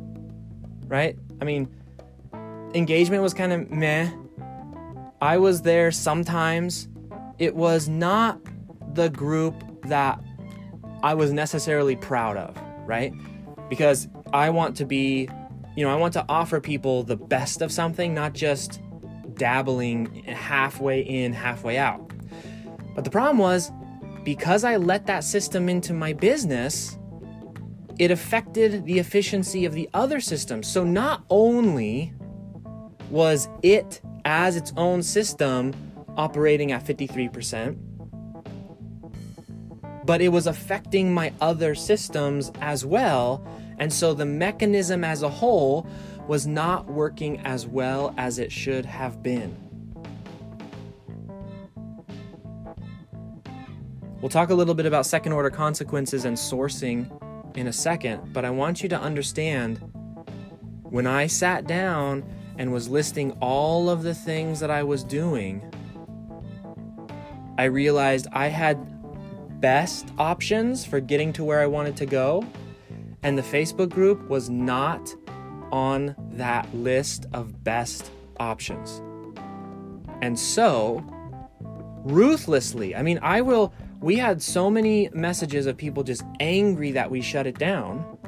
right? 0.86 1.16
I 1.40 1.44
mean, 1.44 1.68
engagement 2.74 3.22
was 3.22 3.34
kind 3.34 3.53
of 3.53 3.70
meh. 3.70 4.11
I 5.20 5.38
was 5.38 5.62
there 5.62 5.90
sometimes. 5.90 6.88
It 7.38 7.55
was 7.55 7.88
not 7.88 8.40
the 8.94 9.09
group 9.09 9.55
that 9.82 10.20
I 11.03 11.14
was 11.14 11.32
necessarily 11.32 11.96
proud 11.96 12.36
of, 12.36 12.57
right? 12.86 13.12
Because 13.68 14.09
I 14.32 14.51
want 14.51 14.76
to 14.76 14.84
be, 14.84 15.28
you 15.76 15.84
know, 15.84 15.90
I 15.90 15.96
want 15.96 16.12
to 16.14 16.24
offer 16.28 16.61
people 16.61 17.03
the 17.03 17.16
best 17.16 17.62
of 17.62 17.72
something, 17.72 18.14
not 18.14 18.34
just 18.34 18.80
dabbling 19.34 20.24
halfway 20.24 21.01
in, 21.01 21.32
halfway 21.32 21.78
out. 21.78 22.12
But 22.94 23.05
the 23.05 23.11
problem 23.11 23.38
was, 23.38 23.72
because 24.24 24.64
I 24.64 24.76
let 24.76 25.07
that 25.07 25.24
system 25.24 25.68
into 25.68 25.94
my 25.94 26.12
business, 26.12 26.98
it 27.98 28.11
affected 28.11 28.84
the 28.84 28.98
efficiency 28.98 29.64
of 29.64 29.72
the 29.72 29.88
other 29.94 30.20
systems. 30.20 30.66
So 30.66 30.84
not 30.84 31.24
only 31.30 32.12
was 33.11 33.48
it 33.62 34.01
as 34.24 34.57
its 34.57 34.72
own 34.76 35.03
system 35.03 35.74
operating 36.16 36.72
at 36.72 36.84
53%, 36.84 37.78
but 40.05 40.20
it 40.20 40.28
was 40.28 40.46
affecting 40.46 41.12
my 41.12 41.32
other 41.40 41.74
systems 41.74 42.51
as 42.61 42.84
well 42.84 43.46
and 43.80 43.90
so 43.90 44.12
the 44.12 44.26
mechanism 44.26 45.03
as 45.03 45.22
a 45.22 45.28
whole 45.28 45.86
was 46.28 46.46
not 46.46 46.86
working 46.86 47.40
as 47.40 47.66
well 47.66 48.14
as 48.18 48.38
it 48.38 48.53
should 48.53 48.84
have 48.84 49.22
been. 49.22 49.57
We'll 54.20 54.28
talk 54.28 54.51
a 54.51 54.55
little 54.55 54.74
bit 54.74 54.84
about 54.84 55.07
second 55.07 55.32
order 55.32 55.48
consequences 55.48 56.26
and 56.26 56.36
sourcing 56.36 57.11
in 57.57 57.68
a 57.68 57.72
second, 57.72 58.34
but 58.34 58.44
I 58.44 58.51
want 58.51 58.82
you 58.82 58.88
to 58.90 59.01
understand 59.01 59.80
when 60.82 61.07
I 61.07 61.26
sat 61.26 61.66
down 61.66 62.22
and 62.59 62.72
was 62.72 62.86
listing 62.86 63.32
all 63.40 63.88
of 63.88 64.03
the 64.03 64.14
things 64.14 64.61
that 64.61 64.70
I 64.70 64.82
was 64.82 65.03
doing, 65.03 65.62
I 67.57 67.64
realized 67.64 68.26
I 68.30 68.48
had 68.48 68.76
best 69.61 70.08
options 70.18 70.84
for 70.84 71.00
getting 71.00 71.32
to 71.34 71.44
where 71.44 71.61
I 71.61 71.66
wanted 71.66 71.96
to 71.98 72.06
go 72.06 72.44
and 73.22 73.36
the 73.36 73.42
Facebook 73.42 73.90
group 73.90 74.28
was 74.28 74.48
not 74.48 75.14
on 75.72 76.14
that 76.32 76.72
list 76.74 77.26
of 77.32 77.62
best 77.62 78.11
options. 78.38 79.02
And 80.22 80.38
so, 80.38 81.04
ruthlessly, 82.04 82.96
I 82.96 83.02
mean, 83.02 83.18
I 83.22 83.40
will, 83.42 83.72
we 84.00 84.16
had 84.16 84.40
so 84.40 84.70
many 84.70 85.11
messages 85.12 85.66
of 85.66 85.76
people 85.76 86.02
just 86.02 86.22
angry 86.40 86.92
that 86.92 87.11
we 87.11 87.20
shut 87.20 87.46
it 87.46 87.58
down. 87.58 88.18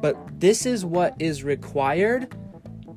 But 0.00 0.16
this 0.40 0.66
is 0.66 0.84
what 0.84 1.14
is 1.18 1.44
required 1.44 2.34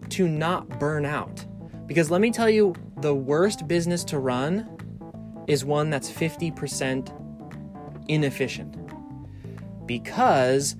to 0.09 0.27
not 0.27 0.79
burn 0.79 1.05
out. 1.05 1.45
Because 1.85 2.09
let 2.09 2.21
me 2.21 2.31
tell 2.31 2.49
you, 2.49 2.73
the 2.97 3.13
worst 3.13 3.67
business 3.67 4.03
to 4.05 4.19
run 4.19 4.77
is 5.47 5.65
one 5.65 5.89
that's 5.89 6.11
50% 6.11 7.11
inefficient 8.07 8.77
because 9.85 10.75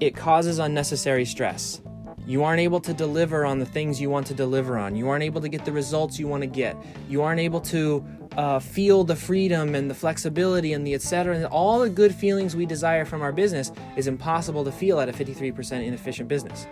it 0.00 0.14
causes 0.14 0.58
unnecessary 0.58 1.24
stress. 1.24 1.80
You 2.26 2.42
aren't 2.42 2.60
able 2.60 2.80
to 2.80 2.92
deliver 2.92 3.44
on 3.44 3.60
the 3.60 3.66
things 3.66 4.00
you 4.00 4.10
want 4.10 4.26
to 4.26 4.34
deliver 4.34 4.76
on. 4.78 4.96
You 4.96 5.08
aren't 5.08 5.22
able 5.22 5.40
to 5.40 5.48
get 5.48 5.64
the 5.64 5.72
results 5.72 6.18
you 6.18 6.26
want 6.26 6.42
to 6.42 6.48
get. 6.48 6.76
You 7.08 7.22
aren't 7.22 7.40
able 7.40 7.60
to 7.62 8.04
uh, 8.36 8.58
feel 8.58 9.04
the 9.04 9.16
freedom 9.16 9.74
and 9.74 9.88
the 9.88 9.94
flexibility 9.94 10.72
and 10.72 10.86
the 10.86 10.94
etc. 10.94 11.36
And 11.36 11.46
all 11.46 11.78
the 11.78 11.88
good 11.88 12.14
feelings 12.14 12.56
we 12.56 12.66
desire 12.66 13.04
from 13.04 13.22
our 13.22 13.32
business 13.32 13.70
is 13.96 14.08
impossible 14.08 14.64
to 14.64 14.72
feel 14.72 14.98
at 15.00 15.08
a 15.08 15.12
53% 15.12 15.86
inefficient 15.86 16.28
business. 16.28 16.66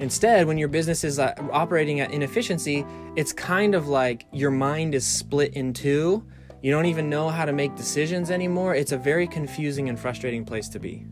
Instead, 0.00 0.46
when 0.46 0.58
your 0.58 0.68
business 0.68 1.04
is 1.04 1.18
uh, 1.18 1.32
operating 1.52 2.00
at 2.00 2.10
inefficiency, 2.10 2.84
it's 3.16 3.32
kind 3.32 3.74
of 3.74 3.86
like 3.88 4.26
your 4.32 4.50
mind 4.50 4.94
is 4.94 5.06
split 5.06 5.54
in 5.54 5.72
two 5.72 6.26
you 6.62 6.70
don't 6.70 6.86
even 6.86 7.08
know 7.08 7.30
how 7.30 7.46
to 7.46 7.54
make 7.54 7.74
decisions 7.74 8.30
anymore. 8.30 8.74
It's 8.74 8.92
a 8.92 8.98
very 8.98 9.26
confusing 9.26 9.88
and 9.88 9.98
frustrating 9.98 10.44
place 10.44 10.68
to 10.68 10.78
be. 10.78 11.06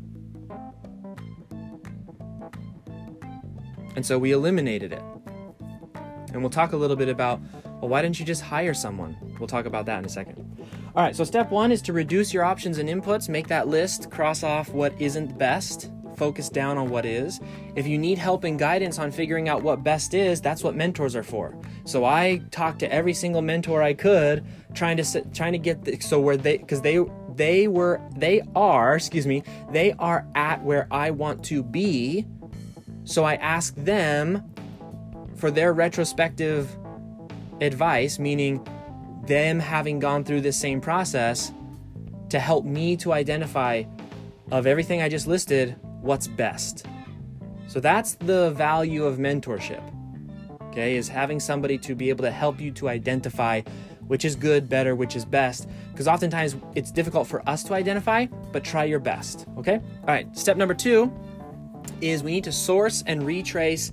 And 3.96 4.04
so 4.04 4.18
we 4.18 4.32
eliminated 4.32 4.92
it. 4.92 5.02
And 6.34 6.42
we'll 6.42 6.50
talk 6.50 6.72
a 6.72 6.76
little 6.76 6.96
bit 6.96 7.08
about 7.08 7.40
well, 7.80 7.88
why 7.88 8.02
didn't 8.02 8.18
you 8.18 8.26
just 8.26 8.42
hire 8.42 8.74
someone? 8.74 9.16
We'll 9.38 9.46
talk 9.46 9.64
about 9.64 9.86
that 9.86 10.00
in 10.00 10.04
a 10.04 10.08
second. 10.08 10.66
All 10.96 11.02
right, 11.04 11.14
so 11.14 11.22
step 11.22 11.50
one 11.50 11.70
is 11.70 11.80
to 11.82 11.92
reduce 11.92 12.34
your 12.34 12.44
options 12.44 12.78
and 12.78 12.88
inputs, 12.88 13.28
make 13.28 13.46
that 13.48 13.68
list, 13.68 14.10
cross 14.10 14.42
off 14.42 14.68
what 14.70 15.00
isn't 15.00 15.38
best, 15.38 15.88
focus 16.18 16.48
down 16.48 16.76
on 16.76 16.90
what 16.90 17.06
is. 17.06 17.40
If 17.76 17.86
you 17.86 17.96
need 17.96 18.18
help 18.18 18.44
and 18.44 18.58
guidance 18.58 18.98
on 18.98 19.10
figuring 19.10 19.48
out 19.48 19.62
what 19.62 19.82
best 19.82 20.12
is, 20.12 20.40
that's 20.40 20.62
what 20.62 20.74
mentors 20.74 21.16
are 21.16 21.22
for. 21.22 21.56
So 21.84 22.04
I 22.04 22.42
talked 22.50 22.80
to 22.80 22.92
every 22.92 23.14
single 23.14 23.40
mentor 23.40 23.82
I 23.82 23.94
could, 23.94 24.44
trying 24.74 24.96
to 24.98 25.22
trying 25.32 25.52
to 25.52 25.58
get 25.58 25.84
the, 25.84 25.98
so 26.00 26.20
where 26.20 26.36
they 26.36 26.58
because 26.58 26.82
they 26.82 26.98
they 27.34 27.68
were 27.68 28.00
they 28.16 28.42
are 28.56 28.96
excuse 28.96 29.26
me 29.26 29.44
they 29.70 29.92
are 29.92 30.26
at 30.34 30.62
where 30.62 30.88
I 30.90 31.10
want 31.10 31.44
to 31.44 31.62
be. 31.62 32.26
So 33.04 33.24
I 33.24 33.36
asked 33.36 33.82
them 33.82 34.44
for 35.36 35.50
their 35.50 35.72
retrospective 35.72 36.76
advice, 37.60 38.18
meaning 38.18 38.66
them 39.26 39.60
having 39.60 39.98
gone 39.98 40.24
through 40.24 40.40
this 40.40 40.56
same 40.56 40.80
process 40.80 41.52
to 42.30 42.38
help 42.38 42.64
me 42.64 42.96
to 42.96 43.12
identify 43.12 43.84
of 44.50 44.66
everything 44.66 45.02
I 45.02 45.08
just 45.08 45.26
listed 45.26 45.76
what's 46.00 46.26
best. 46.26 46.86
So 47.66 47.80
that's 47.80 48.14
the 48.14 48.50
value 48.52 49.04
of 49.04 49.18
mentorship. 49.18 49.82
okay, 50.70 50.96
is 50.96 51.08
having 51.08 51.40
somebody 51.40 51.78
to 51.78 51.94
be 51.94 52.08
able 52.08 52.24
to 52.24 52.30
help 52.30 52.60
you 52.60 52.70
to 52.72 52.88
identify 52.88 53.62
which 54.06 54.24
is 54.24 54.34
good, 54.34 54.68
better, 54.68 54.94
which 54.96 55.14
is 55.14 55.24
best. 55.24 55.68
Because 55.92 56.08
oftentimes 56.08 56.56
it's 56.74 56.90
difficult 56.90 57.28
for 57.28 57.46
us 57.48 57.62
to 57.64 57.74
identify, 57.74 58.26
but 58.52 58.64
try 58.64 58.84
your 58.84 58.98
best, 58.98 59.46
okay? 59.56 59.80
All 60.00 60.06
right, 60.06 60.36
step 60.36 60.56
number 60.56 60.74
two 60.74 61.12
is 62.00 62.22
we 62.22 62.32
need 62.32 62.44
to 62.44 62.52
source 62.52 63.04
and 63.06 63.24
retrace 63.24 63.92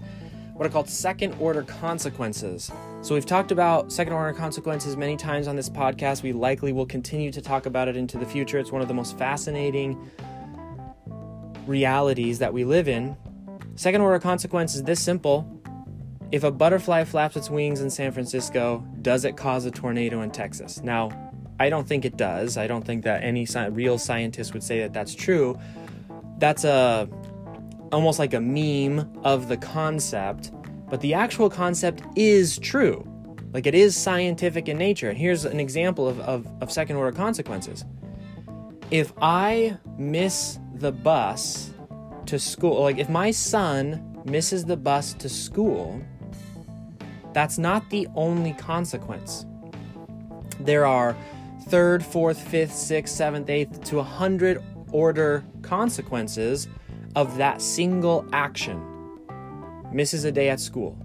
what 0.53 0.65
are 0.65 0.69
called 0.69 0.89
second 0.89 1.35
order 1.39 1.63
consequences. 1.63 2.71
So, 3.01 3.13
we've 3.13 3.25
talked 3.25 3.51
about 3.51 3.91
second 3.91 4.13
order 4.13 4.33
consequences 4.33 4.95
many 4.95 5.17
times 5.17 5.47
on 5.47 5.55
this 5.55 5.69
podcast. 5.69 6.23
We 6.23 6.31
likely 6.31 6.71
will 6.71 6.85
continue 6.85 7.31
to 7.31 7.41
talk 7.41 7.65
about 7.65 7.87
it 7.87 7.97
into 7.97 8.17
the 8.17 8.25
future. 8.25 8.57
It's 8.57 8.71
one 8.71 8.81
of 8.81 8.87
the 8.87 8.93
most 8.93 9.17
fascinating 9.17 10.09
realities 11.67 12.39
that 12.39 12.53
we 12.53 12.63
live 12.63 12.87
in. 12.87 13.15
Second 13.75 14.01
order 14.01 14.19
consequence 14.19 14.75
is 14.75 14.83
this 14.83 14.99
simple 14.99 15.51
if 16.31 16.43
a 16.43 16.51
butterfly 16.51 17.03
flaps 17.03 17.35
its 17.35 17.49
wings 17.49 17.81
in 17.81 17.89
San 17.89 18.11
Francisco, 18.11 18.85
does 19.01 19.25
it 19.25 19.37
cause 19.37 19.65
a 19.65 19.71
tornado 19.71 20.21
in 20.21 20.31
Texas? 20.31 20.81
Now, 20.81 21.11
I 21.59 21.69
don't 21.69 21.87
think 21.87 22.03
it 22.03 22.17
does. 22.17 22.57
I 22.57 22.67
don't 22.67 22.83
think 22.83 23.03
that 23.03 23.23
any 23.23 23.45
sci- 23.45 23.67
real 23.67 23.97
scientist 23.97 24.53
would 24.53 24.63
say 24.63 24.79
that 24.81 24.93
that's 24.93 25.15
true. 25.15 25.57
That's 26.37 26.63
a 26.63 27.07
almost 27.91 28.19
like 28.19 28.33
a 28.33 28.41
meme 28.41 29.09
of 29.23 29.47
the 29.47 29.55
concept, 29.55 30.51
but 30.89 30.99
the 30.99 31.13
actual 31.13 31.49
concept 31.49 32.03
is 32.17 32.57
true. 32.59 33.07
Like 33.53 33.67
it 33.67 33.75
is 33.75 33.95
scientific 33.95 34.67
in 34.67 34.77
nature. 34.77 35.09
And 35.09 35.17
here's 35.17 35.45
an 35.45 35.59
example 35.59 36.07
of, 36.07 36.19
of, 36.21 36.47
of 36.61 36.71
second 36.71 36.97
order 36.97 37.15
consequences. 37.15 37.85
If 38.91 39.13
I 39.21 39.77
miss 39.97 40.59
the 40.75 40.91
bus 40.91 41.71
to 42.25 42.37
school, 42.37 42.81
like 42.81 42.97
if 42.97 43.09
my 43.09 43.31
son 43.31 44.21
misses 44.25 44.65
the 44.65 44.77
bus 44.77 45.13
to 45.13 45.29
school, 45.29 46.01
that's 47.33 47.57
not 47.57 47.89
the 47.89 48.07
only 48.15 48.53
consequence. 48.53 49.45
There 50.59 50.85
are 50.85 51.15
third, 51.67 52.03
fourth, 52.03 52.39
fifth, 52.39 52.73
sixth, 52.73 53.15
seventh, 53.15 53.49
eighth 53.49 53.83
to 53.85 53.99
a 53.99 54.03
hundred 54.03 54.61
order 54.91 55.43
consequences 55.61 56.67
of 57.15 57.37
that 57.37 57.61
single 57.61 58.25
action. 58.33 58.81
Misses 59.91 60.25
a 60.25 60.31
day 60.31 60.49
at 60.49 60.59
school. 60.59 60.97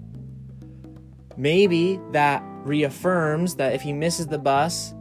Maybe 1.36 2.00
that 2.12 2.42
reaffirms 2.64 3.54
that 3.56 3.72
if 3.72 3.82
he 3.82 3.92
misses 3.92 4.26
the 4.26 4.38
bus, 4.38 4.94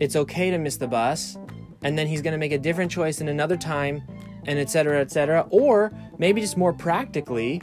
it's 0.00 0.16
okay 0.16 0.50
to 0.50 0.58
miss 0.58 0.76
the 0.76 0.88
bus, 0.88 1.36
and 1.82 1.98
then 1.98 2.06
he's 2.06 2.22
going 2.22 2.32
to 2.32 2.38
make 2.38 2.52
a 2.52 2.58
different 2.58 2.90
choice 2.90 3.20
in 3.20 3.28
another 3.28 3.56
time, 3.56 4.02
and 4.46 4.58
etc. 4.58 5.00
etc. 5.00 5.46
Or 5.50 5.92
maybe 6.18 6.40
just 6.40 6.56
more 6.56 6.72
practically, 6.72 7.62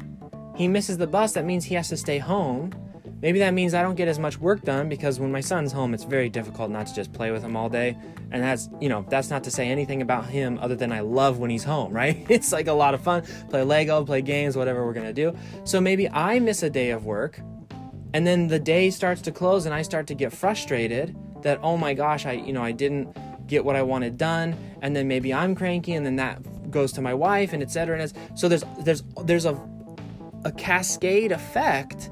he 0.55 0.67
misses 0.67 0.97
the 0.97 1.07
bus, 1.07 1.33
that 1.33 1.45
means 1.45 1.65
he 1.65 1.75
has 1.75 1.89
to 1.89 1.97
stay 1.97 2.17
home 2.17 2.71
Maybe 3.25 3.39
that 3.39 3.55
means 3.55 3.73
I 3.73 3.81
don't 3.81 3.95
get 3.95 4.07
as 4.07 4.19
much 4.19 4.39
work 4.39 4.61
done 4.61 4.89
because 4.89 5.19
when 5.19 5.31
my 5.31 5.39
son's 5.39 5.71
home, 5.71 5.95
it's 5.95 6.03
very 6.03 6.29
difficult 6.29 6.69
not 6.69 6.85
to 6.85 6.93
just 6.93 7.13
play 7.13 7.31
with 7.31 7.41
him 7.43 7.55
all 7.55 7.69
day. 7.69 7.97
And 8.29 8.43
that's, 8.43 8.69
you 8.79 8.87
know, 8.87 9.05
that's 9.09 9.31
not 9.31 9.43
to 9.45 9.51
say 9.51 9.67
anything 9.67 10.03
about 10.03 10.27
him 10.27 10.59
other 10.61 10.75
than 10.75 10.91
I 10.91 10.99
love 10.99 11.39
when 11.39 11.49
he's 11.49 11.63
home, 11.63 11.91
right? 12.01 12.23
It's 12.29 12.51
like 12.51 12.67
a 12.67 12.73
lot 12.73 12.93
of 12.93 13.01
fun. 13.01 13.23
Play 13.49 13.63
Lego, 13.63 14.05
play 14.05 14.21
games, 14.21 14.55
whatever 14.55 14.85
we're 14.85 14.93
going 14.93 15.07
to 15.07 15.13
do. 15.13 15.35
So 15.63 15.81
maybe 15.81 16.09
I 16.09 16.39
miss 16.39 16.61
a 16.61 16.69
day 16.69 16.91
of 16.91 17.05
work 17.05 17.39
and 18.13 18.27
then 18.27 18.47
the 18.47 18.59
day 18.59 18.89
starts 18.89 19.21
to 19.23 19.31
close 19.31 19.65
and 19.65 19.73
I 19.73 19.81
start 19.81 20.07
to 20.07 20.13
get 20.13 20.31
frustrated 20.31 21.15
that, 21.41 21.59
oh 21.63 21.77
my 21.77 21.93
gosh, 21.93 22.25
I, 22.25 22.33
you 22.33 22.53
know, 22.53 22.63
I 22.63 22.73
didn't 22.73 23.15
get 23.47 23.63
what 23.63 23.75
I 23.75 23.81
wanted 23.81 24.17
done. 24.17 24.55
And 24.81 24.95
then 24.95 25.07
maybe 25.07 25.33
I'm 25.33 25.55
cranky 25.55 25.93
and 25.93 26.05
then 26.05 26.15
that 26.17 26.71
goes 26.71 26.91
to 26.93 27.01
my 27.01 27.13
wife 27.13 27.53
and 27.53 27.61
etc. 27.61 27.99
And 27.99 28.13
so 28.37 28.49
there's, 28.49 28.63
there's, 28.79 29.03
there's 29.23 29.45
a, 29.45 29.59
a 30.43 30.51
cascade 30.51 31.31
effect 31.31 32.09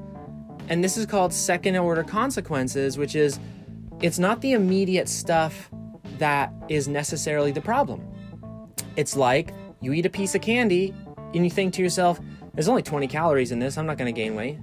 and 0.68 0.82
this 0.82 0.96
is 0.96 1.06
called 1.06 1.32
second 1.32 1.76
order 1.76 2.02
consequences, 2.02 2.96
which 2.96 3.14
is 3.14 3.38
it's 4.00 4.18
not 4.18 4.40
the 4.40 4.52
immediate 4.52 5.08
stuff 5.08 5.70
that 6.18 6.52
is 6.68 6.88
necessarily 6.88 7.52
the 7.52 7.60
problem. 7.60 8.02
It's 8.96 9.16
like 9.16 9.52
you 9.80 9.92
eat 9.92 10.06
a 10.06 10.10
piece 10.10 10.34
of 10.34 10.40
candy 10.40 10.94
and 11.34 11.44
you 11.44 11.50
think 11.50 11.74
to 11.74 11.82
yourself, 11.82 12.18
there's 12.54 12.68
only 12.68 12.82
20 12.82 13.06
calories 13.08 13.52
in 13.52 13.58
this, 13.58 13.76
I'm 13.76 13.86
not 13.86 13.98
to 13.98 14.12
gain 14.12 14.36
weight. 14.36 14.58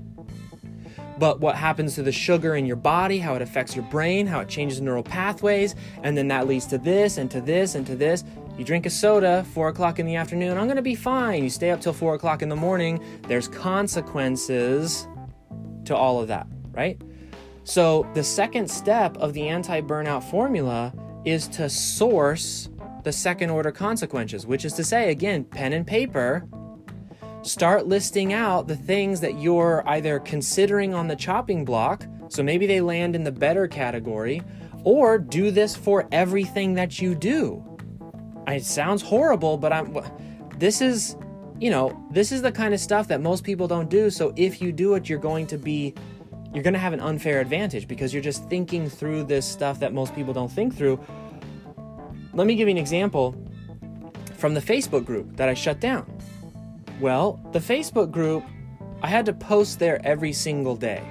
But 1.22 1.39
what 1.39 1.55
happens 1.55 1.93
to 1.95 2.01
the 2.01 2.11
sugar 2.11 2.55
in 2.55 2.65
your 2.65 2.78
body, 2.78 3.19
how 3.19 3.36
it 3.36 3.43
affects 3.43 3.76
your 3.76 3.86
brain, 3.86 4.26
how 4.26 4.39
it 4.39 4.49
changes 4.49 4.82
neural 4.82 5.03
pathways, 5.03 5.76
and 6.01 6.17
then 6.17 6.28
that 6.30 6.47
leads 6.47 6.65
to 6.65 6.80
this 6.80 7.19
and 7.19 7.30
to 7.30 7.39
this 7.39 7.76
and 7.76 7.86
to 7.86 7.95
this. 7.95 8.24
You 8.57 8.65
drink 8.65 8.88
a 8.88 8.89
soda, 8.89 9.45
four 9.53 9.67
o'clock 9.67 9.99
in 9.99 10.07
the 10.07 10.15
afternoon, 10.15 10.57
I'm 10.57 10.67
gonna 10.67 10.82
be 10.82 10.95
fine. 10.95 11.43
You 11.43 11.51
stay 11.51 11.69
up 11.69 11.80
till 11.80 11.93
four 11.93 12.15
o'clock 12.15 12.41
in 12.41 12.49
the 12.49 12.55
morning, 12.55 12.99
there's 13.28 13.47
consequences 13.47 15.07
to 15.86 15.95
all 15.95 16.19
of 16.19 16.28
that, 16.30 16.47
right? 16.72 16.99
So, 17.65 18.07
the 18.15 18.24
second 18.24 18.67
step 18.72 19.15
of 19.17 19.34
the 19.34 19.47
anti 19.47 19.80
burnout 19.80 20.24
formula 20.24 20.91
is 21.24 21.47
to 21.49 21.69
source 21.69 22.67
the 23.03 23.11
second 23.11 23.51
order 23.51 23.72
consequences, 23.72 24.47
which 24.47 24.65
is 24.65 24.74
to 24.74 24.84
say, 24.84 25.11
again, 25.11 25.43
pen 25.43 25.74
and 25.74 25.86
paper, 25.86 26.47
start 27.44 27.88
listing 27.88 28.34
out 28.34 28.68
the 28.68 28.76
things 28.76 29.20
that 29.22 29.39
you're 29.39 29.84
either 29.88 30.20
considering 30.20 30.94
on 30.94 31.08
the 31.08 31.16
chopping 31.16 31.66
block, 31.66 32.06
so 32.30 32.44
maybe 32.44 32.68
they 32.68 32.82
land 32.82 33.16
in 33.16 33.24
the 33.24 33.32
better 33.32 33.68
category, 33.68 34.42
or 34.84 35.18
do 35.18 35.52
this 35.52 35.76
for 35.76 36.08
everything 36.12 36.74
that 36.76 37.02
you 37.02 37.16
do. 37.16 37.64
It 38.48 38.66
sounds 38.66 39.02
horrible, 39.02 39.58
but 39.58 39.72
I'm 39.72 39.98
this 40.58 40.82
is 40.82 41.16
you 41.60 41.70
know, 41.70 42.04
this 42.10 42.32
is 42.32 42.42
the 42.42 42.52
kind 42.52 42.74
of 42.74 42.80
stuff 42.80 43.08
that 43.10 43.22
most 43.22 43.44
people 43.44 43.68
don't 43.68 43.88
do. 43.88 44.10
So 44.10 44.34
if 44.36 44.64
you 44.64 44.72
do 44.72 44.96
it, 44.96 45.08
you're 45.08 45.20
going 45.20 45.46
to 45.48 45.58
be 45.58 45.94
you're 46.54 46.64
going 46.64 46.74
to 46.74 46.80
have 46.80 46.92
an 46.92 47.00
unfair 47.00 47.39
advantage 47.39 47.88
because 47.88 48.14
you're 48.14 48.24
just 48.24 48.50
thinking 48.50 48.89
through 48.89 49.24
this 49.26 49.46
stuff 49.46 49.80
that 49.80 49.94
most 49.94 50.14
people 50.16 50.34
don't 50.34 50.52
think 50.52 50.76
through. 50.76 51.00
Let 52.34 52.48
me 52.48 52.56
give 52.56 52.68
you 52.68 52.72
an 52.72 52.78
example 52.78 53.36
from 54.38 54.54
the 54.54 54.60
Facebook 54.60 55.06
group 55.06 55.38
that 55.38 55.48
I 55.48 55.54
shut 55.54 55.80
down. 55.80 56.12
Well, 57.02 57.39
the 57.52 57.60
Facebook 57.60 58.12
group, 58.12 58.45
I 59.02 59.08
had 59.08 59.26
to 59.26 59.34
post 59.34 59.80
there 59.80 59.99
every 60.06 60.32
single 60.34 60.76
day, 60.76 61.04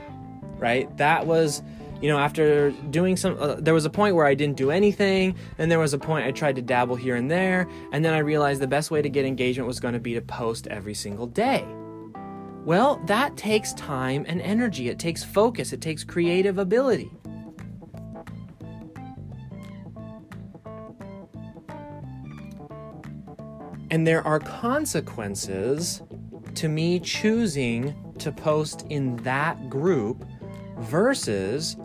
right? 0.58 0.96
That 0.96 1.26
was 1.26 1.62
you 2.00 2.08
know, 2.08 2.18
after 2.18 2.70
doing 2.90 3.16
some, 3.16 3.36
uh, 3.38 3.56
there 3.56 3.74
was 3.74 3.84
a 3.84 3.90
point 3.90 4.14
where 4.14 4.24
I 4.24 4.34
didn't 4.34 4.56
do 4.56 4.70
anything, 4.70 5.34
and 5.58 5.70
there 5.70 5.78
was 5.78 5.92
a 5.92 5.98
point 5.98 6.26
I 6.26 6.30
tried 6.30 6.56
to 6.56 6.62
dabble 6.62 6.96
here 6.96 7.14
and 7.14 7.30
there, 7.30 7.68
and 7.92 8.02
then 8.02 8.14
I 8.14 8.18
realized 8.18 8.62
the 8.62 8.66
best 8.66 8.90
way 8.90 9.02
to 9.02 9.10
get 9.10 9.26
engagement 9.26 9.66
was 9.66 9.80
going 9.80 9.92
to 9.94 10.00
be 10.00 10.14
to 10.14 10.22
post 10.22 10.66
every 10.68 10.94
single 10.94 11.26
day. 11.26 11.62
Well, 12.64 13.02
that 13.06 13.36
takes 13.36 13.74
time 13.74 14.24
and 14.28 14.40
energy, 14.40 14.88
it 14.88 14.98
takes 14.98 15.22
focus, 15.22 15.72
it 15.74 15.82
takes 15.82 16.02
creative 16.02 16.56
ability. 16.56 17.10
And 23.90 24.06
there 24.06 24.24
are 24.26 24.38
consequences 24.38 26.02
to 26.54 26.68
me 26.68 27.00
choosing 27.00 27.94
to 28.18 28.30
post 28.30 28.86
in 28.90 29.16
that 29.18 29.68
group 29.68 30.24
versus 30.78 31.76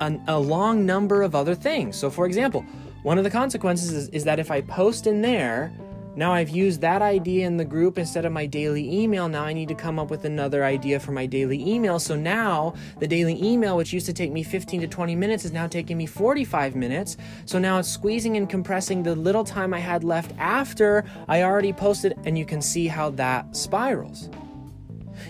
an, 0.00 0.22
a 0.28 0.38
long 0.38 0.86
number 0.86 1.22
of 1.22 1.34
other 1.34 1.54
things. 1.54 1.96
So, 1.96 2.10
for 2.10 2.26
example, 2.26 2.64
one 3.02 3.18
of 3.18 3.24
the 3.24 3.30
consequences 3.30 3.92
is, 3.92 4.08
is, 4.10 4.24
that 4.24 4.38
if 4.38 4.50
I 4.50 4.60
post 4.60 5.06
in 5.06 5.22
there, 5.22 5.72
now 6.16 6.32
I've 6.32 6.48
used 6.50 6.80
that 6.80 7.02
idea 7.02 7.46
in 7.46 7.56
the 7.56 7.64
group 7.64 7.98
instead 7.98 8.24
of 8.24 8.32
my 8.32 8.46
daily 8.46 8.92
email. 8.92 9.28
Now 9.28 9.44
I 9.44 9.52
need 9.52 9.68
to 9.68 9.74
come 9.74 9.98
up 9.98 10.10
with 10.10 10.24
another 10.24 10.64
idea 10.64 10.98
for 10.98 11.12
my 11.12 11.26
daily 11.26 11.62
email. 11.66 11.98
So 11.98 12.16
now 12.16 12.74
the 12.98 13.06
daily 13.06 13.42
email, 13.42 13.76
which 13.76 13.92
used 13.92 14.06
to 14.06 14.12
take 14.12 14.32
me 14.32 14.42
15 14.42 14.80
to 14.80 14.88
20 14.88 15.14
minutes, 15.14 15.44
is 15.44 15.52
now 15.52 15.66
taking 15.66 15.96
me 15.96 16.06
45 16.06 16.74
minutes. 16.74 17.16
So 17.46 17.58
now 17.58 17.78
it's 17.78 17.88
squeezing 17.88 18.36
and 18.36 18.48
compressing 18.48 19.02
the 19.02 19.14
little 19.14 19.44
time 19.44 19.72
I 19.72 19.78
had 19.78 20.02
left 20.02 20.32
after 20.38 21.04
I 21.28 21.42
already 21.42 21.72
posted, 21.72 22.14
and 22.24 22.36
you 22.36 22.44
can 22.44 22.60
see 22.60 22.86
how 22.86 23.10
that 23.10 23.56
spirals. 23.56 24.28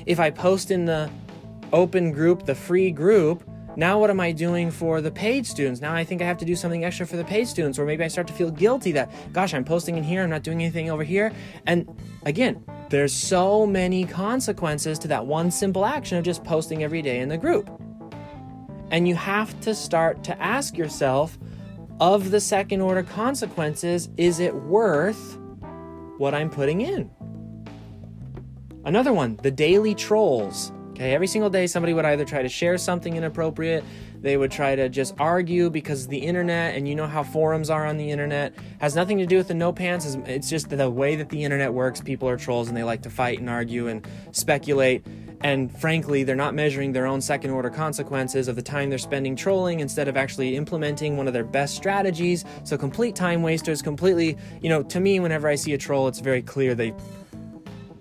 If 0.06 0.18
I 0.18 0.30
post 0.30 0.70
in 0.70 0.86
the 0.86 1.10
open 1.72 2.12
group, 2.12 2.46
the 2.46 2.54
free 2.54 2.90
group, 2.90 3.44
now, 3.76 3.98
what 3.98 4.10
am 4.10 4.20
I 4.20 4.32
doing 4.32 4.70
for 4.70 5.00
the 5.00 5.10
paid 5.10 5.46
students? 5.46 5.80
Now 5.80 5.94
I 5.94 6.04
think 6.04 6.20
I 6.20 6.24
have 6.24 6.38
to 6.38 6.44
do 6.44 6.56
something 6.56 6.84
extra 6.84 7.06
for 7.06 7.16
the 7.16 7.24
paid 7.24 7.46
students, 7.46 7.78
or 7.78 7.86
maybe 7.86 8.02
I 8.02 8.08
start 8.08 8.26
to 8.26 8.32
feel 8.32 8.50
guilty 8.50 8.92
that, 8.92 9.12
gosh, 9.32 9.54
I'm 9.54 9.64
posting 9.64 9.96
in 9.96 10.02
here, 10.02 10.22
I'm 10.22 10.30
not 10.30 10.42
doing 10.42 10.60
anything 10.60 10.90
over 10.90 11.04
here. 11.04 11.32
And 11.66 11.88
again, 12.24 12.64
there's 12.88 13.12
so 13.12 13.66
many 13.66 14.04
consequences 14.04 14.98
to 15.00 15.08
that 15.08 15.24
one 15.24 15.50
simple 15.50 15.86
action 15.86 16.18
of 16.18 16.24
just 16.24 16.42
posting 16.42 16.82
every 16.82 17.00
day 17.00 17.20
in 17.20 17.28
the 17.28 17.38
group. 17.38 17.70
And 18.90 19.06
you 19.06 19.14
have 19.14 19.58
to 19.60 19.74
start 19.74 20.24
to 20.24 20.42
ask 20.42 20.76
yourself 20.76 21.38
of 22.00 22.32
the 22.32 22.40
second 22.40 22.80
order 22.80 23.04
consequences, 23.04 24.08
is 24.16 24.40
it 24.40 24.54
worth 24.54 25.38
what 26.18 26.34
I'm 26.34 26.50
putting 26.50 26.80
in? 26.80 27.10
Another 28.84 29.12
one, 29.12 29.38
the 29.42 29.50
daily 29.50 29.94
trolls. 29.94 30.72
Okay, 31.00 31.14
every 31.14 31.28
single 31.28 31.48
day 31.48 31.66
somebody 31.66 31.94
would 31.94 32.04
either 32.04 32.26
try 32.26 32.42
to 32.42 32.48
share 32.50 32.76
something 32.76 33.16
inappropriate, 33.16 33.82
they 34.20 34.36
would 34.36 34.50
try 34.50 34.76
to 34.76 34.90
just 34.90 35.14
argue 35.18 35.70
because 35.70 36.06
the 36.06 36.18
internet, 36.18 36.74
and 36.76 36.86
you 36.86 36.94
know 36.94 37.06
how 37.06 37.22
forums 37.22 37.70
are 37.70 37.86
on 37.86 37.96
the 37.96 38.10
internet, 38.10 38.52
has 38.82 38.94
nothing 38.94 39.16
to 39.16 39.24
do 39.24 39.38
with 39.38 39.48
the 39.48 39.54
no 39.54 39.72
pants. 39.72 40.14
It's 40.26 40.50
just 40.50 40.68
the 40.68 40.90
way 40.90 41.16
that 41.16 41.30
the 41.30 41.42
internet 41.42 41.72
works. 41.72 42.02
People 42.02 42.28
are 42.28 42.36
trolls 42.36 42.68
and 42.68 42.76
they 42.76 42.82
like 42.82 43.00
to 43.04 43.08
fight 43.08 43.38
and 43.38 43.48
argue 43.48 43.88
and 43.88 44.06
speculate. 44.32 45.06
And 45.40 45.74
frankly, 45.74 46.22
they're 46.22 46.36
not 46.36 46.54
measuring 46.54 46.92
their 46.92 47.06
own 47.06 47.22
second 47.22 47.52
order 47.52 47.70
consequences 47.70 48.46
of 48.46 48.54
the 48.54 48.62
time 48.62 48.90
they're 48.90 48.98
spending 48.98 49.34
trolling 49.34 49.80
instead 49.80 50.06
of 50.06 50.18
actually 50.18 50.54
implementing 50.54 51.16
one 51.16 51.26
of 51.26 51.32
their 51.32 51.44
best 51.44 51.76
strategies. 51.76 52.44
So, 52.64 52.76
complete 52.76 53.16
time 53.16 53.40
wasters, 53.40 53.80
completely, 53.80 54.36
you 54.60 54.68
know, 54.68 54.82
to 54.82 55.00
me, 55.00 55.18
whenever 55.18 55.48
I 55.48 55.54
see 55.54 55.72
a 55.72 55.78
troll, 55.78 56.08
it's 56.08 56.20
very 56.20 56.42
clear 56.42 56.74
they 56.74 56.92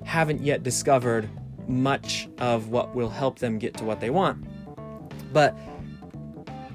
haven't 0.04 0.42
yet 0.42 0.64
discovered 0.64 1.30
much 1.70 2.28
of 2.40 2.70
what 2.70 2.96
will 2.96 3.10
help 3.10 3.40
them 3.40 3.60
get 3.60 3.76
to 3.76 3.84
what 3.84 4.00
they 4.00 4.10
want. 4.10 4.46
But 5.32 5.56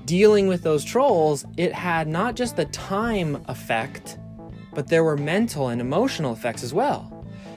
dealing 0.05 0.47
with 0.47 0.63
those 0.63 0.85
trolls, 0.85 1.45
it 1.57 1.73
had 1.73 2.09
not 2.09 2.37
just 2.37 2.57
the 2.57 2.67
time 2.67 3.45
effect, 3.49 4.19
but 4.73 4.89
there 4.89 5.05
were 5.05 5.17
mental 5.17 5.69
and 5.69 5.81
emotional 5.81 6.33
effects 6.33 6.63
as 6.63 6.73
well. 6.73 7.11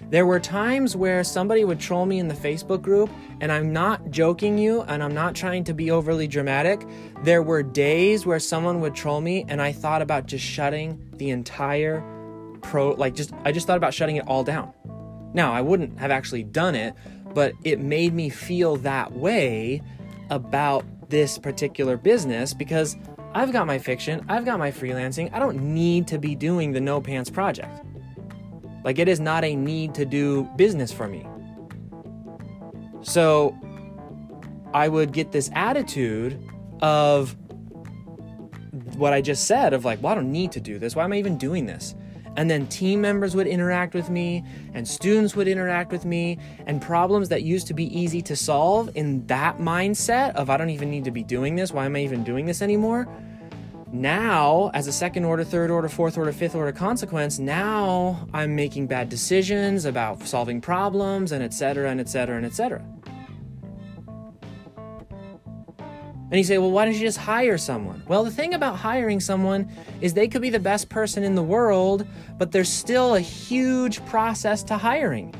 There 0.09 0.25
were 0.25 0.39
times 0.39 0.95
where 0.95 1.21
somebody 1.25 1.65
would 1.65 1.81
troll 1.81 2.05
me 2.05 2.19
in 2.19 2.29
the 2.29 2.33
Facebook 2.33 2.81
group, 2.81 3.09
and 3.41 3.51
I'm 3.51 3.73
not 3.73 4.09
joking 4.09 4.57
you, 4.57 4.83
and 4.83 5.03
I'm 5.03 5.13
not 5.13 5.35
trying 5.35 5.65
to 5.65 5.73
be 5.73 5.91
overly 5.91 6.27
dramatic. 6.27 6.87
There 7.23 7.43
were 7.43 7.61
days 7.61 8.25
where 8.25 8.39
someone 8.39 8.79
would 8.79 8.95
troll 8.95 9.19
me, 9.19 9.43
and 9.49 9.61
I 9.61 9.73
thought 9.73 10.01
about 10.01 10.25
just 10.25 10.45
shutting 10.45 11.11
the 11.17 11.31
entire 11.31 12.01
pro, 12.61 12.91
like, 12.91 13.15
just, 13.15 13.33
I 13.43 13.51
just 13.51 13.67
thought 13.67 13.75
about 13.75 13.93
shutting 13.93 14.15
it 14.15 14.25
all 14.27 14.45
down. 14.45 14.71
Now, 15.33 15.51
I 15.51 15.59
wouldn't 15.59 15.99
have 15.99 16.09
actually 16.09 16.43
done 16.43 16.73
it, 16.73 16.93
but 17.37 17.53
it 17.63 17.79
made 17.79 18.15
me 18.15 18.29
feel 18.29 18.77
that 18.77 19.11
way 19.11 19.79
about 20.31 20.83
this 21.07 21.37
particular 21.37 21.95
business 21.95 22.51
because 22.51 22.97
I've 23.35 23.53
got 23.53 23.67
my 23.67 23.77
fiction, 23.77 24.25
I've 24.27 24.43
got 24.43 24.57
my 24.57 24.71
freelancing. 24.71 25.31
I 25.31 25.37
don't 25.37 25.59
need 25.59 26.07
to 26.07 26.17
be 26.17 26.33
doing 26.33 26.71
the 26.71 26.81
No 26.81 26.99
Pants 26.99 27.29
project. 27.29 27.85
Like, 28.83 28.97
it 28.97 29.07
is 29.07 29.19
not 29.19 29.43
a 29.43 29.55
need 29.55 29.93
to 29.93 30.03
do 30.03 30.49
business 30.55 30.91
for 30.91 31.07
me. 31.07 31.27
So, 33.03 33.55
I 34.73 34.87
would 34.87 35.11
get 35.11 35.31
this 35.31 35.51
attitude 35.53 36.43
of 36.81 37.37
what 38.95 39.13
I 39.13 39.21
just 39.21 39.45
said 39.45 39.75
of 39.75 39.85
like, 39.85 40.01
well, 40.01 40.13
I 40.13 40.15
don't 40.15 40.31
need 40.31 40.53
to 40.53 40.59
do 40.59 40.79
this. 40.79 40.95
Why 40.95 41.03
am 41.03 41.13
I 41.13 41.17
even 41.17 41.37
doing 41.37 41.67
this? 41.67 41.93
And 42.37 42.49
then 42.49 42.67
team 42.67 43.01
members 43.01 43.35
would 43.35 43.47
interact 43.47 43.95
with 43.95 44.09
me, 44.09 44.43
and 44.73 44.87
students 44.87 45.35
would 45.35 45.47
interact 45.47 45.91
with 45.91 46.05
me, 46.05 46.37
and 46.67 46.81
problems 46.81 47.29
that 47.29 47.41
used 47.41 47.67
to 47.67 47.73
be 47.73 47.85
easy 47.99 48.21
to 48.21 48.35
solve 48.35 48.91
in 48.95 49.25
that 49.27 49.57
mindset 49.57 50.35
of 50.35 50.49
I 50.49 50.55
don't 50.55 50.69
even 50.69 50.89
need 50.89 51.03
to 51.05 51.11
be 51.11 51.23
doing 51.23 51.55
this. 51.55 51.73
Why 51.73 51.85
am 51.85 51.95
I 51.95 51.99
even 51.99 52.23
doing 52.23 52.45
this 52.45 52.61
anymore? 52.61 53.07
Now, 53.91 54.69
as 54.73 54.87
a 54.87 54.91
second 54.91 55.23
order, 55.23 55.43
third 55.43 55.71
order, 55.71 55.89
fourth 55.89 56.17
order, 56.17 56.31
fifth 56.31 56.55
order 56.55 56.73
consequence, 56.73 57.39
now 57.39 58.27
I'm 58.33 58.55
making 58.55 58.87
bad 58.87 59.09
decisions 59.09 59.85
about 59.85 60.21
solving 60.27 60.61
problems 60.61 61.31
and 61.31 61.41
etc. 61.41 61.89
and 61.89 61.99
etc. 61.99 62.37
and 62.37 62.45
etc. 62.45 62.83
And 66.29 66.37
you 66.37 66.43
say, 66.43 66.57
well, 66.57 66.71
why 66.71 66.83
don't 66.83 66.93
you 66.93 66.99
just 66.99 67.17
hire 67.17 67.57
someone? 67.57 68.03
Well, 68.07 68.25
the 68.25 68.31
thing 68.31 68.53
about 68.53 68.75
hiring 68.75 69.21
someone 69.21 69.71
is 70.01 70.13
they 70.13 70.27
could 70.27 70.41
be 70.41 70.49
the 70.49 70.59
best 70.59 70.89
person 70.89 71.23
in 71.23 71.35
the 71.35 71.43
world, 71.43 72.05
but 72.37 72.51
there's 72.51 72.67
still 72.67 73.15
a 73.15 73.21
huge 73.21 74.05
process 74.05 74.61
to 74.63 74.77
hiring. 74.77 75.33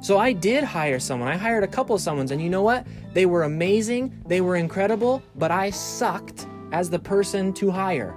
So 0.00 0.18
I 0.18 0.32
did 0.32 0.64
hire 0.64 0.98
someone. 0.98 1.28
I 1.28 1.36
hired 1.36 1.62
a 1.62 1.68
couple 1.68 1.94
of 1.94 2.02
someone's, 2.02 2.32
and 2.32 2.42
you 2.42 2.50
know 2.50 2.62
what? 2.62 2.86
They 3.12 3.24
were 3.24 3.44
amazing, 3.44 4.20
they 4.26 4.40
were 4.40 4.56
incredible, 4.56 5.22
but 5.36 5.52
I 5.52 5.70
sucked 5.70 6.46
as 6.72 6.90
the 6.90 6.98
person 6.98 7.52
to 7.54 7.70
hire. 7.70 8.14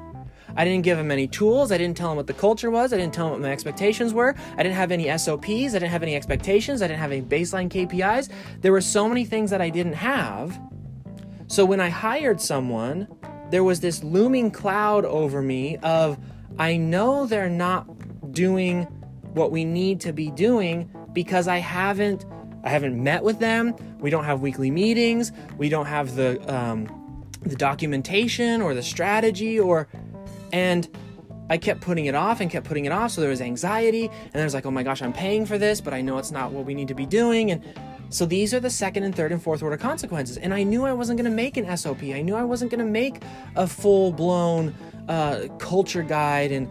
I 0.55 0.65
didn't 0.65 0.81
give 0.81 0.97
them 0.97 1.11
any 1.11 1.27
tools. 1.27 1.71
I 1.71 1.77
didn't 1.77 1.95
tell 1.95 2.07
them 2.07 2.17
what 2.17 2.25
the 2.25 2.33
culture 2.33 2.71
was. 2.71 2.91
I 2.91 2.97
didn't 2.97 3.13
tell 3.13 3.25
them 3.25 3.33
what 3.33 3.41
my 3.41 3.51
expectations 3.51 4.11
were. 4.11 4.35
I 4.57 4.63
didn't 4.63 4.75
have 4.75 4.91
any 4.91 5.15
SOPs. 5.15 5.47
I 5.47 5.79
didn't 5.79 5.91
have 5.91 6.01
any 6.01 6.15
expectations. 6.15 6.81
I 6.81 6.87
didn't 6.87 6.99
have 6.99 7.11
any 7.11 7.21
baseline 7.21 7.69
KPIs. 7.69 8.29
There 8.61 8.71
were 8.71 8.81
so 8.81 9.07
many 9.07 9.23
things 9.23 9.51
that 9.51 9.61
I 9.61 9.69
didn't 9.69 9.93
have 9.93 10.59
so 11.47 11.65
when 11.65 11.79
I 11.79 11.89
hired 11.89 12.41
someone, 12.41 13.07
there 13.49 13.63
was 13.63 13.79
this 13.79 14.03
looming 14.03 14.51
cloud 14.51 15.05
over 15.05 15.41
me 15.41 15.77
of 15.77 16.17
I 16.59 16.77
know 16.77 17.25
they're 17.25 17.49
not 17.49 18.31
doing 18.31 18.83
what 19.33 19.51
we 19.51 19.63
need 19.63 20.01
to 20.01 20.13
be 20.13 20.31
doing 20.31 20.89
because 21.13 21.47
I 21.47 21.57
haven't 21.57 22.25
I 22.63 22.69
haven't 22.69 23.01
met 23.01 23.23
with 23.23 23.39
them. 23.39 23.75
We 23.99 24.09
don't 24.09 24.25
have 24.25 24.41
weekly 24.41 24.71
meetings. 24.71 25.31
We 25.57 25.69
don't 25.69 25.85
have 25.85 26.15
the 26.15 26.53
um, 26.53 27.25
the 27.41 27.55
documentation 27.55 28.61
or 28.61 28.73
the 28.73 28.83
strategy 28.83 29.59
or 29.59 29.87
and 30.51 30.89
I 31.49 31.57
kept 31.57 31.79
putting 31.79 32.05
it 32.05 32.15
off 32.15 32.41
and 32.41 32.51
kept 32.51 32.67
putting 32.67 32.85
it 32.85 32.91
off. 32.91 33.11
So 33.11 33.21
there 33.21 33.29
was 33.29 33.39
anxiety, 33.39 34.07
and 34.07 34.33
there 34.33 34.43
was 34.43 34.53
like, 34.53 34.65
oh 34.65 34.71
my 34.71 34.83
gosh, 34.83 35.01
I'm 35.01 35.13
paying 35.13 35.45
for 35.45 35.57
this, 35.57 35.79
but 35.79 35.93
I 35.93 36.01
know 36.01 36.17
it's 36.17 36.31
not 36.31 36.51
what 36.51 36.65
we 36.65 36.73
need 36.73 36.89
to 36.89 36.93
be 36.93 37.05
doing. 37.05 37.51
And 37.51 37.63
so 38.09 38.25
these 38.25 38.53
are 38.53 38.59
the 38.59 38.69
second 38.69 39.03
and 39.03 39.13
third 39.13 39.31
and 39.31 39.41
fourth 39.41 39.61
order 39.61 39.77
consequences. 39.77 40.37
And 40.37 40.53
I 40.53 40.63
knew 40.63 40.85
I 40.85 40.93
wasn't 40.93 41.17
going 41.17 41.29
to 41.29 41.35
make 41.35 41.57
an 41.57 41.77
SOP. 41.77 42.03
I 42.03 42.21
knew 42.21 42.35
I 42.35 42.43
wasn't 42.43 42.71
going 42.71 42.85
to 42.85 42.91
make 42.91 43.21
a 43.55 43.67
full 43.67 44.11
blown 44.11 44.73
uh, 45.07 45.47
culture 45.59 46.03
guide 46.03 46.51
and 46.51 46.69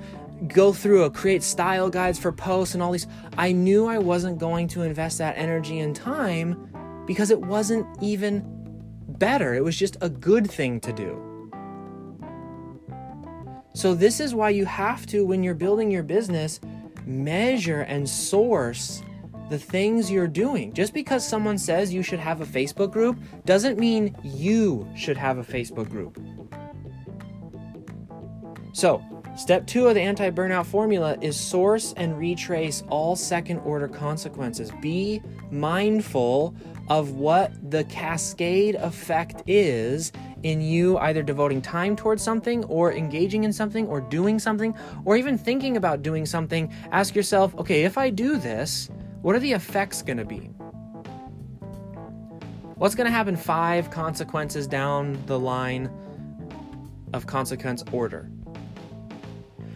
go 0.48 0.72
through 0.72 1.04
a 1.04 1.10
create 1.10 1.42
style 1.42 1.88
guides 1.88 2.18
for 2.18 2.32
posts 2.32 2.74
and 2.74 2.82
all 2.82 2.92
these. 2.92 3.06
I 3.36 3.52
knew 3.52 3.86
I 3.86 3.98
wasn't 3.98 4.38
going 4.38 4.68
to 4.68 4.82
invest 4.82 5.18
that 5.18 5.36
energy 5.36 5.80
and 5.80 5.94
time 5.94 7.04
because 7.06 7.30
it 7.30 7.40
wasn't 7.40 7.86
even 8.02 8.44
better. 9.08 9.54
It 9.54 9.64
was 9.64 9.76
just 9.76 9.96
a 10.00 10.08
good 10.08 10.50
thing 10.50 10.80
to 10.80 10.92
do. 10.92 11.22
So, 13.74 13.94
this 13.94 14.20
is 14.20 14.34
why 14.34 14.50
you 14.50 14.64
have 14.64 15.06
to, 15.08 15.26
when 15.26 15.42
you're 15.42 15.54
building 15.54 15.90
your 15.90 16.02
business, 16.02 16.60
measure 17.04 17.82
and 17.82 18.08
source 18.08 19.02
the 19.48 19.58
things 19.58 20.10
you're 20.10 20.26
doing. 20.26 20.72
Just 20.72 20.92
because 20.92 21.26
someone 21.26 21.58
says 21.58 21.92
you 21.92 22.02
should 22.02 22.18
have 22.18 22.40
a 22.40 22.46
Facebook 22.46 22.92
group 22.92 23.18
doesn't 23.44 23.78
mean 23.78 24.16
you 24.22 24.88
should 24.96 25.16
have 25.16 25.38
a 25.38 25.44
Facebook 25.44 25.88
group. 25.88 26.18
So, 28.72 29.02
step 29.36 29.66
two 29.66 29.86
of 29.86 29.94
the 29.94 30.00
anti 30.00 30.30
burnout 30.30 30.66
formula 30.66 31.16
is 31.20 31.38
source 31.38 31.94
and 31.96 32.18
retrace 32.18 32.82
all 32.88 33.16
second 33.16 33.58
order 33.60 33.88
consequences. 33.88 34.70
Be 34.82 35.22
mindful 35.50 36.54
of 36.88 37.12
what 37.12 37.52
the 37.70 37.84
cascade 37.84 38.74
effect 38.76 39.42
is 39.46 40.12
in 40.42 40.60
you 40.60 40.98
either 40.98 41.22
devoting 41.22 41.60
time 41.60 41.96
towards 41.96 42.22
something 42.22 42.64
or 42.64 42.92
engaging 42.92 43.44
in 43.44 43.52
something 43.52 43.86
or 43.88 44.00
doing 44.00 44.38
something 44.38 44.74
or 45.04 45.16
even 45.16 45.36
thinking 45.36 45.76
about 45.76 46.02
doing 46.02 46.24
something. 46.26 46.72
Ask 46.92 47.14
yourself, 47.14 47.54
okay, 47.56 47.84
if 47.84 47.98
I 47.98 48.10
do 48.10 48.36
this, 48.36 48.90
what 49.26 49.34
are 49.34 49.40
the 49.40 49.54
effects 49.54 50.02
going 50.02 50.18
to 50.18 50.24
be? 50.24 50.52
What's 52.76 52.94
going 52.94 53.06
to 53.06 53.10
happen 53.10 53.34
five 53.34 53.90
consequences 53.90 54.68
down 54.68 55.20
the 55.26 55.36
line 55.36 55.90
of 57.12 57.26
consequence 57.26 57.82
order? 57.90 58.30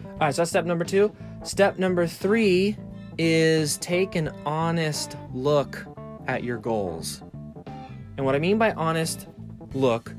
All 0.05 0.19
right, 0.21 0.33
so 0.33 0.43
that's 0.43 0.51
step 0.51 0.63
number 0.63 0.85
two. 0.85 1.13
Step 1.43 1.77
number 1.77 2.07
three 2.07 2.77
is 3.17 3.75
take 3.79 4.15
an 4.15 4.29
honest 4.45 5.17
look 5.33 5.85
at 6.27 6.45
your 6.45 6.57
goals. 6.57 7.21
And 8.15 8.25
what 8.25 8.35
I 8.35 8.39
mean 8.39 8.57
by 8.57 8.71
honest 8.71 9.27
look, 9.73 10.15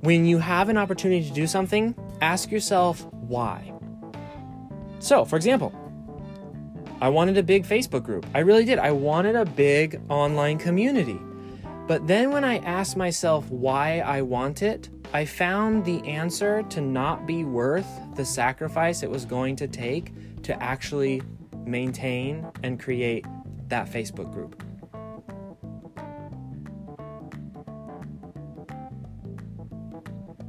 when 0.00 0.26
you 0.26 0.36
have 0.36 0.68
an 0.68 0.76
opportunity 0.76 1.26
to 1.26 1.32
do 1.34 1.46
something, 1.46 1.94
ask 2.20 2.50
yourself 2.50 3.06
why. 3.10 3.72
So, 4.98 5.24
for 5.24 5.36
example, 5.36 5.72
I 7.02 7.08
wanted 7.08 7.38
a 7.38 7.42
big 7.42 7.64
Facebook 7.64 8.04
group. 8.04 8.26
I 8.34 8.40
really 8.40 8.66
did. 8.66 8.78
I 8.78 8.90
wanted 8.90 9.34
a 9.34 9.46
big 9.46 9.98
online 10.10 10.58
community. 10.58 11.18
But 11.86 12.06
then 12.06 12.30
when 12.30 12.44
I 12.44 12.58
asked 12.58 12.94
myself 12.94 13.48
why 13.50 14.00
I 14.00 14.20
want 14.20 14.60
it, 14.60 14.90
I 15.14 15.24
found 15.24 15.86
the 15.86 16.06
answer 16.06 16.62
to 16.64 16.82
not 16.82 17.26
be 17.26 17.42
worth 17.44 17.88
the 18.16 18.24
sacrifice 18.24 19.02
it 19.02 19.10
was 19.10 19.24
going 19.24 19.56
to 19.56 19.66
take 19.66 20.12
to 20.42 20.62
actually 20.62 21.22
maintain 21.64 22.46
and 22.62 22.78
create 22.78 23.24
that 23.68 23.90
Facebook 23.90 24.30
group. 24.30 24.62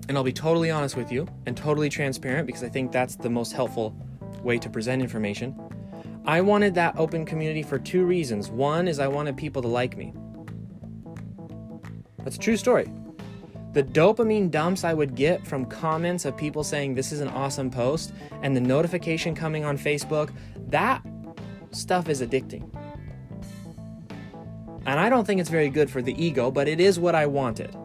And 0.10 0.18
I'll 0.18 0.24
be 0.26 0.34
totally 0.34 0.70
honest 0.70 0.98
with 0.98 1.14
you 1.14 1.26
and 1.46 1.56
totally 1.56 1.88
transparent 1.88 2.46
because 2.46 2.64
I 2.64 2.68
think 2.68 2.92
that's 2.92 3.16
the 3.16 3.30
most 3.30 3.54
helpful 3.54 3.96
way 4.44 4.58
to 4.58 4.70
present 4.70 5.02
information. 5.02 5.56
I 6.26 6.42
wanted 6.42 6.76
that 6.76 6.98
open 6.98 7.26
community 7.26 7.64
for 7.64 7.80
two 7.80 8.06
reasons. 8.06 8.50
One 8.52 8.88
is 8.88 9.00
I 9.00 9.08
wanted 9.08 9.38
people 9.38 9.62
to 9.64 9.68
like 9.68 9.98
me. 9.98 10.14
That's 12.20 12.36
a 12.36 12.40
true 12.40 12.58
story. 12.58 12.92
The 13.74 13.82
dopamine 13.84 14.52
dumps 14.52 14.84
I 14.84 14.94
would 14.94 15.16
get 15.16 15.48
from 15.48 15.66
comments 15.66 16.26
of 16.26 16.38
people 16.38 16.64
saying 16.64 16.94
this 16.94 17.12
is 17.12 17.22
an 17.22 17.30
awesome 17.30 17.72
post 17.72 18.14
and 18.44 18.56
the 18.56 18.62
notification 18.62 19.34
coming 19.34 19.66
on 19.66 19.78
Facebook, 19.78 20.32
that 20.68 21.02
stuff 21.72 22.08
is 22.08 22.22
addicting. 22.22 22.70
And 24.86 25.00
I 25.00 25.10
don't 25.10 25.26
think 25.26 25.40
it's 25.40 25.50
very 25.50 25.70
good 25.70 25.90
for 25.90 26.02
the 26.02 26.14
ego, 26.24 26.52
but 26.52 26.68
it 26.68 26.80
is 26.80 27.00
what 27.00 27.16
I 27.16 27.26
wanted. 27.26 27.76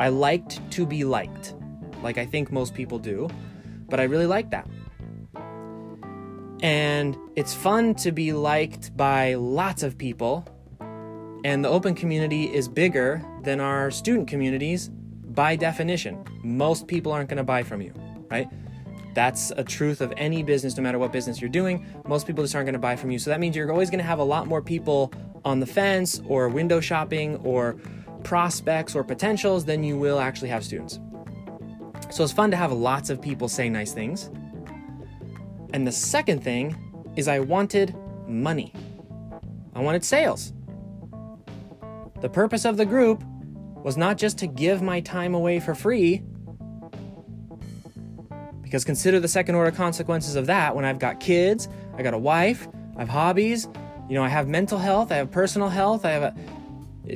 I 0.00 0.08
liked 0.08 0.68
to 0.72 0.86
be 0.86 1.04
liked, 1.04 1.54
like 2.02 2.18
I 2.18 2.26
think 2.26 2.50
most 2.50 2.74
people 2.74 2.98
do, 2.98 3.28
but 3.88 4.00
I 4.00 4.04
really 4.04 4.26
liked 4.26 4.50
that. 4.50 4.66
And 6.62 7.16
it's 7.34 7.52
fun 7.52 7.94
to 7.96 8.12
be 8.12 8.32
liked 8.32 8.96
by 8.96 9.34
lots 9.34 9.82
of 9.82 9.98
people, 9.98 10.46
and 11.44 11.64
the 11.64 11.68
open 11.68 11.94
community 11.94 12.44
is 12.44 12.68
bigger 12.68 13.20
than 13.42 13.60
our 13.60 13.90
student 13.90 14.28
communities 14.28 14.88
by 14.88 15.56
definition. 15.56 16.24
Most 16.44 16.86
people 16.86 17.10
aren't 17.10 17.28
going 17.28 17.38
to 17.38 17.44
buy 17.44 17.64
from 17.64 17.82
you, 17.82 17.92
right? 18.30 18.48
That's 19.14 19.50
a 19.56 19.64
truth 19.64 20.00
of 20.00 20.12
any 20.16 20.44
business, 20.44 20.76
no 20.76 20.84
matter 20.84 20.98
what 20.98 21.12
business 21.12 21.40
you're 21.40 21.50
doing. 21.50 21.84
Most 22.06 22.26
people 22.26 22.44
just 22.44 22.54
aren't 22.54 22.66
going 22.66 22.74
to 22.74 22.78
buy 22.78 22.94
from 22.94 23.10
you. 23.10 23.18
So 23.18 23.30
that 23.30 23.40
means 23.40 23.56
you're 23.56 23.70
always 23.70 23.90
going 23.90 23.98
to 23.98 24.04
have 24.04 24.20
a 24.20 24.24
lot 24.24 24.46
more 24.46 24.62
people 24.62 25.12
on 25.44 25.58
the 25.58 25.66
fence 25.66 26.22
or 26.26 26.48
window 26.48 26.80
shopping 26.80 27.36
or 27.38 27.74
prospects 28.22 28.94
or 28.94 29.02
potentials 29.02 29.64
than 29.64 29.82
you 29.82 29.98
will 29.98 30.20
actually 30.20 30.48
have 30.48 30.64
students. 30.64 31.00
So 32.10 32.22
it's 32.22 32.32
fun 32.32 32.50
to 32.52 32.56
have 32.56 32.72
lots 32.72 33.10
of 33.10 33.20
people 33.20 33.48
say 33.48 33.68
nice 33.68 33.92
things. 33.92 34.30
And 35.72 35.86
the 35.86 35.92
second 35.92 36.42
thing 36.44 36.76
is 37.16 37.28
I 37.28 37.40
wanted 37.40 37.94
money. 38.26 38.72
I 39.74 39.80
wanted 39.80 40.04
sales. 40.04 40.52
The 42.20 42.28
purpose 42.28 42.64
of 42.64 42.76
the 42.76 42.86
group 42.86 43.22
was 43.82 43.96
not 43.96 44.16
just 44.16 44.38
to 44.38 44.46
give 44.46 44.80
my 44.82 45.00
time 45.00 45.34
away 45.34 45.58
for 45.60 45.74
free, 45.74 46.22
because 48.62 48.84
consider 48.84 49.18
the 49.18 49.28
second 49.28 49.54
order 49.54 49.70
consequences 49.70 50.36
of 50.36 50.46
that 50.46 50.74
when 50.74 50.84
I've 50.84 50.98
got 50.98 51.20
kids, 51.20 51.68
I 51.96 52.02
got 52.02 52.14
a 52.14 52.18
wife, 52.18 52.68
I 52.96 53.00
have 53.00 53.08
hobbies, 53.08 53.68
you 54.08 54.14
know, 54.14 54.22
I 54.22 54.28
have 54.28 54.48
mental 54.48 54.78
health, 54.78 55.10
I 55.10 55.16
have 55.16 55.30
personal 55.30 55.68
health, 55.68 56.04
I 56.04 56.10
have 56.10 56.22
a. 56.22 56.34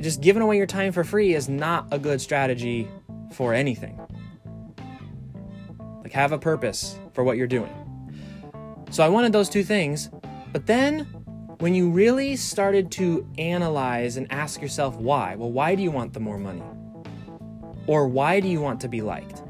Just 0.01 0.21
giving 0.21 0.41
away 0.41 0.57
your 0.57 0.65
time 0.65 0.91
for 0.91 1.03
free 1.03 1.33
is 1.33 1.47
not 1.47 1.87
a 1.91 1.97
good 1.97 2.19
strategy 2.19 2.87
for 3.31 3.53
anything. 3.53 3.97
Like, 6.03 6.11
have 6.11 6.33
a 6.33 6.37
purpose 6.37 6.99
for 7.13 7.23
what 7.23 7.37
you're 7.37 7.47
doing. 7.47 7.86
So 8.89 9.03
I 9.03 9.09
wanted 9.09 9.33
those 9.33 9.49
two 9.49 9.63
things, 9.63 10.09
but 10.53 10.65
then 10.65 11.01
when 11.59 11.75
you 11.75 11.89
really 11.89 12.35
started 12.35 12.91
to 12.91 13.27
analyze 13.37 14.15
and 14.15 14.31
ask 14.31 14.61
yourself 14.61 14.95
why, 14.95 15.35
well, 15.35 15.51
why 15.51 15.75
do 15.75 15.83
you 15.83 15.91
want 15.91 16.13
the 16.13 16.19
more 16.19 16.37
money? 16.37 16.63
Or 17.85 18.07
why 18.07 18.39
do 18.39 18.47
you 18.47 18.61
want 18.61 18.79
to 18.81 18.87
be 18.87 19.01
liked? 19.01 19.43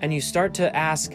And 0.00 0.14
you 0.14 0.20
start 0.20 0.54
to 0.54 0.74
ask, 0.74 1.12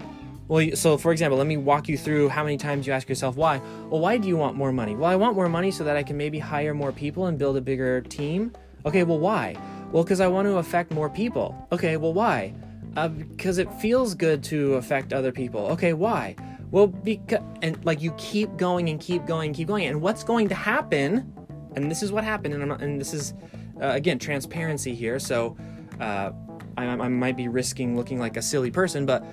well, 0.47 0.75
so 0.75 0.97
for 0.97 1.11
example, 1.11 1.37
let 1.37 1.47
me 1.47 1.57
walk 1.57 1.87
you 1.87 1.97
through 1.97 2.29
how 2.29 2.43
many 2.43 2.57
times 2.57 2.85
you 2.85 2.93
ask 2.93 3.09
yourself 3.09 3.37
why. 3.37 3.59
Well, 3.89 4.01
why 4.01 4.17
do 4.17 4.27
you 4.27 4.37
want 4.37 4.55
more 4.55 4.71
money? 4.71 4.95
Well, 4.95 5.09
I 5.09 5.15
want 5.15 5.35
more 5.35 5.49
money 5.49 5.71
so 5.71 5.83
that 5.83 5.95
I 5.95 6.03
can 6.03 6.17
maybe 6.17 6.39
hire 6.39 6.73
more 6.73 6.91
people 6.91 7.25
and 7.25 7.39
build 7.39 7.57
a 7.57 7.61
bigger 7.61 8.01
team. 8.01 8.51
Okay, 8.85 9.03
well, 9.03 9.19
why? 9.19 9.55
Well, 9.91 10.03
because 10.03 10.19
I 10.19 10.27
want 10.27 10.47
to 10.47 10.57
affect 10.57 10.91
more 10.91 11.09
people. 11.09 11.67
Okay, 11.71 11.97
well, 11.97 12.13
why? 12.13 12.53
Uh, 12.97 13.07
because 13.07 13.57
it 13.57 13.71
feels 13.75 14.13
good 14.13 14.43
to 14.43 14.75
affect 14.75 15.13
other 15.13 15.31
people. 15.31 15.67
Okay, 15.67 15.93
why? 15.93 16.35
Well, 16.73 16.87
because 16.87 17.43
and 17.61 17.77
like 17.85 18.01
you 18.01 18.13
keep 18.17 18.57
going 18.57 18.89
and 18.89 18.99
keep 18.99 19.27
going 19.27 19.49
and 19.49 19.55
keep 19.55 19.67
going, 19.67 19.85
and 19.85 20.01
what's 20.01 20.23
going 20.23 20.49
to 20.49 20.55
happen? 20.55 21.31
And 21.75 21.89
this 21.89 22.01
is 22.01 22.11
what 22.11 22.23
happened, 22.23 22.55
and, 22.55 22.67
not, 22.67 22.81
and 22.81 22.99
this 22.99 23.13
is 23.13 23.35
uh, 23.79 23.89
again 23.89 24.17
transparency 24.17 24.95
here. 24.95 25.19
So 25.19 25.55
uh, 25.99 26.31
I, 26.75 26.85
I 26.85 27.07
might 27.09 27.37
be 27.37 27.47
risking 27.47 27.95
looking 27.95 28.17
like 28.17 28.37
a 28.37 28.41
silly 28.41 28.71
person, 28.71 29.05
but 29.05 29.23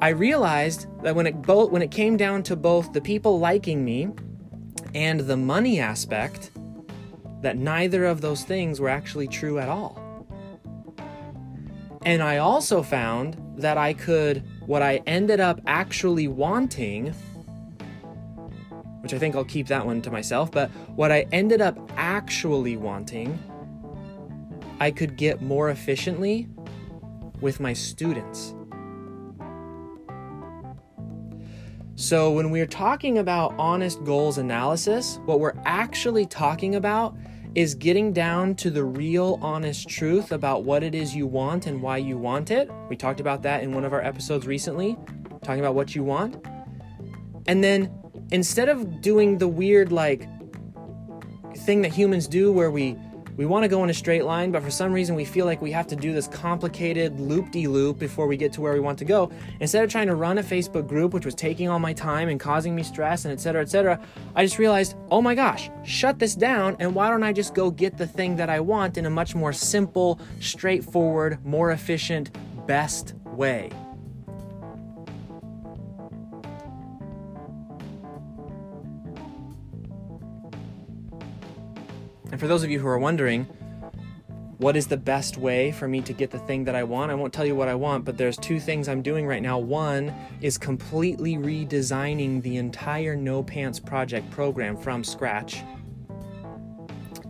I 0.00 0.08
realized 0.08 0.86
that 1.02 1.14
when 1.14 1.26
it 1.26 1.32
when 1.46 1.82
it 1.82 1.90
came 1.90 2.16
down 2.16 2.42
to 2.44 2.56
both 2.56 2.94
the 2.94 3.00
people 3.02 3.38
liking 3.38 3.84
me 3.84 4.08
and 4.94 5.20
the 5.20 5.36
money 5.36 5.80
aspect, 5.80 6.50
that 7.42 7.58
neither 7.58 8.06
of 8.06 8.22
those 8.22 8.42
things 8.42 8.80
were 8.80 8.88
actually 8.88 9.28
true 9.28 9.58
at 9.58 9.68
all. 9.68 10.26
And 12.06 12.22
I 12.22 12.38
also 12.38 12.82
found 12.82 13.36
that 13.58 13.76
I 13.76 13.92
could 13.92 14.42
what 14.66 14.82
I 14.82 15.02
ended 15.06 15.40
up 15.40 15.60
actually 15.66 16.28
wanting 16.28 17.14
which 19.00 19.14
I 19.14 19.18
think 19.18 19.34
I'll 19.34 19.44
keep 19.44 19.66
that 19.68 19.84
one 19.84 20.02
to 20.02 20.10
myself, 20.10 20.50
but 20.50 20.70
what 20.94 21.10
I 21.10 21.26
ended 21.32 21.60
up 21.60 21.78
actually 21.96 22.76
wanting 22.76 23.38
I 24.78 24.90
could 24.90 25.16
get 25.16 25.42
more 25.42 25.68
efficiently 25.68 26.48
with 27.40 27.60
my 27.60 27.74
students. 27.74 28.54
So, 31.96 32.30
when 32.30 32.50
we're 32.50 32.66
talking 32.66 33.18
about 33.18 33.54
honest 33.58 34.02
goals 34.04 34.38
analysis, 34.38 35.20
what 35.26 35.38
we're 35.38 35.56
actually 35.66 36.24
talking 36.24 36.74
about 36.74 37.14
is 37.54 37.74
getting 37.74 38.12
down 38.12 38.54
to 38.54 38.70
the 38.70 38.84
real 38.84 39.38
honest 39.42 39.88
truth 39.88 40.32
about 40.32 40.64
what 40.64 40.82
it 40.82 40.94
is 40.94 41.14
you 41.14 41.26
want 41.26 41.66
and 41.66 41.82
why 41.82 41.96
you 41.96 42.16
want 42.16 42.50
it. 42.50 42.70
We 42.88 42.96
talked 42.96 43.20
about 43.20 43.42
that 43.42 43.62
in 43.62 43.74
one 43.74 43.84
of 43.84 43.92
our 43.92 44.02
episodes 44.02 44.46
recently, 44.46 44.96
talking 45.42 45.60
about 45.60 45.74
what 45.74 45.94
you 45.94 46.04
want. 46.04 46.44
And 47.46 47.64
then 47.64 47.92
instead 48.30 48.68
of 48.68 49.00
doing 49.00 49.38
the 49.38 49.48
weird, 49.48 49.90
like, 49.90 50.28
thing 51.58 51.82
that 51.82 51.92
humans 51.92 52.28
do 52.28 52.52
where 52.52 52.70
we 52.70 52.96
we 53.40 53.46
want 53.46 53.64
to 53.64 53.68
go 53.68 53.82
in 53.82 53.88
a 53.88 53.94
straight 53.94 54.26
line, 54.26 54.50
but 54.50 54.62
for 54.62 54.70
some 54.70 54.92
reason 54.92 55.16
we 55.16 55.24
feel 55.24 55.46
like 55.46 55.62
we 55.62 55.72
have 55.72 55.86
to 55.86 55.96
do 55.96 56.12
this 56.12 56.28
complicated 56.28 57.18
loop 57.18 57.50
de 57.50 57.66
loop 57.66 57.98
before 57.98 58.26
we 58.26 58.36
get 58.36 58.52
to 58.52 58.60
where 58.60 58.74
we 58.74 58.80
want 58.80 58.98
to 58.98 59.04
go. 59.06 59.32
Instead 59.60 59.82
of 59.82 59.90
trying 59.90 60.08
to 60.08 60.14
run 60.14 60.36
a 60.36 60.42
Facebook 60.42 60.86
group, 60.86 61.14
which 61.14 61.24
was 61.24 61.34
taking 61.34 61.66
all 61.66 61.78
my 61.78 61.94
time 61.94 62.28
and 62.28 62.38
causing 62.38 62.76
me 62.76 62.82
stress 62.82 63.24
and 63.24 63.32
etc. 63.32 63.62
etc., 63.62 63.98
I 64.36 64.44
just 64.44 64.58
realized, 64.58 64.94
oh 65.10 65.22
my 65.22 65.34
gosh, 65.34 65.70
shut 65.84 66.18
this 66.18 66.34
down, 66.34 66.76
and 66.80 66.94
why 66.94 67.08
don't 67.08 67.22
I 67.22 67.32
just 67.32 67.54
go 67.54 67.70
get 67.70 67.96
the 67.96 68.06
thing 68.06 68.36
that 68.36 68.50
I 68.50 68.60
want 68.60 68.98
in 68.98 69.06
a 69.06 69.10
much 69.10 69.34
more 69.34 69.54
simple, 69.54 70.20
straightforward, 70.40 71.42
more 71.42 71.70
efficient, 71.70 72.36
best 72.66 73.14
way? 73.24 73.70
And 82.30 82.38
for 82.38 82.46
those 82.46 82.62
of 82.62 82.70
you 82.70 82.78
who 82.78 82.86
are 82.86 82.98
wondering, 82.98 83.46
what 84.58 84.76
is 84.76 84.86
the 84.86 84.96
best 84.96 85.38
way 85.38 85.72
for 85.72 85.88
me 85.88 86.02
to 86.02 86.12
get 86.12 86.30
the 86.30 86.38
thing 86.40 86.64
that 86.64 86.74
I 86.74 86.84
want? 86.84 87.10
I 87.10 87.14
won't 87.14 87.32
tell 87.32 87.46
you 87.46 87.56
what 87.56 87.68
I 87.68 87.74
want, 87.74 88.04
but 88.04 88.18
there's 88.18 88.36
two 88.36 88.60
things 88.60 88.88
I'm 88.88 89.00
doing 89.00 89.26
right 89.26 89.42
now. 89.42 89.58
One 89.58 90.14
is 90.42 90.58
completely 90.58 91.36
redesigning 91.36 92.42
the 92.42 92.58
entire 92.58 93.16
No 93.16 93.42
Pants 93.42 93.80
Project 93.80 94.30
program 94.30 94.76
from 94.76 95.02
scratch 95.02 95.62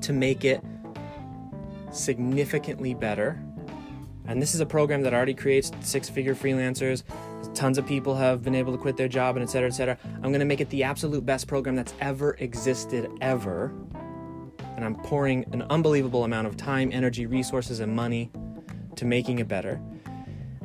to 0.00 0.12
make 0.12 0.44
it 0.44 0.60
significantly 1.92 2.94
better. 2.94 3.40
And 4.26 4.42
this 4.42 4.54
is 4.54 4.60
a 4.60 4.66
program 4.66 5.02
that 5.02 5.14
already 5.14 5.34
creates 5.34 5.70
six 5.80 6.08
figure 6.08 6.34
freelancers. 6.34 7.04
Tons 7.54 7.78
of 7.78 7.86
people 7.86 8.14
have 8.16 8.42
been 8.42 8.54
able 8.54 8.72
to 8.72 8.78
quit 8.78 8.96
their 8.96 9.08
job 9.08 9.36
and 9.36 9.42
et 9.42 9.50
cetera, 9.50 9.68
et 9.68 9.72
cetera. 9.72 9.96
I'm 10.22 10.32
to 10.32 10.44
make 10.44 10.60
it 10.60 10.70
the 10.70 10.82
absolute 10.82 11.24
best 11.24 11.46
program 11.46 11.76
that's 11.76 11.94
ever 12.00 12.36
existed, 12.40 13.08
ever 13.20 13.72
and 14.80 14.86
I'm 14.86 15.02
pouring 15.04 15.44
an 15.52 15.60
unbelievable 15.68 16.24
amount 16.24 16.46
of 16.46 16.56
time, 16.56 16.88
energy, 16.90 17.26
resources, 17.26 17.80
and 17.80 17.94
money 17.94 18.30
to 18.96 19.04
making 19.04 19.38
it 19.38 19.46
better. 19.46 19.78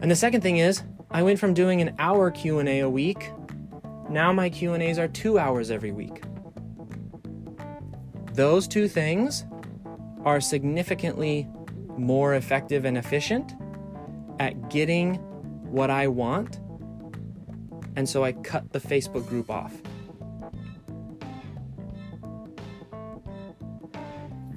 And 0.01 0.09
the 0.09 0.15
second 0.15 0.39
thing 0.39 0.57
is, 0.57 0.83
I 1.11 1.21
went 1.21 1.37
from 1.37 1.53
doing 1.53 1.81
an 1.81 1.93
hour 1.99 2.31
Q&A 2.31 2.79
a 2.79 2.89
week, 2.89 3.29
now 4.09 4.31
my 4.31 4.49
Q&As 4.49 4.97
are 4.97 5.09
2 5.09 5.37
hours 5.37 5.69
every 5.69 5.91
week. 5.91 6.23
Those 8.33 8.69
two 8.69 8.87
things 8.87 9.43
are 10.23 10.39
significantly 10.39 11.45
more 11.97 12.35
effective 12.35 12.85
and 12.85 12.97
efficient 12.97 13.53
at 14.39 14.69
getting 14.69 15.15
what 15.69 15.89
I 15.89 16.07
want. 16.07 16.61
And 17.97 18.07
so 18.07 18.23
I 18.23 18.31
cut 18.31 18.71
the 18.71 18.79
Facebook 18.79 19.27
group 19.27 19.49
off. 19.49 19.73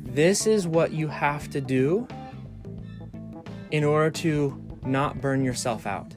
This 0.08 0.46
is 0.46 0.66
what 0.66 0.92
you 0.92 1.08
have 1.08 1.50
to 1.50 1.60
do 1.60 2.08
in 3.70 3.84
order 3.84 4.10
to 4.10 4.60
not 4.84 5.20
burn 5.20 5.44
yourself 5.44 5.86
out. 5.86 6.14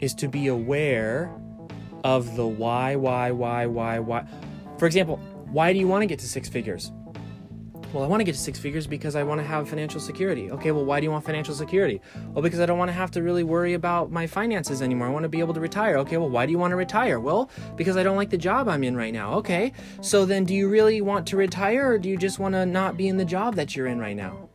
Is 0.00 0.14
to 0.14 0.28
be 0.28 0.46
aware 0.46 1.34
of 2.04 2.36
the 2.36 2.46
why, 2.46 2.96
why, 2.96 3.32
why, 3.32 3.66
why, 3.66 3.98
why. 3.98 4.24
For 4.78 4.86
example, 4.86 5.16
why 5.50 5.72
do 5.72 5.78
you 5.78 5.88
want 5.88 6.02
to 6.02 6.06
get 6.06 6.20
to 6.20 6.28
six 6.28 6.48
figures? 6.48 6.92
Well, 7.96 8.04
I 8.04 8.08
want 8.08 8.20
to 8.20 8.24
get 8.24 8.34
to 8.34 8.38
six 8.38 8.58
figures 8.58 8.86
because 8.86 9.16
I 9.16 9.22
want 9.22 9.40
to 9.40 9.46
have 9.46 9.70
financial 9.70 10.00
security. 10.00 10.50
Okay, 10.50 10.70
well, 10.70 10.84
why 10.84 11.00
do 11.00 11.04
you 11.04 11.10
want 11.10 11.24
financial 11.24 11.54
security? 11.54 12.02
Well, 12.34 12.42
because 12.42 12.60
I 12.60 12.66
don't 12.66 12.76
want 12.76 12.90
to 12.90 12.92
have 12.92 13.10
to 13.12 13.22
really 13.22 13.42
worry 13.42 13.72
about 13.72 14.10
my 14.10 14.26
finances 14.26 14.82
anymore. 14.82 15.06
I 15.06 15.10
want 15.10 15.22
to 15.22 15.30
be 15.30 15.40
able 15.40 15.54
to 15.54 15.60
retire. 15.60 15.96
Okay, 16.00 16.18
well, 16.18 16.28
why 16.28 16.44
do 16.44 16.52
you 16.52 16.58
want 16.58 16.72
to 16.72 16.76
retire? 16.76 17.18
Well, 17.18 17.48
because 17.74 17.96
I 17.96 18.02
don't 18.02 18.18
like 18.18 18.28
the 18.28 18.36
job 18.36 18.68
I'm 18.68 18.84
in 18.84 18.98
right 18.98 19.14
now. 19.14 19.32
Okay, 19.36 19.72
so 20.02 20.26
then 20.26 20.44
do 20.44 20.54
you 20.54 20.68
really 20.68 21.00
want 21.00 21.26
to 21.28 21.38
retire 21.38 21.92
or 21.92 21.96
do 21.96 22.10
you 22.10 22.18
just 22.18 22.38
want 22.38 22.54
to 22.54 22.66
not 22.66 22.98
be 22.98 23.08
in 23.08 23.16
the 23.16 23.24
job 23.24 23.54
that 23.54 23.74
you're 23.74 23.86
in 23.86 23.98
right 23.98 24.14
now? 24.14 24.46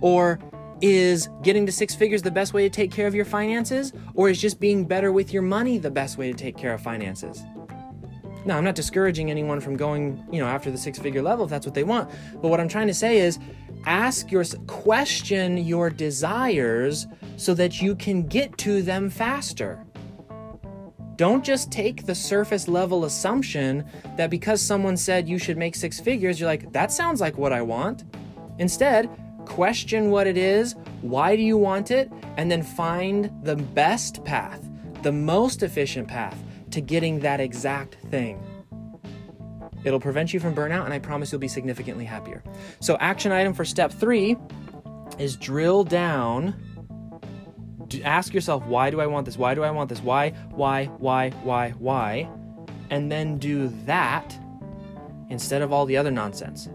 Or 0.00 0.40
is 0.80 1.28
getting 1.44 1.64
to 1.64 1.70
six 1.70 1.94
figures 1.94 2.22
the 2.22 2.32
best 2.32 2.54
way 2.54 2.64
to 2.64 2.70
take 2.70 2.90
care 2.90 3.06
of 3.06 3.14
your 3.14 3.24
finances? 3.24 3.92
Or 4.14 4.30
is 4.30 4.40
just 4.40 4.58
being 4.58 4.84
better 4.84 5.12
with 5.12 5.32
your 5.32 5.42
money 5.42 5.78
the 5.78 5.92
best 5.92 6.18
way 6.18 6.32
to 6.32 6.36
take 6.36 6.56
care 6.56 6.74
of 6.74 6.80
finances? 6.80 7.40
Now, 8.44 8.56
I'm 8.56 8.64
not 8.64 8.74
discouraging 8.74 9.30
anyone 9.30 9.60
from 9.60 9.76
going, 9.76 10.24
you 10.30 10.40
know, 10.40 10.46
after 10.46 10.70
the 10.70 10.78
six 10.78 10.98
figure 10.98 11.22
level 11.22 11.44
if 11.44 11.50
that's 11.50 11.66
what 11.66 11.74
they 11.74 11.84
want. 11.84 12.10
But 12.40 12.48
what 12.48 12.60
I'm 12.60 12.68
trying 12.68 12.86
to 12.86 12.94
say 12.94 13.18
is 13.18 13.38
ask 13.84 14.30
your 14.30 14.44
question 14.66 15.58
your 15.58 15.90
desires 15.90 17.06
so 17.36 17.54
that 17.54 17.82
you 17.82 17.94
can 17.94 18.26
get 18.26 18.56
to 18.58 18.82
them 18.82 19.10
faster. 19.10 19.84
Don't 21.16 21.44
just 21.44 21.72
take 21.72 22.06
the 22.06 22.14
surface 22.14 22.68
level 22.68 23.04
assumption 23.04 23.84
that 24.16 24.30
because 24.30 24.62
someone 24.62 24.96
said 24.96 25.28
you 25.28 25.38
should 25.38 25.56
make 25.56 25.74
six 25.74 25.98
figures, 25.98 26.38
you're 26.38 26.48
like, 26.48 26.72
that 26.72 26.92
sounds 26.92 27.20
like 27.20 27.36
what 27.36 27.52
I 27.52 27.60
want. 27.60 28.04
Instead, 28.58 29.10
question 29.44 30.10
what 30.10 30.28
it 30.28 30.36
is, 30.36 30.76
why 31.00 31.34
do 31.34 31.42
you 31.42 31.56
want 31.56 31.90
it, 31.90 32.10
and 32.36 32.50
then 32.50 32.62
find 32.62 33.32
the 33.42 33.56
best 33.56 34.24
path, 34.24 34.68
the 35.02 35.10
most 35.10 35.64
efficient 35.64 36.06
path 36.06 36.38
to 36.70 36.80
getting 36.80 37.20
that 37.20 37.40
exact 37.40 37.96
thing. 38.10 38.42
It'll 39.84 40.00
prevent 40.00 40.34
you 40.34 40.40
from 40.40 40.54
burnout, 40.54 40.84
and 40.84 40.92
I 40.92 40.98
promise 40.98 41.32
you'll 41.32 41.40
be 41.40 41.48
significantly 41.48 42.04
happier. 42.04 42.42
So, 42.80 42.96
action 42.98 43.32
item 43.32 43.54
for 43.54 43.64
step 43.64 43.92
three 43.92 44.36
is 45.18 45.36
drill 45.36 45.84
down. 45.84 46.54
Ask 48.04 48.34
yourself, 48.34 48.64
why 48.66 48.90
do 48.90 49.00
I 49.00 49.06
want 49.06 49.24
this? 49.24 49.38
Why 49.38 49.54
do 49.54 49.62
I 49.62 49.70
want 49.70 49.88
this? 49.88 50.02
Why, 50.02 50.30
why, 50.50 50.86
why, 50.98 51.30
why, 51.42 51.70
why? 51.78 52.28
And 52.90 53.10
then 53.10 53.38
do 53.38 53.68
that 53.86 54.38
instead 55.30 55.62
of 55.62 55.72
all 55.72 55.86
the 55.86 55.96
other 55.96 56.10
nonsense. 56.10 56.68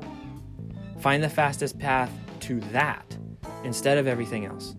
Find 1.00 1.22
the 1.22 1.30
fastest 1.30 1.78
path 1.78 2.12
to 2.42 2.60
that 2.72 3.18
instead 3.64 3.98
of 3.98 4.08
everything 4.08 4.46
else. 4.46 4.76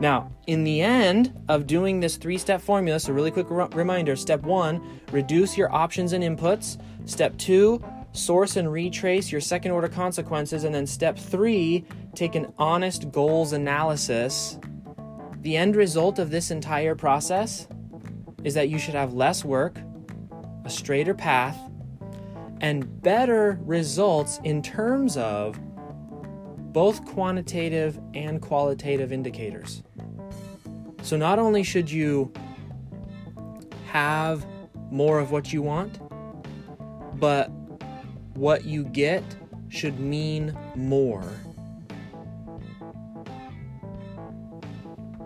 Now, 0.00 0.30
in 0.46 0.62
the 0.62 0.80
end 0.80 1.32
of 1.48 1.66
doing 1.66 1.98
this 1.98 2.16
three 2.16 2.38
step 2.38 2.60
formula, 2.60 3.00
so 3.00 3.12
really 3.12 3.32
quick 3.32 3.48
reminder 3.50 4.14
step 4.14 4.42
one, 4.42 5.00
reduce 5.10 5.56
your 5.56 5.74
options 5.74 6.12
and 6.12 6.22
inputs. 6.22 6.80
Step 7.04 7.36
two, 7.36 7.82
source 8.12 8.56
and 8.56 8.70
retrace 8.70 9.32
your 9.32 9.40
second 9.40 9.72
order 9.72 9.88
consequences. 9.88 10.64
And 10.64 10.74
then 10.74 10.86
step 10.86 11.18
three, 11.18 11.84
take 12.14 12.36
an 12.36 12.52
honest 12.58 13.10
goals 13.10 13.52
analysis. 13.52 14.58
The 15.40 15.56
end 15.56 15.74
result 15.74 16.18
of 16.18 16.30
this 16.30 16.50
entire 16.50 16.94
process 16.94 17.66
is 18.44 18.54
that 18.54 18.68
you 18.68 18.78
should 18.78 18.94
have 18.94 19.14
less 19.14 19.44
work, 19.44 19.78
a 20.64 20.70
straighter 20.70 21.14
path, 21.14 21.58
and 22.60 23.02
better 23.02 23.58
results 23.62 24.40
in 24.44 24.62
terms 24.62 25.16
of 25.16 25.58
both 26.72 27.04
quantitative 27.04 27.98
and 28.14 28.40
qualitative 28.40 29.12
indicators. 29.12 29.82
So, 31.08 31.16
not 31.16 31.38
only 31.38 31.62
should 31.62 31.90
you 31.90 32.30
have 33.86 34.44
more 34.90 35.18
of 35.18 35.30
what 35.30 35.54
you 35.54 35.62
want, 35.62 35.98
but 37.18 37.50
what 38.34 38.66
you 38.66 38.84
get 38.84 39.24
should 39.70 39.98
mean 39.98 40.54
more. 40.74 41.24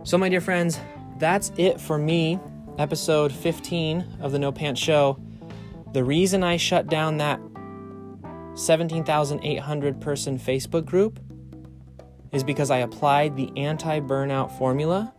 So, 0.04 0.16
my 0.16 0.28
dear 0.28 0.40
friends, 0.40 0.78
that's 1.18 1.50
it 1.56 1.80
for 1.80 1.98
me. 1.98 2.38
Episode 2.78 3.32
15 3.32 4.18
of 4.20 4.30
the 4.30 4.38
No 4.38 4.52
Pants 4.52 4.80
Show. 4.80 5.20
The 5.94 6.04
reason 6.04 6.44
I 6.44 6.58
shut 6.58 6.86
down 6.86 7.16
that 7.16 7.40
17,800 8.54 10.00
person 10.00 10.38
Facebook 10.38 10.84
group 10.84 11.18
is 12.30 12.44
because 12.44 12.70
I 12.70 12.78
applied 12.78 13.36
the 13.36 13.50
anti 13.56 13.98
burnout 13.98 14.56
formula 14.56 15.12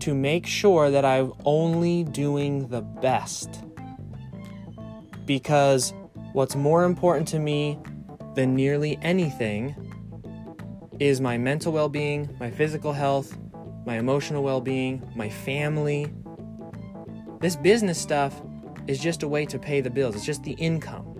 to 0.00 0.14
make 0.14 0.46
sure 0.46 0.90
that 0.90 1.04
I'm 1.04 1.32
only 1.44 2.04
doing 2.04 2.68
the 2.68 2.82
best. 2.82 3.64
Because 5.24 5.92
what's 6.32 6.54
more 6.54 6.84
important 6.84 7.26
to 7.28 7.38
me 7.38 7.78
than 8.34 8.54
nearly 8.54 8.98
anything 9.02 9.74
is 11.00 11.20
my 11.20 11.36
mental 11.36 11.72
well 11.72 11.88
being, 11.88 12.34
my 12.38 12.50
physical 12.50 12.92
health, 12.92 13.36
my 13.84 13.98
emotional 13.98 14.42
well 14.42 14.60
being, 14.60 15.02
my 15.16 15.28
family. 15.28 16.12
This 17.40 17.56
business 17.56 18.00
stuff 18.00 18.40
is 18.86 19.00
just 19.00 19.22
a 19.22 19.28
way 19.28 19.46
to 19.46 19.58
pay 19.58 19.80
the 19.80 19.90
bills, 19.90 20.14
it's 20.14 20.24
just 20.24 20.44
the 20.44 20.52
income. 20.52 21.12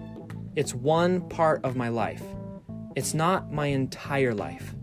It's 0.55 0.75
one 0.75 1.29
part 1.29 1.65
of 1.65 1.77
my 1.77 1.89
life, 1.89 2.23
it's 2.95 3.15
not 3.15 3.53
my 3.53 3.67
entire 3.67 4.35
life. 4.35 4.76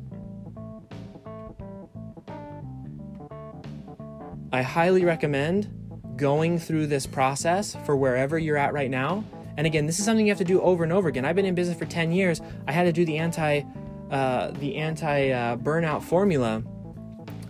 I 4.54 4.62
highly 4.62 5.04
recommend 5.04 5.68
going 6.16 6.60
through 6.60 6.86
this 6.86 7.08
process 7.08 7.76
for 7.88 7.96
wherever 7.96 8.38
you're 8.38 8.56
at 8.56 8.72
right 8.72 8.90
now. 8.90 9.24
And 9.58 9.66
again, 9.66 9.88
this 9.88 9.98
is 9.98 10.06
something 10.06 10.28
you 10.28 10.32
have 10.32 10.38
to 10.38 10.44
do 10.44 10.62
over 10.62 10.84
and 10.84 10.94
over 10.94 11.10
again. 11.10 11.26
I've 11.26 11.36
been 11.36 11.48
in 11.48 11.56
business 11.56 11.76
for 11.76 11.86
10 11.86 12.12
years. 12.12 12.40
I 12.68 12.72
had 12.72 12.84
to 12.84 12.94
do 12.94 13.04
the 13.04 13.18
anti 13.18 13.64
uh, 14.12 14.52
the 14.52 14.76
anti 14.76 15.32
uh, 15.32 15.58
burnout 15.58 16.04
formula. 16.04 16.62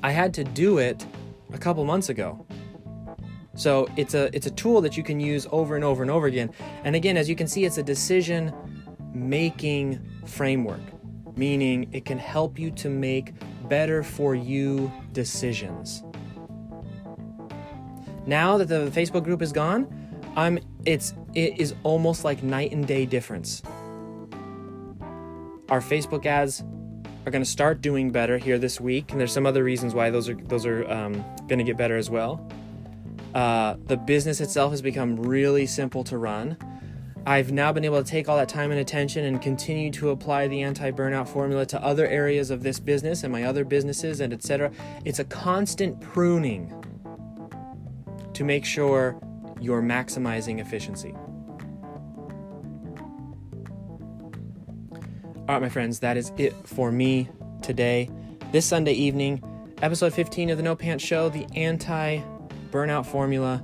I 0.02 0.12
had 0.12 0.34
to 0.36 0.46
do 0.46 0.78
it 0.78 1.06
a 1.52 1.58
couple 1.58 1.84
months 1.84 2.08
ago. 2.08 2.46
So 3.56 3.90
it's 3.98 4.14
a 4.14 4.34
it's 4.34 4.48
a 4.48 4.52
tool 4.52 4.80
that 4.80 4.96
you 4.96 5.04
can 5.04 5.20
use 5.20 5.46
over 5.52 5.76
and 5.76 5.84
over 5.84 6.04
and 6.04 6.12
over 6.12 6.28
again. 6.28 6.52
And 6.86 6.96
again, 6.96 7.18
as 7.18 7.28
you 7.28 7.36
can 7.36 7.48
see, 7.48 7.66
it's 7.66 7.80
a 7.80 7.84
decision 7.84 8.54
making 9.14 10.00
framework, 10.26 10.82
meaning 11.36 11.90
it 11.92 12.06
can 12.06 12.18
help 12.18 12.58
you 12.58 12.72
to 12.72 12.90
make 12.90 13.34
better 13.68 14.04
for 14.04 14.36
you 14.36 14.90
decisions. 15.12 16.02
Now 18.26 18.58
that 18.58 18.68
the 18.68 18.92
Facebook 18.92 19.24
group 19.24 19.42
is 19.42 19.52
gone, 19.52 19.88
I'm 20.36 20.60
it's 20.86 21.14
it 21.34 21.60
is 21.60 21.76
almost 21.84 22.24
like 22.24 22.44
night 22.44 22.72
and 22.72 22.88
day 22.88 23.06
difference. 23.06 23.62
Our 25.70 25.82
Facebook 25.82 26.26
ads 26.26 26.64
are 27.26 27.32
going 27.32 27.44
to 27.44 27.50
start 27.50 27.82
doing 27.82 28.12
better 28.12 28.38
here 28.38 28.58
this 28.58 28.82
week, 28.82 29.12
and 29.12 29.20
there's 29.20 29.32
some 29.32 29.46
other 29.46 29.64
reasons 29.64 29.94
why 29.94 30.10
those 30.10 30.30
are 30.30 30.36
those 30.36 30.66
are 30.66 30.90
um, 30.92 31.14
going 31.48 31.60
to 31.60 31.64
get 31.64 31.78
better 31.78 31.98
as 31.98 32.10
well. 32.10 32.50
Uh, 33.34 33.76
the 33.88 33.98
business 33.98 34.42
itself 34.42 34.72
has 34.72 34.82
become 34.82 35.16
really 35.16 35.66
simple 35.66 36.04
to 36.04 36.18
run. 36.18 36.58
I've 37.26 37.54
now 37.54 37.72
been 37.72 37.86
able 37.86 38.04
to 38.04 38.10
take 38.10 38.28
all 38.28 38.36
that 38.38 38.50
time 38.50 38.72
and 38.72 38.82
attention 38.82 39.24
and 39.26 39.42
continue 39.42 39.90
to 39.92 40.10
apply 40.10 40.50
the 40.50 40.62
anti-burnout 40.62 41.30
formula 41.30 41.66
to 41.68 41.82
other 41.82 42.06
areas 42.06 42.52
of 42.52 42.64
this 42.64 42.80
business 42.80 43.24
and 43.24 43.32
my 43.32 43.44
other 43.44 43.64
businesses 43.64 44.20
and 44.20 44.34
etc. 44.34 44.72
It's 45.06 45.20
a 45.20 45.24
constant 45.24 46.02
pruning 46.02 46.83
to 48.34 48.44
make 48.44 48.66
sure 48.66 49.20
you're 49.60 49.82
maximizing 49.82 50.60
efficiency. 50.60 51.14
All 55.46 55.56
right, 55.56 55.62
my 55.62 55.70
friends, 55.70 56.00
that 56.00 56.16
is 56.16 56.32
it 56.38 56.54
for 56.66 56.92
me 56.92 57.30
today. 57.62 58.10
This 58.52 58.66
Sunday 58.66 58.94
evening, 58.94 59.44
episode 59.82 60.14
15 60.14 60.50
of 60.50 60.58
the 60.58 60.64
No 60.64 60.76
Pants 60.76 61.04
Show, 61.04 61.30
the 61.30 61.46
anti 61.56 62.22
burnout 62.72 63.06
formula, 63.06 63.58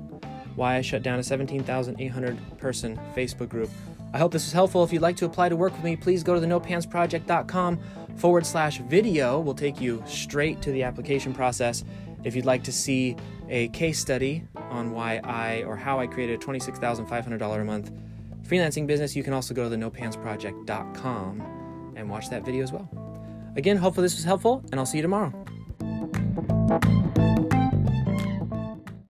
why 0.55 0.76
I 0.76 0.82
shut 0.82 1.03
down 1.03 1.20
a 1.20 1.24
17,800 1.24 2.57
person 2.57 2.99
Facebook 3.15 3.47
group. 3.49 3.70
I 4.13 4.17
hope 4.17 4.32
this 4.32 4.45
was 4.45 4.53
helpful. 4.53 4.84
If 4.84 4.91
you'd 4.91 5.01
like 5.01 5.15
to 5.17 5.26
apply 5.26 5.49
to 5.49 5.55
work 5.55 5.72
with 5.74 5.84
me, 5.84 5.95
please 5.95 6.24
go 6.24 6.34
to 6.34 6.39
the 6.39 6.47
nopantsproject.com 6.47 7.80
forward 8.17 8.45
slash 8.45 8.80
video. 8.80 9.39
We'll 9.39 9.53
take 9.53 9.80
you 9.80 10.03
straight 10.05 10.61
to 10.63 10.72
the 10.72 10.84
application 10.84 11.34
process. 11.34 11.84
If 12.24 12.36
you'd 12.36 12.45
like 12.45 12.63
to 12.63 12.72
see 12.72 13.15
a 13.50 13.68
case 13.70 14.00
study 14.00 14.43
on 14.56 14.91
why 14.91 15.20
I 15.24 15.64
or 15.64 15.76
how 15.76 16.00
I 16.00 16.08
created 16.08 16.41
a 16.41 16.45
$26,500 16.45 17.62
a 17.62 17.66
month 17.66 17.91
freelancing 18.47 18.88
business, 18.88 19.16
you 19.16 19.24
can 19.24 19.34
also 19.34 19.54
go 19.54 19.64
to 19.64 19.70
the 19.70 19.76
nopantsproject.com 19.76 21.93
and 21.95 22.10
watch 22.10 22.30
that 22.30 22.43
video 22.43 22.64
as 22.64 22.72
well. 22.72 22.89
Again, 23.56 23.78
hopefully 23.78 24.06
this 24.06 24.16
was 24.16 24.24
helpful, 24.24 24.64
and 24.72 24.80
I'll 24.80 24.86
see 24.86 24.97
you 24.97 25.02
tomorrow. 25.02 25.34